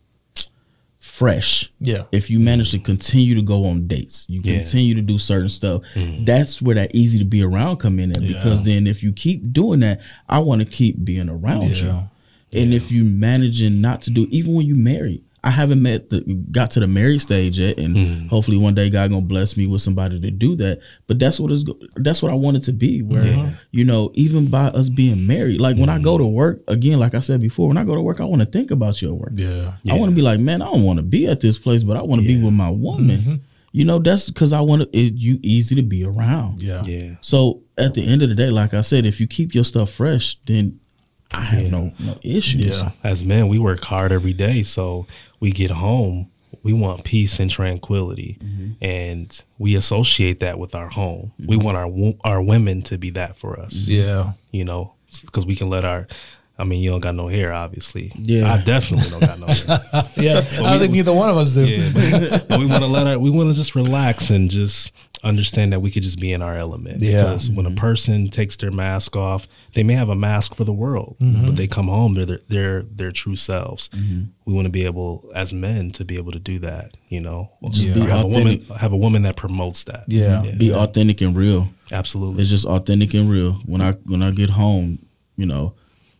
fresh, 0.99 1.71
Yeah. 1.79 2.03
if 2.11 2.29
you 2.29 2.37
manage 2.37 2.69
to 2.71 2.79
continue 2.79 3.33
to 3.33 3.41
go 3.41 3.65
on 3.65 3.87
dates, 3.87 4.25
you 4.29 4.39
Yeah. 4.43 4.57
continue 4.57 4.93
to 4.93 5.01
do 5.01 5.17
certain 5.17 5.49
stuff, 5.49 5.81
mm-hmm. 5.95 6.25
that's 6.25 6.61
where 6.61 6.75
that 6.75 6.93
easy 6.93 7.17
to 7.17 7.25
be 7.25 7.41
around 7.41 7.77
come 7.77 7.99
in 7.99 8.11
at 8.11 8.21
because 8.21 8.63
then 8.63 8.85
if 8.85 9.01
you 9.01 9.11
keep 9.11 9.51
doing 9.51 9.79
that, 9.79 9.99
I 10.29 10.39
want 10.39 10.59
to 10.59 10.65
keep 10.65 11.03
being 11.03 11.27
around 11.27 11.75
Yeah. 11.75 12.09
you. 12.53 12.61
And 12.61 12.73
if 12.73 12.91
you 12.91 13.03
managing 13.03 13.81
not 13.81 14.03
to 14.03 14.11
do 14.11 14.27
even 14.29 14.53
when 14.53 14.65
you 14.67 14.75
married, 14.75 15.23
I 15.47 15.51
haven't 15.51 15.81
met 15.81 16.09
the 16.09 16.19
got 16.51 16.71
to 16.71 16.81
the 16.81 16.87
married 16.87 17.21
stage 17.21 17.57
yet, 17.57 17.77
and 17.77 17.95
mm. 17.95 18.27
hopefully 18.27 18.57
one 18.57 18.75
day 18.75 18.89
God 18.89 19.11
gonna 19.11 19.21
bless 19.21 19.55
me 19.55 19.65
with 19.65 19.81
somebody 19.81 20.19
to 20.19 20.29
do 20.29 20.57
that. 20.57 20.81
But 21.07 21.19
that's 21.19 21.39
what 21.39 21.53
is 21.53 21.63
that's 21.95 22.21
what 22.21 22.33
I 22.33 22.35
want 22.35 22.57
it 22.57 22.63
to 22.63 22.73
be. 22.73 23.01
Where 23.01 23.57
you 23.71 23.85
know, 23.85 24.11
even 24.13 24.51
by 24.51 24.65
us 24.65 24.89
being 24.89 25.25
married, 25.25 25.61
like 25.61 25.77
when 25.77 25.87
I 25.87 25.99
go 25.99 26.15
mm. 26.15 26.19
to 26.19 26.25
work 26.25 26.63
again, 26.67 26.99
like 26.99 27.15
I 27.15 27.21
said 27.21 27.39
before, 27.39 27.69
when 27.69 27.77
I 27.77 27.85
go 27.85 27.95
to 27.95 28.01
work, 28.01 28.19
I 28.19 28.25
want 28.25 28.41
to 28.41 28.45
think 28.45 28.71
about 28.71 29.01
your 29.01 29.13
work. 29.13 29.31
Yeah. 29.35 29.77
I 29.89 29.97
want 29.97 30.09
to 30.09 30.15
be 30.15 30.21
like, 30.21 30.41
man, 30.41 30.61
I 30.61 30.65
don't 30.65 30.83
want 30.83 30.97
to 30.97 31.03
be 31.03 31.27
at 31.27 31.39
this 31.39 31.57
place, 31.57 31.81
but 31.81 31.95
I 31.95 32.01
want 32.01 32.21
to 32.21 32.27
be 32.27 32.43
with 32.43 32.53
my 32.53 32.69
woman. 32.69 33.17
Mm-hmm. 33.17 33.35
You 33.71 33.85
know, 33.85 33.99
that's 33.99 34.29
because 34.29 34.51
I 34.51 34.59
want 34.59 34.81
to. 34.81 34.97
It, 34.97 35.13
you 35.13 35.39
easy 35.43 35.75
to 35.75 35.81
be 35.81 36.03
around. 36.03 36.61
Yeah. 36.61 36.83
Yeah. 36.83 37.15
So 37.21 37.61
at 37.77 37.93
the 37.93 38.05
end 38.05 38.21
of 38.21 38.27
the 38.27 38.35
day, 38.35 38.49
like 38.49 38.73
I 38.73 38.81
said, 38.81 39.05
if 39.05 39.21
you 39.21 39.27
keep 39.27 39.55
your 39.55 39.63
stuff 39.63 39.91
fresh, 39.91 40.35
then 40.41 40.81
I 41.31 41.41
have 41.41 41.61
Yeah. 41.63 41.69
no 41.69 41.93
no 41.99 42.17
issues. 42.23 42.79
Yeah. 42.79 42.91
As 43.03 43.23
men, 43.23 43.47
we 43.47 43.59
work 43.59 43.83
hard 43.83 44.11
every 44.11 44.33
day. 44.33 44.63
So 44.63 45.07
we 45.39 45.51
get 45.51 45.71
home, 45.71 46.29
we 46.63 46.73
want 46.73 47.03
peace 47.03 47.39
and 47.39 47.49
tranquility. 47.49 48.37
Mm-hmm. 48.39 48.71
And 48.83 49.43
we 49.57 49.75
associate 49.75 50.39
that 50.41 50.59
with 50.59 50.75
our 50.75 50.89
home. 50.89 51.31
We 51.39 51.57
mm-hmm. 51.57 51.65
want 51.65 51.77
our 51.77 52.33
our 52.33 52.41
women 52.41 52.81
to 52.83 52.97
be 52.97 53.09
that 53.11 53.35
for 53.35 53.59
us. 53.59 53.87
Yeah. 53.87 54.33
you 54.51 54.65
know, 54.65 54.93
because 55.21 55.45
we 55.45 55.55
can 55.55 55.69
let 55.69 55.85
our. 55.85 56.07
I 56.59 56.63
mean, 56.63 56.81
you 56.81 56.89
don't 56.89 57.01
got 57.01 57.13
no 57.13 57.27
hair, 57.27 57.53
obviously. 57.53 58.11
Yeah. 58.15 58.51
I 58.51 58.63
definitely 58.63 59.11
don't 59.11 59.19
got 59.19 59.39
no 59.39 59.45
hair. 59.45 60.09
Yeah. 60.17 60.43
I 60.65 60.71
don't 60.71 60.79
think 60.79 60.93
neither 60.93 61.13
one 61.13 61.29
of 61.29 61.37
us 61.37 61.53
do. 61.53 61.65
Yeah, 61.67 62.39
but 62.49 62.57
we 62.57 62.65
want 62.65 62.81
to 62.81 62.87
let 62.87 63.05
our. 63.05 63.19
We 63.19 63.29
want 63.29 63.49
to 63.49 63.53
just 63.53 63.75
relax 63.75 64.31
and 64.31 64.49
just 64.49 64.91
understand 65.23 65.73
that 65.73 65.79
we 65.81 65.89
could 65.91 66.03
just 66.03 66.19
be 66.19 66.31
in 66.33 66.41
our 66.41 66.55
element. 66.57 67.01
Yeah. 67.01 67.23
Because 67.23 67.49
when 67.49 67.65
a 67.65 67.71
person 67.71 68.29
takes 68.29 68.55
their 68.57 68.71
mask 68.71 69.15
off, 69.15 69.47
they 69.75 69.83
may 69.83 69.93
have 69.93 70.09
a 70.09 70.15
mask 70.15 70.55
for 70.55 70.63
the 70.63 70.73
world, 70.73 71.15
Mm-hmm. 71.19 71.45
but 71.45 71.55
they 71.55 71.67
come 71.67 71.87
home, 71.87 72.13
they're 72.15 72.25
their 72.25 72.39
their, 72.49 72.81
their 72.83 73.11
true 73.11 73.35
selves. 73.35 73.89
We 74.45 74.53
want 74.53 74.65
to 74.65 74.69
be 74.71 74.85
able, 74.85 75.29
as 75.35 75.51
men, 75.53 75.91
to 75.91 76.05
be 76.05 76.15
able 76.17 76.31
to 76.31 76.39
do 76.39 76.59
that. 76.59 76.95
You 77.09 77.21
know, 77.21 77.51
Just 77.69 77.87
Or 77.87 77.93
be 77.93 77.99
have 78.01 78.23
a 78.25 78.27
woman 78.27 78.65
have 78.77 78.91
a 78.93 78.97
woman 78.97 79.21
that 79.23 79.35
promotes 79.35 79.83
that. 79.85 80.05
Yeah. 80.07 80.41
Be 80.57 80.73
authentic 80.73 81.21
and 81.21 81.35
real. 81.35 81.69
absolutely. 81.91 82.41
It's 82.41 82.49
just 82.49 82.65
authentic 82.65 83.13
and 83.13 83.29
real. 83.29 83.53
When 83.65 83.81
I 83.81 83.93
when 84.05 84.21
I 84.23 84.31
get 84.31 84.49
home, 84.51 84.99
you 85.35 85.45
know, 85.45 85.73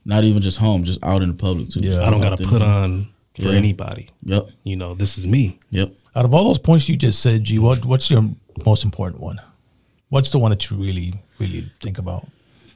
Not 0.05 0.23
even 0.23 0.41
just 0.41 0.57
home, 0.57 0.83
just 0.85 1.03
out 1.03 1.21
in 1.21 1.29
the 1.29 1.35
public 1.35 1.69
too. 1.69 1.81
Yeah. 1.83 2.05
I 2.05 2.09
don't 2.09 2.21
got 2.21 2.37
to 2.37 2.47
put 2.47 2.61
on 2.61 3.07
for 3.35 3.49
Yeah. 3.49 3.57
anybody. 3.57 4.09
Yep. 4.23 4.47
You 4.63 4.75
know, 4.77 4.95
this 4.95 5.17
is 5.17 5.27
me. 5.27 5.59
Yep. 5.71 5.91
Out 6.15 6.25
of 6.25 6.33
all 6.33 6.45
those 6.47 6.59
points 6.59 6.87
you 6.89 6.95
just 6.95 7.21
said, 7.21 7.43
G, 7.43 7.59
what 7.59 7.85
what's 7.85 8.09
your 8.09 8.23
most 8.65 8.83
important 8.83 9.21
one? 9.21 9.39
What's 10.09 10.31
the 10.31 10.39
one 10.39 10.51
that 10.51 10.69
you 10.69 10.77
really 10.77 11.13
really 11.39 11.69
think 11.79 11.97
about? 11.97 12.27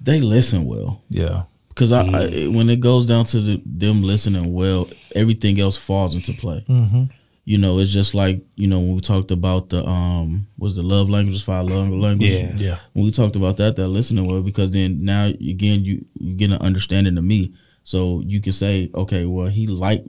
They 0.02 0.20
listen 0.20 0.66
well. 0.66 1.02
Yeah. 1.10 1.44
Because 1.70 1.92
I, 1.92 2.02
I, 2.02 2.48
when 2.48 2.70
it 2.70 2.82
goes 2.82 3.06
down 3.06 3.26
to 3.26 3.40
the, 3.40 3.62
them 3.66 4.04
listening 4.04 4.54
well, 4.54 4.90
everything 5.16 5.60
else 5.60 5.78
falls 5.78 6.16
into 6.16 6.34
play. 6.34 6.66
Mm-hmm. 6.68 7.06
You 7.46 7.58
know, 7.58 7.80
it's 7.80 7.92
just 7.92 8.14
like 8.14 8.44
you 8.56 8.68
know 8.68 8.80
when 8.80 8.96
we 8.96 9.02
talked 9.02 9.32
about 9.32 9.70
the 9.70 9.86
um, 9.86 10.48
was 10.58 10.76
the 10.76 10.84
love 10.84 11.10
languages 11.10 11.44
for 11.44 11.54
our 11.54 11.64
love 11.64 11.90
language. 11.90 12.32
Yeah. 12.32 12.54
Yeah. 12.56 12.78
When 12.94 13.06
we 13.06 13.12
talked 13.12 13.36
about 13.36 13.58
that, 13.58 13.76
that 13.78 13.88
listening 13.88 14.28
well, 14.28 14.42
because 14.42 14.72
then 14.72 15.04
now 15.04 15.26
again 15.26 15.84
you, 15.84 16.06
you 16.20 16.36
get 16.36 16.52
an 16.52 16.62
understanding 16.62 17.18
of 17.18 17.24
me, 17.24 17.54
so 17.84 18.22
you 18.26 18.42
can 18.42 18.52
say, 18.52 18.92
okay, 18.94 19.26
well 19.26 19.48
he 19.48 19.66
liked 19.68 20.08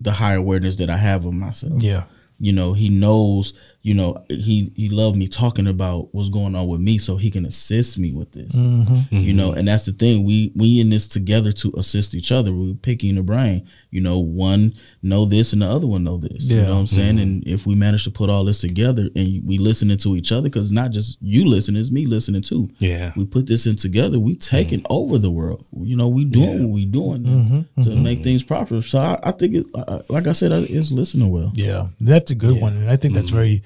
the 0.00 0.12
high 0.12 0.34
awareness 0.34 0.76
that 0.76 0.90
I 0.90 0.96
have 0.96 1.24
of 1.24 1.32
myself. 1.32 1.82
Yeah. 1.82 2.04
You 2.38 2.52
know, 2.52 2.72
he 2.72 2.88
knows. 2.88 3.54
You 3.82 3.94
know, 3.94 4.24
he 4.28 4.72
he 4.76 4.88
loved 4.88 5.16
me 5.16 5.26
talking 5.26 5.66
about 5.66 6.14
what's 6.14 6.28
going 6.28 6.54
on 6.54 6.68
with 6.68 6.80
me, 6.80 6.98
so 6.98 7.16
he 7.16 7.30
can 7.30 7.44
assist 7.44 7.98
me 7.98 8.12
with 8.12 8.32
this. 8.32 8.54
Mm-hmm. 8.54 9.16
you 9.16 9.34
know 9.34 9.52
and 9.52 9.66
that's 9.66 9.86
the 9.86 9.92
thing. 9.92 10.24
We 10.24 10.52
we 10.54 10.80
in 10.80 10.90
this 10.90 11.08
together 11.08 11.52
to 11.52 11.72
assist 11.76 12.14
each 12.14 12.30
other. 12.30 12.52
We're 12.52 12.74
picking 12.74 13.16
the 13.16 13.22
brain 13.22 13.66
you 13.92 14.00
know 14.00 14.18
one 14.18 14.74
know 15.02 15.24
this 15.24 15.52
and 15.52 15.62
the 15.62 15.66
other 15.66 15.86
one 15.86 16.02
know 16.02 16.16
this 16.16 16.46
you 16.46 16.56
Yeah. 16.56 16.64
know 16.64 16.74
what 16.74 16.80
i'm 16.80 16.86
saying 16.88 17.14
mm-hmm. 17.16 17.22
and 17.22 17.46
if 17.46 17.66
we 17.66 17.74
manage 17.76 18.02
to 18.04 18.10
put 18.10 18.28
all 18.30 18.44
this 18.44 18.58
together 18.58 19.08
and 19.14 19.44
we 19.46 19.58
listening 19.58 19.98
to 19.98 20.16
each 20.16 20.32
other 20.32 20.42
because 20.48 20.72
not 20.72 20.90
just 20.90 21.18
you 21.20 21.44
listening 21.44 21.80
it's 21.80 21.90
me 21.92 22.06
listening 22.06 22.42
too 22.42 22.68
Yeah. 22.80 23.12
we 23.16 23.24
put 23.26 23.46
this 23.46 23.66
in 23.66 23.76
together 23.76 24.18
we 24.18 24.34
taking 24.34 24.80
mm-hmm. 24.80 24.92
over 24.98 25.18
the 25.18 25.30
world 25.30 25.64
you 25.82 25.94
know 25.96 26.08
we 26.08 26.24
doing 26.24 26.48
Yeah. 26.58 26.60
what 26.64 26.70
we 26.70 26.84
doing 26.86 27.22
Mm-hmm. 27.22 27.82
to 27.82 27.88
mm-hmm. 27.90 28.02
make 28.02 28.24
things 28.24 28.42
proper 28.42 28.82
so 28.82 28.98
i, 28.98 29.20
I 29.22 29.30
think 29.32 29.54
it 29.54 29.66
I- 29.76 30.00
like 30.08 30.26
i 30.26 30.32
said 30.32 30.52
I- 30.52 30.60
it's 30.78 30.90
listening 30.90 31.30
well 31.30 31.52
Yeah, 31.54 31.88
that's 32.00 32.30
a 32.30 32.34
good 32.34 32.60
one, 32.60 32.74
and 32.76 32.88
I 32.90 32.96
think 32.96 33.14
that's 33.14 33.30
very. 33.30 33.62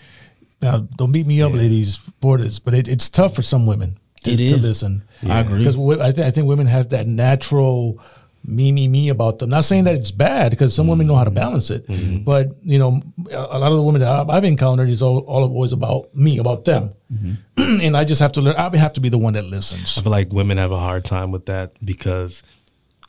Now, 0.60 0.78
don't 0.98 1.12
beat 1.12 1.26
me 1.26 1.40
up, 1.42 1.52
ladies, 1.52 1.96
for 2.20 2.38
this, 2.38 2.58
but 2.58 2.74
it, 2.74 2.88
it's 2.88 3.08
tough 3.10 3.34
for 3.36 3.42
some 3.42 3.66
women 3.66 3.98
to, 4.24 4.32
It 4.32 4.36
to 4.38 4.42
is. 4.42 4.62
listen. 4.62 5.04
I 5.28 5.40
agree. 5.40 5.58
because 5.58 5.76
I 6.00 6.10
think 6.12 6.26
I 6.26 6.30
think 6.30 6.46
women 6.46 6.66
has 6.66 6.88
that 6.88 7.06
natural 7.06 8.00
me 8.46 8.70
me 8.72 8.86
me 8.88 9.08
about 9.08 9.38
them. 9.38 9.50
Not 9.50 9.64
saying 9.64 9.84
that 9.84 9.94
it's 9.96 10.10
bad 10.12 10.50
because 10.50 10.74
some 10.74 10.86
women 10.86 11.06
know 11.06 11.16
how 11.16 11.24
to 11.24 11.30
balance 11.30 11.68
it, 11.70 11.84
but 12.24 12.48
you 12.62 12.78
know, 12.78 13.02
a 13.30 13.34
a 13.56 13.58
lot 13.58 13.72
of 13.72 13.76
the 13.78 13.82
women 13.82 14.00
that 14.00 14.08
I've- 14.10 14.30
I've 14.30 14.44
encountered 14.44 14.88
is 14.88 15.02
all, 15.02 15.18
all 15.20 15.42
always 15.42 15.72
about 15.72 16.14
me, 16.14 16.38
about 16.38 16.64
them, 16.64 16.92
and 17.56 17.96
I 17.96 18.04
just 18.04 18.20
have 18.20 18.32
to 18.32 18.40
learn. 18.40 18.54
I 18.56 18.76
have 18.76 18.92
to 18.94 19.00
be 19.00 19.08
the 19.08 19.18
one 19.18 19.32
that 19.34 19.44
listens. 19.46 19.98
I 19.98 20.02
feel 20.02 20.12
like 20.12 20.32
women 20.32 20.58
have 20.58 20.70
a 20.70 20.78
hard 20.78 21.04
time 21.04 21.32
with 21.32 21.46
that 21.46 21.72
because, 21.84 22.42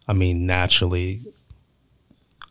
I 0.08 0.14
mean, 0.14 0.46
naturally, 0.48 1.22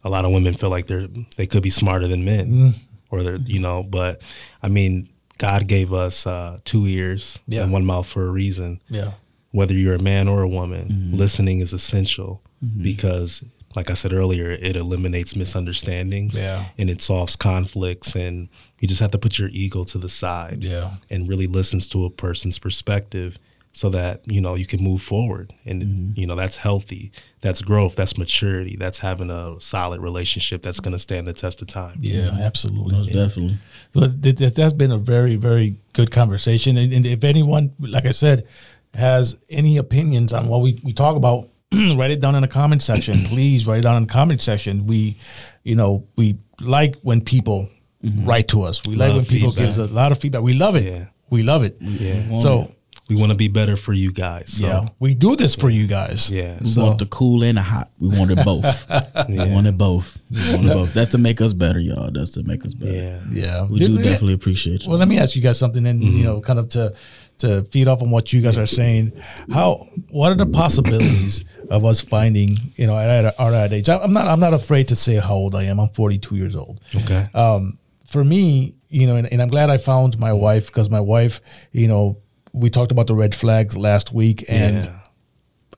a 0.04 0.08
lot 0.08 0.24
of 0.24 0.30
women 0.30 0.54
feel 0.54 0.70
like 0.70 0.86
they're 0.86 1.08
they 1.36 1.46
could 1.46 1.62
be 1.62 1.70
smarter 1.70 2.06
than 2.08 2.24
men, 2.24 2.46
Mm-hmm. 2.46 2.70
or 3.10 3.22
they're 3.22 3.36
you 3.46 3.58
know. 3.60 3.82
But 3.82 4.22
I 4.62 4.68
mean, 4.68 5.08
God 5.38 5.66
gave 5.66 5.92
us 5.92 6.26
uh, 6.26 6.58
two 6.64 6.86
ears 6.86 7.38
Yeah. 7.48 7.62
and 7.64 7.72
one 7.72 7.84
mouth 7.84 8.06
for 8.06 8.26
a 8.26 8.30
reason. 8.30 8.80
Yeah, 8.88 9.12
Whether 9.50 9.74
you're 9.74 9.94
a 9.94 10.02
man 10.02 10.28
or 10.28 10.42
a 10.42 10.48
woman, 10.48 10.88
Mm-hmm. 10.88 11.16
listening 11.16 11.60
is 11.60 11.72
essential 11.72 12.42
because, 12.82 13.44
like 13.74 13.90
I 13.90 13.94
said 13.94 14.12
earlier, 14.12 14.50
it 14.50 14.76
eliminates 14.76 15.36
misunderstandings 15.36 16.38
Yeah. 16.38 16.66
and 16.78 16.88
it 16.90 17.00
solves 17.02 17.36
conflicts, 17.36 18.14
and 18.14 18.48
you 18.80 18.88
just 18.88 19.00
have 19.00 19.10
to 19.12 19.18
put 19.18 19.38
your 19.38 19.48
ego 19.50 19.84
to 19.84 19.98
the 19.98 20.08
side 20.08 20.62
yeah, 20.64 20.94
and 21.10 21.28
really 21.28 21.46
listens 21.46 21.88
to 21.90 22.04
a 22.04 22.10
person's 22.10 22.58
perspective 22.58 23.38
so 23.72 23.90
that 23.90 24.22
you 24.26 24.40
know 24.40 24.54
you 24.54 24.64
can 24.64 24.82
move 24.82 25.02
forward 25.02 25.52
and 25.66 25.82
Mm-hmm. 25.82 26.18
you 26.20 26.26
know 26.26 26.34
that's 26.34 26.56
healthy 26.56 27.12
that's 27.42 27.60
growth 27.60 27.94
that's 27.94 28.16
maturity 28.16 28.74
that's 28.74 29.00
having 29.00 29.28
a 29.30 29.60
solid 29.60 30.00
relationship 30.00 30.62
that's 30.62 30.80
going 30.80 30.92
to 30.92 30.98
stand 30.98 31.26
the 31.26 31.34
test 31.34 31.60
of 31.60 31.68
time 31.68 31.98
yeah, 32.00 32.30
absolutely. 32.40 32.92
most 32.96 33.12
definitely 33.12 33.58
So 33.92 34.08
th- 34.08 34.36
th- 34.36 34.54
that's 34.54 34.72
been 34.72 34.92
a 34.92 34.96
very, 34.98 35.36
very 35.36 35.76
good 35.92 36.10
conversation. 36.10 36.78
And, 36.78 36.90
and 36.94 37.04
if 37.04 37.22
anyone, 37.22 37.72
like 37.78 38.06
I 38.06 38.12
said, 38.12 38.46
has 38.94 39.36
any 39.50 39.76
opinions 39.76 40.32
on 40.32 40.48
what 40.48 40.62
we, 40.62 40.80
we 40.82 40.94
talk 40.94 41.16
about, 41.16 41.50
write 41.96 42.10
it 42.10 42.20
down 42.20 42.34
in 42.34 42.42
the 42.42 42.48
comment 42.48 42.82
section. 42.82 43.24
Please 43.26 43.66
write 43.66 43.80
it 43.80 43.82
down 43.82 43.96
in 43.96 44.06
the 44.06 44.12
comment 44.12 44.42
section. 44.42 44.84
We, 44.84 45.16
you 45.62 45.74
know, 45.74 46.06
we 46.16 46.38
like 46.60 46.96
when 47.02 47.20
people 47.20 47.68
mm-hmm. 48.04 48.24
write 48.24 48.48
to 48.48 48.62
us. 48.62 48.86
We 48.86 48.94
like 48.94 49.12
when 49.12 49.24
people 49.24 49.50
feedback. 49.50 49.74
give 49.74 49.78
us 49.84 49.90
a 49.90 49.92
lot 49.92 50.12
of 50.12 50.18
feedback. 50.18 50.42
We 50.42 50.54
love 50.54 50.76
it. 50.76 50.86
Yeah. 50.86 51.06
We 51.30 51.42
love 51.42 51.64
it. 51.64 51.78
yeah 51.80 52.28
want 52.28 52.42
So 52.42 52.72
we 53.08 53.16
want 53.16 53.30
to 53.30 53.36
be 53.36 53.48
better 53.48 53.76
for 53.76 53.92
you 53.92 54.10
guys 54.12 54.52
so, 54.52 54.66
yeah, 54.66 54.88
we 54.98 55.14
do 55.14 55.36
this 55.36 55.54
for 55.54 55.70
you 55.70 55.86
guys. 55.86 56.30
yeah 56.30 56.58
we 56.60 56.66
So- 56.66 56.84
want 56.84 56.98
the 56.98 57.06
cool 57.06 57.44
and 57.44 57.56
the 57.58 57.62
hot 57.62 57.90
we 57.98 58.08
want 58.08 58.30
it 58.30 58.44
both 58.44 58.88
we 59.28 59.38
want 59.38 59.66
it 59.66 59.78
both 59.78 60.18
we 60.30 60.54
want 60.54 60.66
it 60.66 60.72
both 60.72 60.94
that's 60.94 61.10
to 61.10 61.18
make 61.18 61.40
us 61.40 61.52
better 61.52 61.78
y'all 61.78 62.10
that's 62.10 62.32
to 62.32 62.42
make 62.42 62.64
us 62.64 62.74
better 62.74 62.92
yeah 62.92 63.20
Yeah, 63.30 63.68
We 63.68 63.78
do 63.78 63.96
definitely 63.98 64.34
appreciate 64.34 64.84
you. 64.84 64.90
Well, 64.90 64.98
let 64.98 65.08
me 65.08 65.18
ask 65.18 65.36
you 65.36 65.42
guys 65.42 65.58
something, 65.58 65.86
and 65.86 66.02
you 66.02 66.10
mm-hmm. 66.10 66.22
know, 66.22 66.40
kind 66.40 66.58
of 66.58 66.68
to 66.70 66.94
to 67.38 67.62
feed 67.64 67.86
off 67.88 68.00
on 68.02 68.10
what 68.10 68.32
you 68.32 68.40
guys 68.40 68.56
are 68.58 68.66
saying. 68.66 69.12
How 69.52 69.88
what 70.10 70.32
are 70.32 70.36
the 70.36 70.46
possibilities 70.46 71.44
of 71.70 71.84
us 71.84 72.00
finding, 72.00 72.56
you 72.76 72.86
know, 72.86 72.96
at 72.98 73.34
our, 73.38 73.52
at 73.54 73.72
age? 73.72 73.88
I'm 73.88 74.12
not 74.12 74.26
I'm 74.26 74.40
not 74.40 74.54
afraid 74.54 74.88
to 74.88 74.96
say 74.96 75.16
how 75.16 75.34
old 75.34 75.54
I 75.54 75.64
am. 75.64 75.78
I'm 75.80 75.88
42 75.88 76.36
years 76.36 76.56
old. 76.56 76.80
okay 76.94 77.28
Um, 77.34 77.78
for 78.06 78.22
me, 78.24 78.74
you 78.88 79.06
know, 79.06 79.16
and, 79.16 79.30
and 79.32 79.42
I'm 79.42 79.48
glad 79.48 79.68
I 79.68 79.78
found 79.78 80.18
my 80.18 80.32
wife 80.32 80.66
because 80.68 80.88
my 80.88 81.00
wife, 81.00 81.40
you 81.72 81.88
know, 81.88 82.18
we 82.52 82.70
talked 82.70 82.92
about 82.92 83.06
the 83.08 83.14
red 83.14 83.34
flags 83.34 83.76
last 83.76 84.12
week, 84.12 84.44
and 84.48 84.84
yeah. 84.84 84.98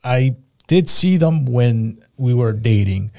I 0.05 0.37
did 0.69 0.89
see 0.89 1.17
them 1.17 1.47
when 1.47 2.01
we 2.19 2.35
were 2.35 2.53
dating, 2.53 3.11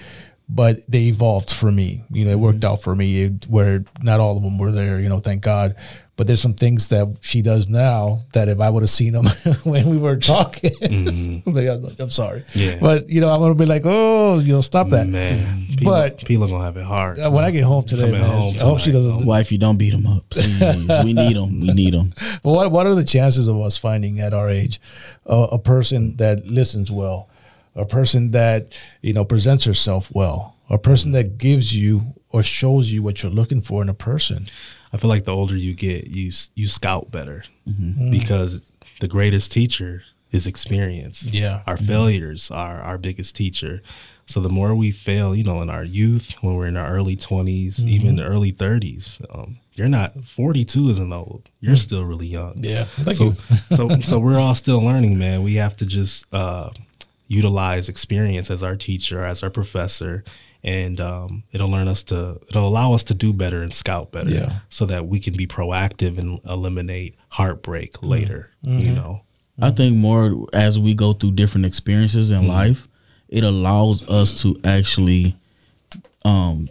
but 0.47 0.75
they 0.87 1.05
evolved 1.07 1.51
for 1.51 1.71
me. 1.71 2.03
You 2.11 2.25
know, 2.25 2.31
it 2.31 2.39
worked 2.39 2.63
out 2.63 2.81
for 2.81 2.95
me 2.95 3.23
it- 3.23 3.47
where 3.49 3.83
not 4.01 4.19
all 4.19 4.37
of 4.37 4.43
them 4.43 4.57
were 4.59 4.71
there, 4.71 4.99
you 4.99 5.09
know, 5.09 5.19
thank 5.19 5.41
God. 5.41 5.75
But 6.19 6.27
there's 6.27 6.41
some 6.41 6.53
things 6.53 6.89
that 6.89 7.07
she 7.21 7.41
does 7.41 7.69
now 7.69 8.25
that 8.33 8.49
if 8.49 8.59
I 8.59 8.69
would 8.69 8.83
have 8.83 8.89
seen 8.89 9.13
them 9.13 9.25
when 9.63 9.87
we 9.87 9.97
were 9.97 10.17
talking, 10.17 10.71
I'm, 10.83 11.53
like, 11.53 11.67
I'm, 11.69 11.85
I'm 11.97 12.09
sorry. 12.09 12.43
Yeah. 12.53 12.75
But, 12.77 13.07
you 13.07 13.21
know, 13.21 13.29
I'm 13.29 13.39
going 13.39 13.53
to 13.55 13.57
be 13.57 13.65
like, 13.65 13.83
oh, 13.85 14.39
you 14.39 14.51
know, 14.51 14.59
stop 14.59 14.89
that. 14.89 15.07
man 15.07 15.69
people, 15.79 15.93
But- 15.93 16.17
people 16.25 16.47
gonna 16.47 16.63
have 16.63 16.77
it 16.77 16.83
hard 16.83 17.19
Uh, 17.19 17.31
When 17.31 17.43
I 17.43 17.51
get 17.51 17.63
home 17.63 17.83
today, 17.83 18.03
Coming 18.11 18.21
man, 18.21 18.29
home 18.29 18.53
I 18.55 18.59
hope 18.63 18.79
she 18.79 18.91
doesn't. 18.91 19.25
Wife, 19.25 19.51
you 19.51 19.57
don't 19.57 19.77
beat 19.77 19.91
them 19.91 20.05
up. 20.07 20.25
We 21.05 21.13
need 21.13 21.35
them. 21.35 21.59
We 21.61 21.71
need 21.73 21.93
them. 21.93 22.13
But 22.43 22.51
what 22.51 22.71
what 22.71 22.85
are 22.85 22.95
the 22.95 23.03
chances 23.05 23.47
of 23.47 23.57
us 23.59 23.77
finding 23.77 24.19
at 24.19 24.33
our 24.33 24.49
age 24.49 24.79
uh, 25.25 25.47
a 25.51 25.59
person 25.59 26.15
that 26.17 26.45
listens 26.47 26.91
well, 26.91 27.29
a 27.75 27.85
person 27.85 28.31
that 28.31 28.67
you 29.01 29.13
know 29.13 29.23
presents 29.25 29.65
herself 29.65 30.11
well, 30.13 30.55
a 30.69 30.77
person 30.77 31.11
that 31.13 31.37
gives 31.37 31.75
you 31.75 32.13
or 32.31 32.43
shows 32.43 32.91
you 32.91 33.01
what 33.01 33.23
you're 33.23 33.31
looking 33.31 33.61
for 33.61 33.81
in 33.81 33.89
a 33.89 33.93
person? 33.93 34.45
I 34.93 34.97
feel 34.97 35.09
like 35.09 35.25
the 35.25 35.33
older 35.35 35.55
you 35.57 35.73
get, 35.75 36.07
you 36.07 36.31
you 36.55 36.67
scout 36.67 37.11
better 37.11 37.43
Mm-hmm. 37.67 38.09
because 38.11 38.71
the 38.99 39.07
greatest 39.07 39.51
teacher 39.51 40.03
is 40.31 40.45
experience. 40.47 41.25
Yeah. 41.33 41.61
our 41.67 41.77
failures 41.77 42.51
are 42.51 42.81
our 42.81 42.97
biggest 42.97 43.35
teacher. 43.35 43.81
So 44.25 44.39
the 44.41 44.49
more 44.49 44.75
we 44.75 44.91
fail, 44.91 45.33
you 45.35 45.43
know, 45.43 45.61
in 45.63 45.69
our 45.71 45.83
youth, 45.83 46.35
when 46.41 46.53
we're 46.55 46.67
in 46.67 46.77
our 46.77 46.87
early 46.91 47.15
20s, 47.15 47.79
Mm-hmm. 47.79 47.89
even 47.89 48.15
the 48.15 48.23
early 48.23 48.51
thirties, 48.51 49.19
um, 49.33 49.57
you're 49.73 49.87
not 49.89 50.23
42 50.25 50.89
isn't 50.89 51.13
old. 51.13 51.49
You're 51.61 51.75
still 51.77 52.03
really 52.03 52.27
young. 52.27 52.55
Mm. 52.55 52.65
Yeah, 52.65 52.85
thank 52.85 53.17
so, 53.17 53.23
you. 53.25 53.33
so 53.77 53.89
so 54.01 54.19
we're 54.19 54.37
all 54.39 54.53
still 54.55 54.81
learning, 54.83 55.17
man. 55.17 55.41
We 55.43 55.55
have 55.55 55.75
to 55.77 55.85
just 55.85 56.25
uh, 56.33 56.69
utilize 57.29 57.87
experience 57.87 58.51
as 58.51 58.61
our 58.63 58.75
teacher, 58.75 59.23
as 59.23 59.41
our 59.43 59.49
professor, 59.51 60.23
and 60.63 60.99
um, 60.99 61.43
it'll 61.53 61.69
learn 61.69 61.87
us 61.87 62.03
to 62.05 62.37
it'll 62.49 62.67
allow 62.67 62.91
us 62.93 63.03
to 63.05 63.13
do 63.13 63.31
better 63.31 63.61
and 63.63 63.73
scout 63.73 64.11
better, 64.11 64.29
Yeah. 64.31 64.59
so 64.69 64.85
that 64.87 65.07
we 65.07 65.19
can 65.21 65.37
be 65.37 65.47
proactive 65.47 66.17
and 66.17 66.39
eliminate 66.45 67.15
heartbreak 67.29 67.93
Mm. 67.93 68.09
later. 68.09 68.49
You 68.63 68.91
know, 68.93 69.21
I 69.61 69.71
think 69.71 69.95
more 69.95 70.47
as 70.51 70.77
we 70.79 70.93
go 70.93 71.13
through 71.13 71.31
different 71.33 71.65
experiences 71.65 72.31
in 72.31 72.47
life, 72.47 72.87
it 73.29 73.43
allows 73.45 74.01
us 74.09 74.41
to 74.41 74.59
actually 74.65 75.35
um 76.25 76.67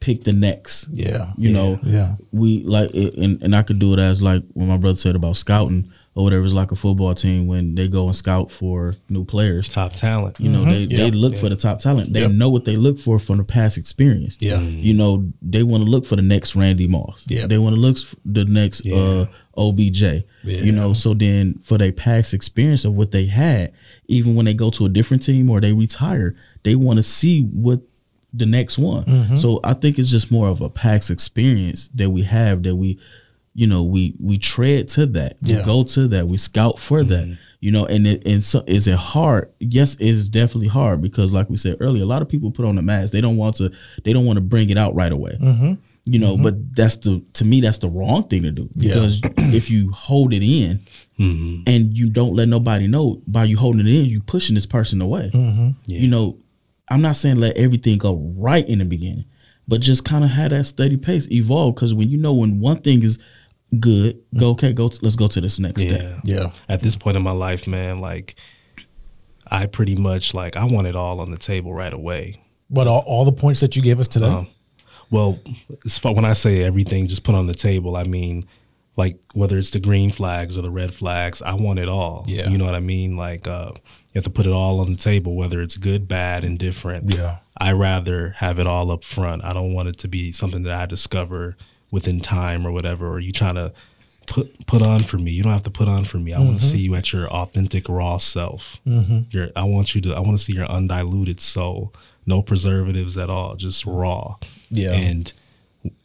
pick 0.00 0.22
the 0.24 0.32
next. 0.32 0.86
Yeah, 0.92 1.32
You 1.36 1.52
know, 1.52 1.80
yeah, 1.82 2.14
we 2.32 2.62
like 2.62 2.94
it, 2.94 3.14
and, 3.14 3.42
and 3.42 3.54
I 3.56 3.62
could 3.62 3.78
do 3.80 3.92
it 3.94 3.98
as 3.98 4.22
like 4.22 4.42
when 4.54 4.68
my 4.68 4.76
brother 4.78 4.96
said 4.96 5.16
about 5.16 5.36
scouting 5.36 5.90
or 6.18 6.24
whatever. 6.24 6.44
It's 6.44 6.52
like 6.52 6.72
a 6.72 6.76
football 6.76 7.14
team 7.14 7.46
when 7.46 7.76
they 7.76 7.86
go 7.86 8.06
and 8.06 8.16
scout 8.16 8.50
for 8.50 8.94
new 9.08 9.24
players. 9.24 9.68
top 9.68 9.92
talent. 9.94 10.34
You 10.40 10.50
know, 10.50 10.64
they, 10.64 10.80
Yeah. 10.80 10.96
they 10.96 11.10
look 11.12 11.36
for 11.36 11.48
the 11.48 11.54
top 11.54 11.78
talent. 11.78 12.12
They 12.12 12.22
Yep. 12.22 12.32
know 12.32 12.48
what 12.48 12.64
they 12.64 12.76
look 12.76 12.98
for 12.98 13.20
from 13.20 13.36
the 13.38 13.44
past 13.44 13.78
experience. 13.78 14.36
Yeah. 14.40 14.60
You 14.60 14.94
know, 14.94 15.32
they 15.40 15.62
want 15.62 15.84
to 15.84 15.88
look 15.90 16.04
for 16.04 16.16
the 16.16 16.22
next 16.22 16.56
Randy 16.56 16.88
Moss. 16.88 17.24
Yeah, 17.28 17.46
They 17.46 17.56
want 17.58 17.76
to 17.76 17.80
look 17.80 17.98
for 17.98 18.16
the 18.24 18.44
next 18.44 18.84
Yeah. 18.84 18.96
uh, 18.96 19.26
OBJ. 19.56 20.02
Yeah. 20.02 20.62
You 20.62 20.72
know, 20.72 20.92
so 20.92 21.14
then 21.14 21.60
for 21.62 21.78
their 21.78 21.92
past 21.92 22.34
experience 22.34 22.84
of 22.84 22.94
what 22.94 23.12
they 23.12 23.26
had, 23.26 23.70
even 24.08 24.34
when 24.34 24.46
they 24.46 24.54
go 24.54 24.70
to 24.70 24.86
a 24.86 24.88
different 24.88 25.22
team 25.22 25.48
or 25.48 25.60
they 25.60 25.72
retire, 25.72 26.34
they 26.64 26.74
want 26.74 26.96
to 26.96 27.02
see 27.04 27.42
what 27.42 27.80
the 28.34 28.46
next 28.46 28.76
one. 28.76 29.04
Mm-hmm. 29.04 29.36
So 29.36 29.60
I 29.62 29.72
think 29.74 29.98
it's 30.00 30.10
just 30.10 30.30
more 30.32 30.48
of 30.48 30.60
a 30.60 30.68
past 30.68 31.10
experience 31.10 31.88
that 31.94 32.10
we 32.10 32.22
have 32.22 32.64
that 32.64 32.74
we 32.74 32.98
you 33.54 33.66
know, 33.66 33.82
we 33.82 34.14
we 34.20 34.38
tread 34.38 34.88
to 34.88 35.06
that. 35.06 35.36
Yeah. 35.42 35.58
We 35.58 35.64
go 35.64 35.82
to 35.84 36.08
that. 36.08 36.28
We 36.28 36.36
scout 36.36 36.78
for 36.78 37.02
that. 37.04 37.24
Mm-hmm. 37.24 37.34
You 37.60 37.72
know, 37.72 37.86
and 37.86 38.06
it, 38.06 38.24
and 38.24 38.44
so 38.44 38.62
is 38.68 38.86
it 38.86 38.94
hard? 38.94 39.52
Yes, 39.58 39.96
it's 39.98 40.28
definitely 40.28 40.68
hard 40.68 41.02
because, 41.02 41.32
like 41.32 41.50
we 41.50 41.56
said 41.56 41.78
earlier, 41.80 42.04
a 42.04 42.06
lot 42.06 42.22
of 42.22 42.28
people 42.28 42.52
put 42.52 42.64
on 42.64 42.76
the 42.76 42.82
mask. 42.82 43.12
They 43.12 43.20
don't 43.20 43.36
want 43.36 43.56
to. 43.56 43.72
They 44.04 44.12
don't 44.12 44.24
want 44.26 44.36
to 44.36 44.40
bring 44.42 44.70
it 44.70 44.78
out 44.78 44.94
right 44.94 45.10
away. 45.10 45.36
Mm-hmm. 45.40 45.74
You 46.04 46.18
know, 46.18 46.34
mm-hmm. 46.34 46.42
but 46.42 46.74
that's 46.74 46.96
the 46.96 47.22
to 47.34 47.44
me 47.44 47.60
that's 47.60 47.78
the 47.78 47.88
wrong 47.88 48.28
thing 48.28 48.42
to 48.44 48.50
do 48.50 48.68
Yeah. 48.76 48.94
because 48.94 49.20
if 49.54 49.70
you 49.70 49.90
hold 49.92 50.32
it 50.32 50.42
in 50.42 50.86
and 51.66 51.96
you 51.96 52.08
don't 52.10 52.34
let 52.34 52.48
nobody 52.48 52.86
know 52.86 53.20
by 53.26 53.44
you 53.44 53.58
holding 53.58 53.86
it 53.86 53.92
in, 53.92 54.06
you 54.06 54.20
pushing 54.20 54.54
this 54.54 54.66
person 54.66 55.00
away. 55.02 55.30
You 55.84 56.08
know, 56.08 56.38
I'm 56.88 57.02
not 57.02 57.16
saying 57.16 57.36
let 57.36 57.56
everything 57.56 57.98
go 57.98 58.16
right 58.36 58.66
in 58.66 58.78
the 58.78 58.84
beginning, 58.84 59.26
but 59.66 59.80
just 59.80 60.04
kind 60.04 60.24
of 60.24 60.30
have 60.30 60.50
that 60.50 60.64
steady 60.64 60.96
pace 60.96 61.28
evolve. 61.30 61.74
Because 61.74 61.92
when 61.92 62.08
you 62.08 62.16
know 62.16 62.32
when 62.32 62.60
one 62.60 62.78
thing 62.78 63.02
is 63.02 63.18
good, 63.78 64.22
go 64.36 64.50
okay, 64.50 64.72
go 64.72 64.90
let's 65.02 65.16
go 65.16 65.28
to 65.28 65.40
this 65.40 65.58
next 65.58 65.82
step. 65.82 66.20
Yeah. 66.24 66.42
Yeah. 66.42 66.52
At 66.68 66.80
this 66.80 66.96
point 66.96 67.16
in 67.16 67.22
my 67.22 67.32
life, 67.32 67.66
man, 67.66 67.98
like 67.98 68.36
I 69.50 69.66
pretty 69.66 69.96
much 69.96 70.34
like 70.34 70.56
I 70.56 70.64
want 70.64 70.86
it 70.86 70.96
all 70.96 71.20
on 71.20 71.30
the 71.30 71.38
table 71.38 71.72
right 71.72 71.92
away. 71.92 72.42
But 72.70 72.86
all, 72.86 73.02
all 73.06 73.24
the 73.24 73.32
points 73.32 73.60
that 73.60 73.76
you 73.76 73.82
gave 73.82 73.98
us 73.98 74.08
today. 74.08 74.26
Um, 74.26 74.48
well, 75.10 75.38
as 75.86 75.96
far, 75.96 76.14
when 76.14 76.26
I 76.26 76.34
say 76.34 76.62
everything 76.62 77.06
just 77.06 77.24
put 77.24 77.34
on 77.34 77.46
the 77.46 77.54
table, 77.54 77.96
I 77.96 78.04
mean 78.04 78.44
like 78.98 79.20
whether 79.32 79.56
it's 79.56 79.70
the 79.70 79.78
green 79.78 80.10
flags 80.10 80.58
or 80.58 80.62
the 80.62 80.70
red 80.70 80.92
flags, 80.92 81.40
I 81.40 81.54
want 81.54 81.78
it 81.78 81.88
all. 81.88 82.24
Yeah. 82.26 82.48
You 82.48 82.58
know 82.58 82.64
what 82.64 82.74
I 82.74 82.80
mean? 82.80 83.16
Like 83.16 83.46
uh, 83.46 83.70
you 83.74 84.12
have 84.16 84.24
to 84.24 84.30
put 84.30 84.44
it 84.44 84.52
all 84.52 84.80
on 84.80 84.90
the 84.90 84.98
table, 84.98 85.36
whether 85.36 85.62
it's 85.62 85.76
good, 85.76 86.08
bad, 86.08 86.42
indifferent. 86.42 87.14
Yeah. 87.14 87.38
I 87.56 87.72
rather 87.72 88.30
have 88.38 88.58
it 88.58 88.66
all 88.66 88.90
up 88.90 89.04
front. 89.04 89.44
I 89.44 89.52
don't 89.52 89.72
want 89.72 89.88
it 89.88 89.98
to 89.98 90.08
be 90.08 90.32
something 90.32 90.64
that 90.64 90.74
I 90.74 90.86
discover 90.86 91.56
within 91.90 92.20
time 92.20 92.66
or 92.66 92.72
whatever, 92.72 93.08
or 93.08 93.18
you 93.20 93.32
trying 93.32 93.54
to 93.56 93.72
put 94.26 94.66
put 94.66 94.86
on 94.86 95.00
for 95.00 95.16
me. 95.18 95.30
You 95.30 95.42
don't 95.42 95.52
have 95.52 95.62
to 95.62 95.70
put 95.70 95.88
on 95.88 96.04
for 96.04 96.18
me. 96.18 96.32
I 96.34 96.38
want 96.38 96.60
to 96.60 96.66
Mm-hmm. 96.66 96.72
see 96.72 96.78
you 96.80 96.94
at 96.94 97.12
your 97.12 97.28
authentic 97.28 97.88
raw 97.88 98.16
self. 98.18 98.76
Your 99.30 99.48
I 99.56 99.62
want 99.64 99.94
you 99.94 100.00
to 100.02 100.14
I 100.14 100.20
want 100.20 100.36
to 100.36 100.42
see 100.44 100.52
your 100.52 100.66
undiluted 100.66 101.40
soul. 101.40 101.92
No 102.26 102.42
preservatives 102.42 103.16
at 103.16 103.30
all, 103.30 103.56
just 103.56 103.86
raw. 103.86 104.36
Yeah. 104.70 104.92
And 104.92 105.32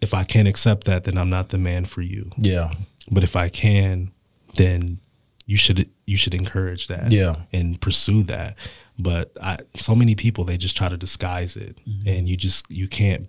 if 0.01 0.13
I 0.13 0.23
can't 0.23 0.47
accept 0.47 0.85
that, 0.85 1.03
then 1.03 1.17
I'm 1.17 1.29
not 1.29 1.49
the 1.49 1.57
man 1.57 1.85
for 1.85 2.01
you. 2.01 2.31
yeah. 2.37 2.71
But 3.11 3.23
if 3.23 3.35
I 3.35 3.49
can, 3.49 4.11
then 4.55 4.99
you 5.45 5.57
should 5.57 5.89
you 6.05 6.15
should 6.15 6.33
encourage 6.33 6.87
that. 6.87 7.11
Yeah. 7.11 7.35
And 7.51 7.81
pursue 7.81 8.23
that. 8.23 8.55
But 8.97 9.33
I 9.41 9.57
so 9.75 9.93
many 9.95 10.15
people 10.15 10.45
they 10.45 10.55
just 10.55 10.77
try 10.77 10.87
to 10.87 10.95
disguise 10.95 11.57
it 11.57 11.79
and 12.05 12.29
you 12.29 12.37
just 12.37 12.63
you 12.71 12.87
can't 12.87 13.27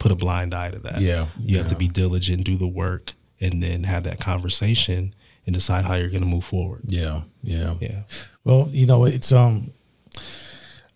put 0.00 0.10
a 0.10 0.16
blind 0.16 0.52
eye 0.52 0.70
to 0.70 0.78
that. 0.80 1.00
Yeah. 1.00 1.28
You 1.38 1.58
have 1.58 1.68
to 1.68 1.76
be 1.76 1.86
diligent, 1.86 2.42
do 2.42 2.56
the 2.56 2.66
work, 2.66 3.12
and 3.40 3.62
then 3.62 3.84
have 3.84 4.02
that 4.04 4.18
conversation 4.18 5.14
and 5.46 5.54
decide 5.54 5.84
how 5.84 5.94
you're 5.94 6.08
gonna 6.08 6.26
move 6.26 6.44
forward. 6.44 6.82
Yeah. 6.86 7.22
Yeah. 7.44 7.74
Yeah. 7.80 8.02
Well, 8.42 8.68
you 8.72 8.86
know, 8.86 9.04
it's 9.04 9.30
um. 9.30 9.70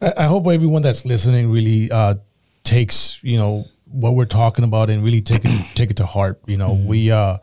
I, 0.00 0.12
I 0.18 0.24
hope 0.24 0.46
everyone 0.48 0.82
that's 0.82 1.04
listening 1.04 1.52
really 1.52 1.90
uh, 1.92 2.16
takes 2.64 3.22
you 3.22 3.36
know 3.36 3.66
what 3.84 4.14
we're 4.14 4.24
talking 4.24 4.64
about 4.64 4.90
and 4.90 5.04
really 5.04 5.20
take 5.20 5.44
it 5.44 5.66
take 5.76 5.90
it 5.90 5.98
to 5.98 6.06
heart. 6.06 6.40
You 6.46 6.56
know, 6.56 6.72
we 6.72 7.12
uh, 7.12 7.38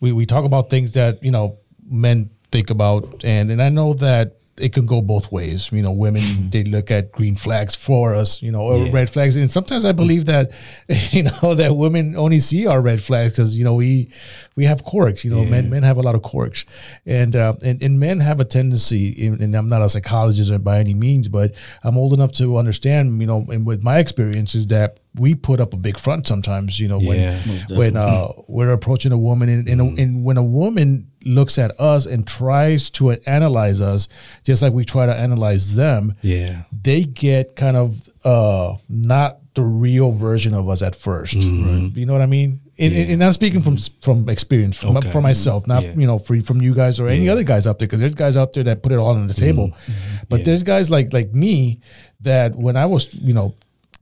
we 0.00 0.12
we 0.12 0.26
talk 0.26 0.44
about 0.44 0.68
things 0.68 0.92
that 0.92 1.22
you 1.22 1.30
know 1.30 1.58
men 1.88 2.30
think 2.52 2.70
about, 2.70 3.24
and 3.24 3.50
and 3.50 3.62
I 3.62 3.70
know 3.70 3.94
that 3.94 4.37
it 4.60 4.72
can 4.72 4.86
go 4.86 5.00
both 5.02 5.30
ways. 5.32 5.70
You 5.72 5.82
know, 5.82 5.92
women 5.92 6.50
they 6.50 6.64
look 6.64 6.90
at 6.90 7.12
green 7.12 7.36
flags 7.36 7.74
for 7.74 8.14
us, 8.14 8.42
you 8.42 8.50
know, 8.52 8.62
or 8.62 8.84
Yeah. 8.86 8.90
red 8.92 9.10
flags, 9.10 9.36
and 9.36 9.50
sometimes 9.50 9.84
I 9.84 9.92
believe 9.92 10.24
that 10.26 10.50
you 11.12 11.24
know 11.24 11.54
that 11.54 11.76
women 11.76 12.16
only 12.16 12.40
see 12.40 12.66
our 12.66 12.80
red 12.80 13.00
flags 13.00 13.32
because 13.32 13.56
you 13.56 13.64
know 13.64 13.74
we 13.74 14.10
we 14.56 14.64
have 14.64 14.84
quirks. 14.84 15.24
You 15.24 15.30
know, 15.30 15.44
men 15.44 15.70
men 15.70 15.82
have 15.82 15.96
a 15.98 16.02
lot 16.02 16.14
of 16.14 16.22
quirks, 16.22 16.64
and 17.06 17.34
uh, 17.36 17.54
and 17.64 17.82
and 17.82 17.98
men 18.00 18.20
have 18.20 18.40
a 18.40 18.44
tendency. 18.44 19.26
And 19.26 19.40
and 19.40 19.54
I'm 19.54 19.68
not 19.68 19.82
a 19.82 19.88
psychologist 19.88 20.52
by 20.64 20.78
any 20.80 20.94
means, 20.94 21.28
but 21.28 21.54
I'm 21.84 21.96
old 21.96 22.12
enough 22.12 22.32
to 22.32 22.56
understand. 22.58 23.20
You 23.20 23.26
know, 23.26 23.46
and 23.50 23.66
with 23.66 23.82
my 23.82 23.98
experiences 23.98 24.66
that 24.68 24.98
we 25.18 25.34
put 25.34 25.58
up 25.60 25.74
a 25.74 25.76
big 25.76 25.98
front 25.98 26.26
sometimes. 26.26 26.78
You 26.78 26.88
know, 26.88 27.00
Yeah. 27.00 27.08
when 27.08 27.76
when 27.78 27.96
uh, 27.96 28.28
we're 28.48 28.72
approaching 28.72 29.12
a 29.12 29.18
woman, 29.18 29.48
and 29.48 29.68
and, 29.68 29.98
and 29.98 30.24
when 30.24 30.36
a 30.36 30.42
woman 30.44 31.07
looks 31.24 31.58
at 31.58 31.78
us 31.80 32.06
and 32.06 32.26
tries 32.26 32.90
to 32.90 33.10
analyze 33.26 33.80
us, 33.80 34.08
just 34.44 34.62
like 34.62 34.72
we 34.72 34.84
try 34.84 35.06
to 35.06 35.14
analyze 35.14 35.74
them, 35.76 36.14
Yeah. 36.22 36.62
they 36.72 37.02
get 37.04 37.56
kind 37.56 37.76
of 37.76 38.08
uh, 38.24 38.76
not 38.88 39.38
the 39.54 39.62
real 39.64 40.12
version 40.12 40.54
of 40.54 40.68
us 40.68 40.82
at 40.82 40.92
1st 40.94 41.38
mm-hmm. 41.42 41.98
You 41.98 42.06
know 42.06 42.12
what 42.12 42.22
I 42.22 42.26
mean? 42.26 42.60
And, 42.78 42.94
and- 42.94 43.10
and 43.10 43.24
I'm 43.24 43.32
speaking 43.32 43.60
from 43.62 43.76
from 44.02 44.28
experience, 44.28 44.76
from 44.78 44.96
Okay. 44.96 45.10
for 45.10 45.20
myself, 45.20 45.66
not 45.66 45.82
Yeah. 45.82 45.94
you 45.96 46.06
know 46.06 46.18
for, 46.20 46.40
from 46.42 46.62
you 46.62 46.74
guys 46.74 47.00
or 47.00 47.08
any 47.08 47.24
Yeah. 47.26 47.32
other 47.32 47.42
guys 47.42 47.66
out 47.66 47.78
there, 47.80 47.88
because 47.88 47.98
there's 48.00 48.14
guys 48.14 48.36
out 48.36 48.52
there 48.52 48.62
that 48.64 48.82
put 48.84 48.92
it 48.92 48.98
all 48.98 49.16
on 49.16 49.26
the 49.26 49.34
table, 49.34 49.68
mm-hmm. 49.68 49.92
Mm-hmm. 49.92 50.24
but 50.28 50.40
Yeah. 50.40 50.44
there's 50.44 50.62
guys 50.62 50.90
like 50.90 51.12
like 51.12 51.32
me 51.34 51.80
that 52.20 52.54
when 52.54 52.76
I 52.76 52.86
was 52.86 53.12
you 53.12 53.34
know 53.34 53.54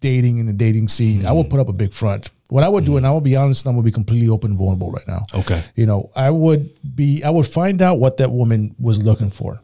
dating 0.03 0.37
in 0.39 0.47
the 0.47 0.53
dating 0.53 0.89
scene, 0.89 1.25
I 1.25 1.33
would 1.33 1.49
put 1.49 1.59
up 1.59 1.69
a 1.71 1.73
big 1.73 1.95
front. 1.95 2.31
What 2.49 2.63
I 2.63 2.69
would 2.69 2.85
do, 2.85 2.97
and 2.97 3.05
I 3.07 3.11
will 3.11 3.21
be 3.21 3.35
honest, 3.35 3.67
I'm 3.67 3.75
gonna 3.75 3.83
be 3.85 3.91
completely 3.91 4.29
open 4.29 4.51
and 4.53 4.59
vulnerable 4.59 4.91
right 4.93 5.07
now. 5.09 5.27
Okay. 5.35 5.63
You 5.75 5.87
know, 5.87 6.11
I 6.15 6.31
would 6.31 6.71
be, 6.95 7.25
I 7.25 7.31
would 7.31 7.47
find 7.47 7.83
out 7.83 7.99
what 7.99 8.19
that 8.19 8.31
woman 8.31 8.75
was 8.79 9.03
looking 9.03 9.31
for, 9.31 9.61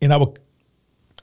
and 0.00 0.12
I 0.12 0.16
would 0.18 0.38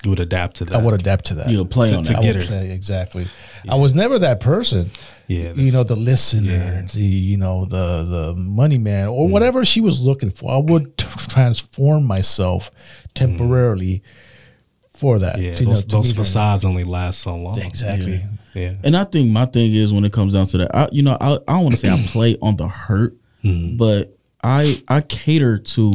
You 0.03 0.09
would 0.11 0.19
adapt 0.19 0.57
to 0.57 0.65
that. 0.65 0.75
I 0.75 0.81
would 0.83 0.93
adapt 0.93 1.25
to 1.27 1.35
that. 1.35 1.49
You'll 1.49 1.65
play 1.65 1.89
To- 1.89 1.97
on 1.97 2.03
to 2.03 2.13
that. 2.13 2.21
I 2.23 2.27
would 2.27 2.35
her. 2.35 2.41
play 2.41 2.71
exactly. 2.71 3.27
I 3.67 3.75
was 3.75 3.95
never 3.95 4.19
that 4.19 4.39
person. 4.41 4.91
Yeah, 5.27 5.53
you 5.53 5.71
know, 5.71 5.83
the 5.83 5.95
listener, 5.95 6.51
Yeah. 6.51 6.81
the 6.93 7.01
you 7.01 7.37
know, 7.37 7.63
the 7.65 8.03
the 8.03 8.33
money 8.35 8.77
man, 8.77 9.07
Mm. 9.07 9.13
or 9.13 9.27
whatever 9.29 9.63
she 9.65 9.79
was 9.81 9.99
looking 10.01 10.29
for. 10.31 10.51
I 10.53 10.57
would 10.57 10.97
t- 10.97 11.07
transform 11.29 12.03
myself 12.05 12.71
temporarily 13.13 14.03
for 14.93 15.17
that. 15.19 15.35
Mm. 15.37 15.41
yeah. 15.43 15.55
to, 15.55 15.63
you 15.63 15.67
know, 15.69 15.73
those 15.75 15.85
to 15.85 15.95
those 15.95 16.07
meet 16.09 16.17
her. 16.17 16.23
facades 16.23 16.65
only 16.65 16.83
last 16.83 17.19
so 17.19 17.35
long. 17.35 17.57
Exactly. 17.59 18.15
Yeah. 18.15 18.25
And 18.83 18.95
I 18.97 19.03
think 19.05 19.31
my 19.31 19.45
thing 19.45 19.73
is 19.73 19.91
when 19.93 20.05
it 20.05 20.13
comes 20.13 20.33
down 20.33 20.47
to 20.47 20.57
that, 20.59 20.75
I, 20.75 20.89
you 20.91 21.03
know, 21.03 21.17
I, 21.19 21.33
I 21.47 21.53
don't 21.53 21.63
want 21.63 21.71
to 21.75 21.77
say 21.77 21.89
I 21.89 22.03
play 22.07 22.37
on 22.41 22.55
the 22.57 22.67
hurt, 22.67 23.15
but 23.77 24.17
I 24.43 24.81
I 24.87 25.01
cater 25.01 25.57
to 25.57 25.93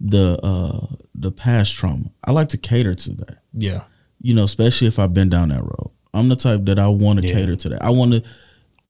the 0.00 0.38
uh 0.44 0.86
the 1.14 1.30
past 1.32 1.74
trauma. 1.74 2.10
I 2.24 2.32
like 2.32 2.48
to 2.50 2.56
cater 2.58 2.94
to 2.94 3.10
that. 3.16 3.38
Yeah. 3.52 3.84
You 4.20 4.34
know, 4.34 4.44
especially 4.44 4.86
if 4.88 4.98
I've 4.98 5.12
been 5.14 5.28
down 5.28 5.48
that 5.48 5.62
road. 5.62 5.90
I'm 6.14 6.28
the 6.28 6.36
type 6.36 6.64
that 6.66 6.78
I 6.78 6.88
want 6.88 7.20
to 7.20 7.28
Yeah. 7.28 7.34
cater 7.34 7.56
to 7.56 7.68
that. 7.70 7.82
I 7.82 7.90
want 7.90 8.12
to 8.12 8.22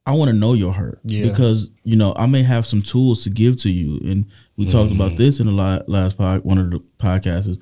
I 0.07 0.13
want 0.13 0.31
to 0.31 0.37
know 0.37 0.55
your 0.55 0.73
hurt 0.73 1.01
Yeah. 1.05 1.29
because 1.29 1.71
you 1.85 1.97
know 1.97 2.15
I 2.17 2.27
may 2.27 2.43
have 2.43 2.67
some 2.67 2.81
tools 2.83 3.25
to 3.25 3.31
give 3.31 3.57
to 3.59 3.71
you, 3.71 3.99
and 4.11 4.25
we 4.57 4.65
talked 4.67 4.93
about 4.93 5.17
this 5.17 5.39
in 5.41 5.47
the 5.47 5.53
la- 5.53 5.81
last 5.87 6.17
pod, 6.17 6.45
one 6.45 6.59
of 6.59 6.71
the 6.71 6.81
podcasts. 6.99 7.49
Is 7.49 7.59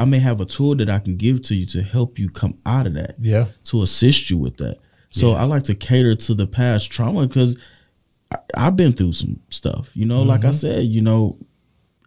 I 0.00 0.06
may 0.06 0.18
have 0.18 0.40
a 0.40 0.46
tool 0.46 0.74
that 0.76 0.88
I 0.88 0.98
can 0.98 1.16
give 1.16 1.42
to 1.42 1.54
you 1.54 1.66
to 1.66 1.82
help 1.82 2.18
you 2.18 2.30
come 2.30 2.56
out 2.64 2.86
of 2.86 2.94
that 2.94 3.16
Yeah. 3.20 3.48
to 3.64 3.82
assist 3.82 4.30
you 4.30 4.38
with 4.38 4.56
that. 4.56 4.78
So 5.10 5.32
I 5.32 5.42
like 5.44 5.64
to 5.64 5.74
cater 5.74 6.14
to 6.14 6.34
the 6.34 6.46
past 6.46 6.90
trauma 6.90 7.26
because 7.26 7.58
I've 8.54 8.76
been 8.76 8.92
through 8.92 9.12
some 9.12 9.40
stuff. 9.50 9.90
You 9.94 10.06
know, 10.06 10.22
like 10.22 10.44
I 10.44 10.48
mm-hmm. 10.48 10.52
said, 10.52 10.84
you 10.86 11.02
know, 11.02 11.36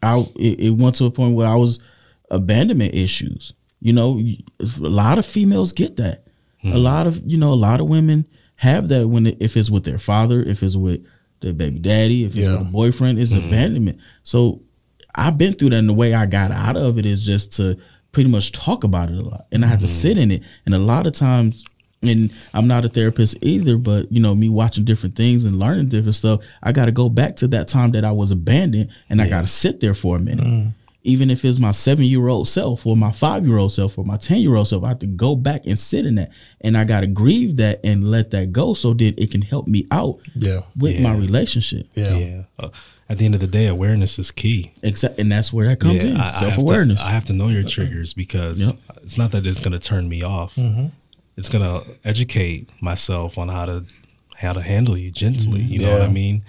I 0.01 0.25
it, 0.37 0.59
it 0.59 0.69
went 0.71 0.95
to 0.95 1.05
a 1.05 1.11
point 1.11 1.35
where 1.35 1.47
I 1.47 1.55
was 1.55 1.79
abandonment 2.31 2.95
issues. 2.95 3.53
You 3.79 3.93
know, 3.93 4.19
a 4.59 4.65
lot 4.79 5.19
of 5.19 5.25
females 5.25 5.71
get 5.73 5.97
that. 5.97 6.25
A 6.63 6.71
hmm. 6.71 6.77
lot 6.77 7.05
of 7.07 7.21
you 7.25 7.37
know, 7.37 7.51
a 7.51 7.55
lot 7.55 7.79
of 7.81 7.89
women 7.89 8.25
have 8.55 8.87
that 8.87 9.09
when 9.09 9.27
it, 9.27 9.37
if 9.39 9.57
it's 9.57 9.69
with 9.69 9.83
their 9.83 9.99
father, 9.99 10.41
if 10.41 10.63
it's 10.63 10.77
with 10.77 11.05
their 11.41 11.53
baby 11.53 11.79
daddy, 11.79 12.23
if 12.23 12.37
it's 12.37 12.47
with 12.47 12.61
a 12.61 12.71
boyfriend, 12.71 13.19
it's 13.19 13.33
hmm. 13.33 13.39
abandonment. 13.39 13.99
So 14.23 14.61
I've 15.15 15.37
been 15.37 15.53
through 15.53 15.69
that, 15.71 15.77
and 15.77 15.89
the 15.89 15.93
way 15.93 16.13
I 16.13 16.25
got 16.25 16.51
out 16.51 16.75
of 16.77 16.97
it 16.97 17.05
is 17.05 17.25
just 17.25 17.53
to 17.57 17.77
pretty 18.11 18.29
much 18.29 18.51
talk 18.51 18.83
about 18.83 19.09
it 19.09 19.17
a 19.17 19.21
lot, 19.21 19.45
and 19.51 19.63
I 19.63 19.67
had 19.67 19.79
to 19.81 19.87
sit 19.87 20.17
in 20.17 20.31
it. 20.31 20.43
And 20.65 20.73
a 20.75 20.79
lot 20.79 21.07
of 21.07 21.13
times, 21.13 21.65
and 22.01 22.31
I'm 22.53 22.67
not 22.67 22.83
a 22.85 22.89
therapist 22.89 23.37
either, 23.41 23.77
but 23.77 24.11
you 24.11 24.21
know, 24.21 24.35
me 24.35 24.49
watching 24.49 24.83
different 24.85 25.15
things 25.15 25.45
and 25.45 25.57
learning 25.59 25.87
different 25.89 26.15
stuff, 26.15 26.41
I 26.61 26.71
got 26.71 26.85
to 26.85 26.91
go 26.91 27.09
back 27.09 27.35
to 27.37 27.47
that 27.49 27.67
time 27.67 27.91
that 27.91 28.03
I 28.05 28.11
was 28.11 28.31
abandoned, 28.31 28.89
and 29.09 29.21
I 29.21 29.27
got 29.29 29.41
to 29.41 29.47
sit 29.47 29.79
there 29.79 29.93
for 29.93 30.15
a 30.17 30.19
minute. 30.19 30.73
Even 31.05 31.29
if 31.29 31.43
it's 31.43 31.59
my 31.59 31.71
seven 31.71 32.05
year 32.05 32.29
old 32.29 32.47
self 32.47 32.85
or 32.87 32.95
my 32.95 33.11
five 33.11 33.45
year 33.45 33.57
old 33.57 33.73
self 33.73 33.97
or 33.97 34.05
my 34.05 34.15
10 34.15 34.37
year 34.37 34.55
old 34.55 34.69
self, 34.69 34.85
I 34.85 34.87
have 34.87 34.99
to 34.99 35.05
go 35.05 35.35
back 35.35 35.65
and 35.65 35.77
sit 35.77 36.05
in 36.05 36.15
that. 36.15 36.31
And 36.61 36.77
I 36.77 36.85
got 36.85 37.01
to 37.01 37.07
grieve 37.07 37.57
that 37.57 37.81
and 37.83 38.09
let 38.09 38.31
that 38.31 38.53
go 38.53 38.73
so 38.73 38.93
that 38.93 39.21
it 39.21 39.29
can 39.29 39.41
help 39.41 39.67
me 39.67 39.85
out 39.91 40.19
Yeah. 40.33 40.61
with 40.77 41.01
my 41.01 41.13
relationship. 41.13 41.87
Yeah. 41.93 42.15
Yeah. 42.15 42.41
Uh, 42.57 42.69
at 43.13 43.19
the 43.19 43.25
end 43.25 43.35
of 43.35 43.41
the 43.41 43.47
day, 43.47 43.67
awareness 43.67 44.17
is 44.17 44.31
key. 44.31 44.73
Exactly. 44.81 45.21
And 45.21 45.31
that's 45.31 45.53
where 45.53 45.67
that 45.67 45.79
comes 45.79 46.03
in 46.03 46.17
I- 46.17 46.21
I 46.21 46.25
have 46.25 46.33
to- 46.33 46.39
self 46.39 46.57
awareness. 46.57 47.01
I 47.03 47.11
have 47.11 47.25
to 47.25 47.33
know 47.33 47.47
your 47.47 47.61
triggers 47.63 48.11
because 48.13 48.59
Yep. 48.59 48.77
it's 49.03 49.17
not 49.19 49.29
that 49.31 49.45
it's 49.45 49.59
going 49.59 49.71
to 49.71 49.79
turn 49.79 50.09
me 50.09 50.23
off. 50.23 50.55
Mm-hmm. 50.55 50.87
It's 51.37 51.47
going 51.47 51.63
to 51.63 51.87
educate 52.03 52.69
myself 52.81 53.37
on 53.37 53.49
how 53.49 53.65
to 53.65 53.85
how 54.37 54.51
to 54.51 54.61
handle 54.63 54.97
you 54.97 55.11
gently. 55.11 55.61
Mm-hmm. 55.61 55.73
You 55.73 55.79
know 55.79 55.93
what 55.93 56.01
I 56.01 56.07
mean? 56.09 56.41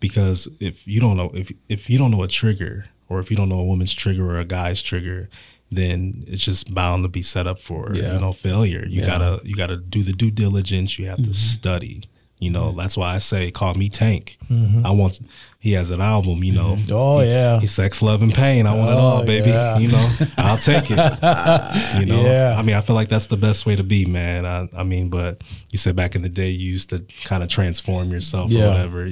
Because 0.00 0.48
if 0.60 0.86
you 0.88 0.98
don't 1.00 1.16
know 1.16 1.30
if 1.34 1.52
if 1.68 1.88
you 1.88 1.98
don't 1.98 2.10
know 2.10 2.22
a 2.24 2.28
trigger 2.28 2.86
or 3.08 3.20
if 3.20 3.30
you 3.30 3.36
don't 3.36 3.48
know 3.48 3.60
a 3.60 3.64
woman's 3.64 3.94
trigger 3.94 4.28
or 4.30 4.38
a 4.40 4.44
guy's 4.44 4.82
trigger, 4.82 5.28
then 5.70 6.24
it's 6.26 6.44
just 6.44 6.74
bound 6.74 7.04
to 7.04 7.08
be 7.08 7.22
set 7.22 7.46
up 7.46 7.60
for 7.60 7.90
Yeah. 7.94 8.14
you 8.14 8.20
know 8.20 8.32
failure. 8.32 8.84
You 8.86 9.00
Yeah. 9.00 9.06
gotta 9.06 9.40
you 9.44 9.54
gotta 9.54 9.76
do 9.76 10.02
the 10.02 10.12
due 10.12 10.30
diligence. 10.32 10.98
You 10.98 11.06
have 11.06 11.18
to 11.18 11.22
mm-hmm. 11.24 11.32
study. 11.32 12.02
You 12.40 12.50
know, 12.50 12.68
Mm-hmm. 12.68 12.78
that's 12.78 12.96
why 12.96 13.14
I 13.14 13.18
say 13.18 13.50
call 13.50 13.74
me 13.74 13.88
Tank. 13.88 14.38
I 14.50 14.90
want. 14.90 15.18
He 15.60 15.72
has 15.72 15.90
an 15.90 16.00
album. 16.00 16.44
You 16.44 16.52
know. 16.52 16.78
Oh 16.90 17.20
yeah. 17.20 17.58
He's 17.60 17.72
sex, 17.72 18.00
love, 18.00 18.22
and 18.22 18.32
pain. 18.32 18.66
I 18.66 18.74
want 18.76 18.90
it 18.90 18.94
Oh, 18.94 18.98
all, 18.98 19.24
baby. 19.24 19.50
yeah. 19.50 19.76
You 19.78 19.88
know, 19.88 20.08
I'll 20.38 20.56
take 20.58 20.84
it. 20.90 20.98
You 21.98 22.06
know, 22.06 22.22
Yeah. 22.22 22.54
I 22.56 22.62
mean, 22.62 22.76
I 22.76 22.80
feel 22.80 22.94
like 22.94 23.08
that's 23.08 23.26
the 23.26 23.36
best 23.36 23.66
way 23.66 23.74
to 23.76 23.82
be, 23.82 24.04
man. 24.06 24.46
I, 24.46 24.68
I 24.76 24.84
mean, 24.84 25.08
but 25.08 25.42
you 25.72 25.78
said 25.78 25.96
back 25.96 26.14
in 26.14 26.22
the 26.22 26.28
day 26.28 26.50
you 26.50 26.70
used 26.70 26.90
to 26.90 27.04
kind 27.24 27.42
of 27.42 27.48
transform 27.48 28.10
yourself 28.10 28.50
Yeah. 28.52 28.66
or 28.66 28.68
whatever. 28.68 29.10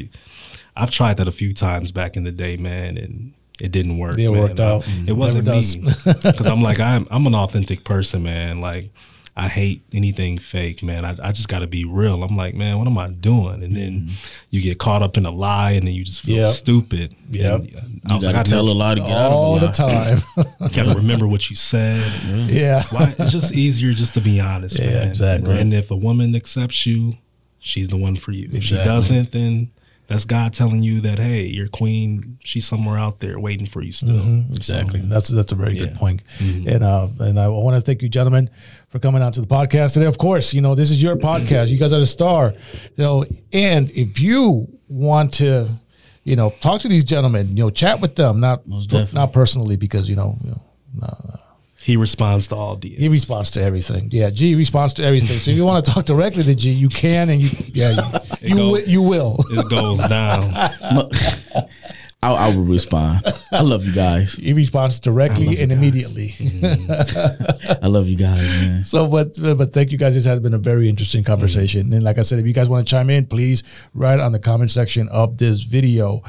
I've 0.77 0.91
tried 0.91 1.17
that 1.17 1.27
a 1.29 1.33
few 1.33 1.53
times 1.53 1.91
back 1.91 2.17
in 2.17 2.23
the 2.25 2.31
day, 2.33 2.57
man, 2.57 2.97
and 2.97 3.33
it 3.59 3.73
didn't 3.73 3.99
work. 3.99 4.19
It 4.19 4.31
man. 4.31 4.41
worked 4.41 4.61
out. 4.61 4.87
It 5.07 5.13
wasn't 5.15 5.49
me 5.49 5.63
because 6.05 6.47
I'm 6.53 6.63
like 6.63 6.79
I'm 6.79 7.09
I'm 7.11 7.27
an 7.27 7.35
authentic 7.35 7.85
person, 7.85 8.23
man. 8.23 8.61
Like 8.61 8.91
I 9.39 9.49
hate 9.49 9.83
anything 9.93 10.39
fake, 10.39 10.83
man. 10.83 11.05
I, 11.05 11.15
I 11.23 11.31
just 11.33 11.49
got 11.49 11.59
to 11.59 11.67
be 11.67 11.85
real. 11.85 12.23
I'm 12.23 12.39
like, 12.39 12.55
man, 12.55 12.79
what 12.79 12.87
am 12.87 12.97
I 12.97 13.09
doing? 13.09 13.63
And 13.63 13.77
then 13.77 13.93
mm-hmm. 14.01 14.15
you 14.49 14.63
get 14.63 14.79
caught 14.79 15.03
up 15.03 15.19
in 15.19 15.27
a 15.27 15.31
lie, 15.31 15.73
and 15.73 15.87
then 15.87 15.93
you 15.95 16.05
just 16.05 16.23
feel 16.25 16.37
Yep. 16.37 16.55
stupid. 16.55 17.15
Yeah, 17.31 17.57
And 17.57 17.75
uh, 17.75 17.79
I 18.09 18.13
You 18.13 18.17
was 18.17 18.27
like, 18.27 18.37
I 18.37 18.43
tell 18.45 18.67
a 18.67 18.73
lie 18.73 18.95
to 18.95 19.01
get 19.01 19.11
out 19.11 19.33
All 19.33 19.57
of 19.57 19.63
a 19.63 19.67
the 19.67 19.73
time. 19.73 20.19
Got 20.61 20.87
to 20.87 20.95
remember 20.97 21.27
what 21.29 21.51
you 21.51 21.57
said. 21.57 22.03
yeah. 22.51 22.83
Why? 22.91 23.15
It's 23.19 23.31
just 23.33 23.53
easier 23.53 23.93
just 23.93 24.15
to 24.15 24.21
be 24.23 24.41
honest, 24.41 24.79
Yeah, 24.79 24.87
man. 24.91 25.09
exactly. 25.11 25.59
And 25.61 25.75
if 25.75 25.91
a 25.91 25.97
woman 25.97 26.35
accepts 26.35 26.87
you, 26.87 27.19
she's 27.59 27.89
the 27.89 27.99
one 27.99 28.17
for 28.17 28.33
you. 28.33 28.49
If 28.51 28.65
she 28.65 28.77
doesn't, 28.77 29.33
then 29.33 29.71
that's 30.09 30.25
God 30.25 30.53
telling 30.53 30.83
you 30.83 31.01
that 31.03 31.19
hey, 31.19 31.43
your 31.47 31.67
queen, 31.69 32.39
she's 32.45 32.67
somewhere 32.67 32.97
out 32.99 33.21
there 33.21 33.39
waiting 33.41 33.67
for 33.67 33.83
you 33.83 33.93
still. 33.93 34.45
Exactly. 34.55 35.01
That's 35.01 35.29
that's 35.29 35.53
a 35.53 35.55
very 35.57 35.75
good 35.75 35.91
Yeah. 35.93 35.99
point. 35.99 36.23
And 36.41 36.83
uh 36.85 37.09
and 37.21 37.39
I 37.41 37.49
want 37.49 37.77
to 37.77 37.81
thank 37.83 38.03
you 38.03 38.09
gentlemen 38.09 38.49
for 38.89 38.99
coming 38.99 39.23
out 39.23 39.35
to 39.35 39.41
the 39.41 39.47
podcast 39.49 39.95
today. 39.95 40.07
Of 40.07 40.19
course, 40.19 40.55
you 40.55 40.61
know, 40.61 40.75
this 40.75 40.91
is 40.91 41.03
your 41.03 41.17
podcast. 41.17 41.69
You 41.69 41.79
guys 41.79 41.93
are 41.93 42.01
the 42.01 42.07
star. 42.07 42.53
You 42.97 43.05
know, 43.05 43.25
and 43.53 43.91
if 43.91 44.21
you 44.21 44.69
want 44.89 45.35
to, 45.35 45.69
you 46.25 46.37
know, 46.37 46.51
talk 46.61 46.81
to 46.83 46.89
these 46.89 47.05
gentlemen, 47.05 47.57
you 47.57 47.63
know, 47.65 47.71
chat 47.71 48.01
with 48.01 48.15
them, 48.15 48.39
not 48.41 48.67
Most 48.67 48.91
definitely. 48.91 49.19
not 49.19 49.33
personally 49.33 49.77
because, 49.77 50.09
you 50.09 50.17
know, 50.17 50.37
you 50.45 50.51
know, 50.53 50.63
He 51.87 51.97
responds 51.97 52.49
to 52.49 52.57
all 52.57 52.77
DMs. 52.77 52.99
he 52.99 53.09
responds 53.09 53.51
to 53.53 53.63
everything. 53.63 54.09
Yeah, 54.11 54.31
Gee 54.31 54.57
responds 54.57 54.93
to 54.95 55.05
everything. 55.05 55.39
So 55.39 55.53
if 55.53 55.57
you 55.57 55.65
want 55.65 55.85
to 55.87 55.93
talk 55.93 56.05
directly 56.05 56.43
to 56.43 56.55
Gee, 56.55 56.71
you 56.73 56.89
can 56.89 57.31
and 57.31 57.41
you 57.41 57.51
yeah, 57.73 57.91
you 58.43 58.49
you, 58.51 58.57
goes- 58.57 58.73
wi- 58.83 58.85
you 58.95 59.03
will. 59.03 59.37
it 59.51 59.71
goes 59.71 60.01
down. 60.09 60.53
I, 62.23 62.33
I 62.33 62.49
will 62.57 62.65
respond. 62.65 63.21
I 63.53 63.61
love 63.61 63.85
you 63.85 63.93
guys. 63.95 64.35
He 64.35 64.53
responds 64.53 64.99
directly 64.99 65.61
and 65.61 65.71
immediately. 65.71 66.29
Mm-hmm. 66.39 67.85
I 67.85 67.87
love 67.87 68.09
you 68.09 68.17
guys, 68.17 68.49
man. 68.49 68.85
So, 68.85 69.07
but 69.07 69.37
but 69.41 69.73
thank 69.73 69.93
you 69.93 69.99
guys. 69.99 70.15
This 70.15 70.25
has 70.25 70.41
been 70.41 70.55
a 70.55 70.59
very 70.59 70.89
interesting 70.89 71.23
conversation. 71.23 71.93
And 71.93 72.03
like 72.03 72.19
I 72.19 72.23
said, 72.23 72.39
if 72.41 72.47
you 72.47 72.55
guys 72.55 72.69
want 72.69 72.85
to 72.87 72.91
chime 72.91 73.11
in, 73.11 73.27
please 73.27 73.63
write 73.95 74.19
on 74.19 74.33
the 74.33 74.41
comment 74.41 74.71
section 74.73 75.09
of 75.09 75.37
this 75.37 75.63
video, 75.63 76.23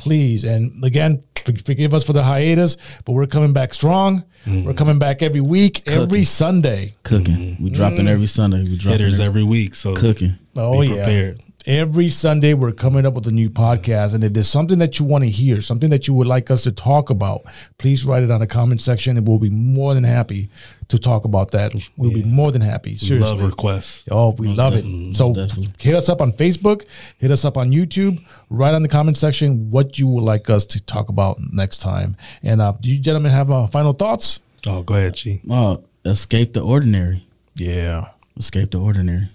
please. 0.00 0.44
And 0.44 0.84
again, 0.84 1.22
forgive 1.64 1.94
us 1.94 2.04
for 2.04 2.12
the 2.12 2.22
hiatus, 2.22 2.76
but 3.04 3.12
we're 3.12 3.26
coming 3.26 3.52
back 3.52 3.74
strong. 3.74 4.24
Mm. 4.44 4.64
We're 4.64 4.74
coming 4.74 4.98
back 4.98 5.22
every 5.22 5.40
week, 5.40 5.86
every 5.86 6.24
Sunday. 6.24 6.94
Cooking. 7.02 7.56
We 7.60 7.70
dropping 7.70 8.06
mm. 8.06 8.08
every 8.08 8.26
Sunday. 8.26 8.64
We 8.64 8.76
dropping 8.76 8.98
Hitters 8.98 9.20
every, 9.20 9.26
every 9.26 9.44
week. 9.44 9.74
So 9.74 9.94
cooking. 9.94 10.38
Oh 10.56 10.80
be 10.80 10.88
yeah. 10.88 11.32
Prepared. 11.64 11.88
Every 11.88 12.08
Sunday, 12.08 12.54
we're 12.54 12.72
coming 12.72 13.04
up 13.04 13.14
with 13.14 13.26
a 13.26 13.30
new 13.30 13.50
podcast. 13.50 14.14
And 14.14 14.24
if 14.24 14.32
there's 14.32 14.48
something 14.48 14.78
that 14.78 14.98
you 14.98 15.04
want 15.04 15.24
to 15.24 15.30
hear, 15.30 15.60
something 15.60 15.90
that 15.90 16.08
you 16.08 16.14
would 16.14 16.26
like 16.26 16.50
us 16.50 16.62
to 16.64 16.72
talk 16.72 17.10
about, 17.10 17.42
please 17.78 18.04
write 18.04 18.22
it 18.22 18.30
on 18.30 18.40
the 18.40 18.46
comment 18.46 18.80
section 18.80 19.16
and 19.16 19.26
we'll 19.26 19.38
be 19.38 19.50
more 19.50 19.94
than 19.94 20.04
happy 20.04 20.48
to 20.88 20.98
talk 20.98 21.24
about 21.24 21.50
that. 21.52 21.74
We'll 21.96 22.12
be 22.12 22.24
more 22.24 22.50
than 22.50 22.62
happy. 22.62 22.96
Seriously. 22.96 23.38
Love 23.38 23.42
requests. 23.42 24.08
Oh, 24.10 24.34
we 24.38 24.48
love 24.48 24.74
it. 24.74 25.14
So 25.14 25.34
definitely. 25.34 25.72
hit 25.78 25.94
us 25.94 26.08
up 26.08 26.20
on 26.20 26.32
Facebook, 26.32 26.86
hit 27.18 27.30
us 27.30 27.44
up 27.44 27.56
on 27.56 27.70
YouTube, 27.70 28.24
write 28.48 28.74
on 28.74 28.82
the 28.82 28.88
comment 28.88 29.16
section 29.16 29.70
what 29.70 29.98
you 29.98 30.08
would 30.08 30.24
like 30.24 30.50
us 30.50 30.64
to 30.66 30.82
talk 30.82 31.08
about 31.08 31.38
next 31.52 31.78
time. 31.78 32.16
And 32.42 32.60
uh, 32.60 32.72
do 32.80 32.88
you 32.88 32.98
gentlemen 32.98 33.32
have 33.32 33.50
uh, 33.50 33.66
final 33.66 33.92
thoughts? 33.92 34.40
Oh, 34.66 34.82
go 34.82 34.94
ahead, 34.94 35.14
Gee. 35.14 35.40
Oh, 35.50 35.84
escape 36.04 36.54
the 36.54 36.60
ordinary. 36.60 37.26
Yeah. 37.54 38.08
Escape 38.36 38.70
the 38.70 38.80
ordinary. 38.80 39.30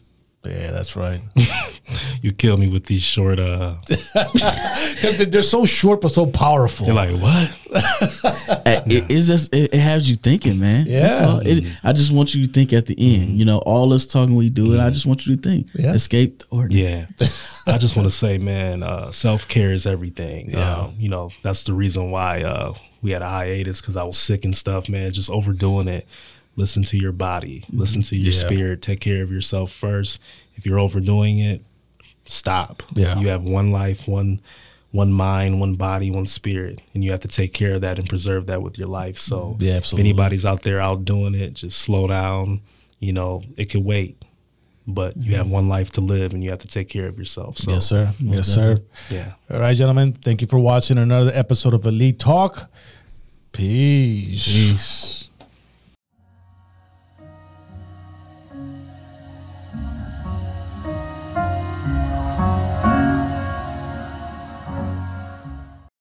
Yeah, 0.46 0.72
that's 0.72 0.96
right. 0.96 1.22
You 2.22 2.32
kill 2.32 2.58
me 2.58 2.68
with 2.68 2.86
these 2.88 3.04
short. 3.04 3.39
uh 3.39 3.76
Because 3.88 5.28
they're 5.28 5.41
so 5.43 5.66
short 5.66 6.02
but 6.02 6.10
so 6.10 6.26
powerful. 6.26 6.88
You're 6.88 6.96
like, 6.96 7.12
what? 7.22 7.52
It, 8.88 9.06
it's 9.10 9.28
just 9.28 9.54
it, 9.54 9.74
it 9.74 9.80
has 9.80 10.10
you 10.10 10.16
thinking, 10.16 10.60
man. 10.60 10.86
Yeah. 10.88 11.26
all. 11.26 11.39
It, 11.39 11.66
I 11.84 11.91
just 11.93 12.12
want 12.12 12.34
you 12.34 12.46
to 12.46 12.52
think 12.52 12.74
at 12.74 12.86
the 12.88 12.96
end. 12.98 13.38
You 13.38 13.46
know, 13.46 13.60
all 13.60 13.89
this 13.89 14.08
talking 14.08 14.36
we 14.36 14.50
do, 14.50 14.74
and 14.74 14.82
I 14.82 14.89
just 14.89 15.06
want 15.06 15.26
you 15.26 15.36
to 15.36 15.41
think. 15.41 15.68
Yeah. 15.74 15.93
Escape 15.93 16.39
the 16.39 16.46
ordinary. 16.50 17.08
Yeah. 17.20 17.28
I 17.68 17.78
just 17.78 17.96
want 17.96 18.08
to 18.08 18.16
say, 18.16 18.38
man, 18.38 18.82
uh, 18.84 19.12
self 19.12 19.48
care 19.48 19.72
is 19.72 19.86
everything. 19.86 20.52
Yeah. 20.52 20.74
Um, 20.76 20.96
you 20.98 21.10
know, 21.10 21.32
that's 21.43 21.64
the 21.64 21.74
reason 21.74 22.12
why 22.12 22.41
uh, 22.43 22.74
we 23.02 23.12
had 23.12 23.22
a 23.22 23.30
hiatus 23.30 23.82
because 23.82 23.98
I 23.98 24.04
was 24.04 24.18
sick 24.18 24.46
and 24.46 24.56
stuff, 24.56 24.88
man. 24.89 25.12
Just 25.12 25.30
overdoing 25.30 25.88
it. 25.88 26.08
Listen 26.56 26.84
to 26.84 26.97
your 26.97 27.12
body, 27.12 27.62
mm-hmm. 27.62 27.80
listen 27.80 28.01
to 28.03 28.16
your 28.16 28.34
Yeah. 28.34 28.47
spirit, 28.47 28.82
take 28.82 28.99
care 29.01 29.22
of 29.22 29.32
yourself 29.32 29.72
first. 29.72 30.20
If 30.56 30.66
you're 30.66 30.80
overdoing 30.80 31.39
it, 31.39 31.64
stop. 32.26 32.84
Yeah. 32.93 33.20
You 33.20 33.28
have 33.28 33.43
one 33.43 33.72
life, 33.72 34.08
one 34.08 34.39
one 34.95 35.12
mind, 35.12 35.60
one 35.60 35.76
body, 35.76 36.10
one 36.10 36.26
spirit, 36.26 36.80
and 36.93 37.03
you 37.03 37.12
have 37.12 37.20
to 37.20 37.28
take 37.28 37.51
care 37.51 37.74
of 37.74 37.82
that 37.82 37.99
and 37.99 38.08
preserve 38.08 38.45
that 38.45 38.62
with 38.62 38.78
your 38.78 38.88
life. 38.88 39.18
So 39.18 39.58
Yeah, 39.60 39.76
if 39.78 39.93
anybody's 39.93 40.45
out 40.45 40.62
there 40.62 40.80
out 40.80 41.03
doing 41.03 41.36
it, 41.36 41.53
just 41.56 41.80
slow 41.80 42.08
down. 42.08 42.62
You 42.99 43.12
know, 43.12 43.43
it 43.58 43.66
could 43.66 43.84
wait. 43.84 44.22
But 44.88 45.18
you 45.18 45.36
have 45.36 45.47
mm-hmm. 45.47 45.53
one 45.53 45.68
life 45.68 45.91
to 45.93 46.01
live 46.01 46.32
and 46.34 46.43
you 46.43 46.51
have 46.51 46.60
to 46.60 46.68
take 46.68 46.88
care 46.88 47.08
of 47.08 47.18
yourself. 47.20 47.58
So 47.58 47.72
yes, 47.72 47.86
sir. 47.88 48.14
Yes, 48.20 48.47
sir. 48.47 48.80
yeah. 49.10 49.34
All 49.51 49.60
right, 49.60 49.76
gentlemen. 49.76 50.14
Thank 50.14 50.41
you 50.41 50.47
for 50.47 50.60
watching 50.60 50.97
another 50.97 51.32
episode 51.34 51.74
of 51.74 51.86
Elite 51.86 52.20
Talk. 52.20 52.72
Peace. 53.51 54.45
Peace. 54.47 55.25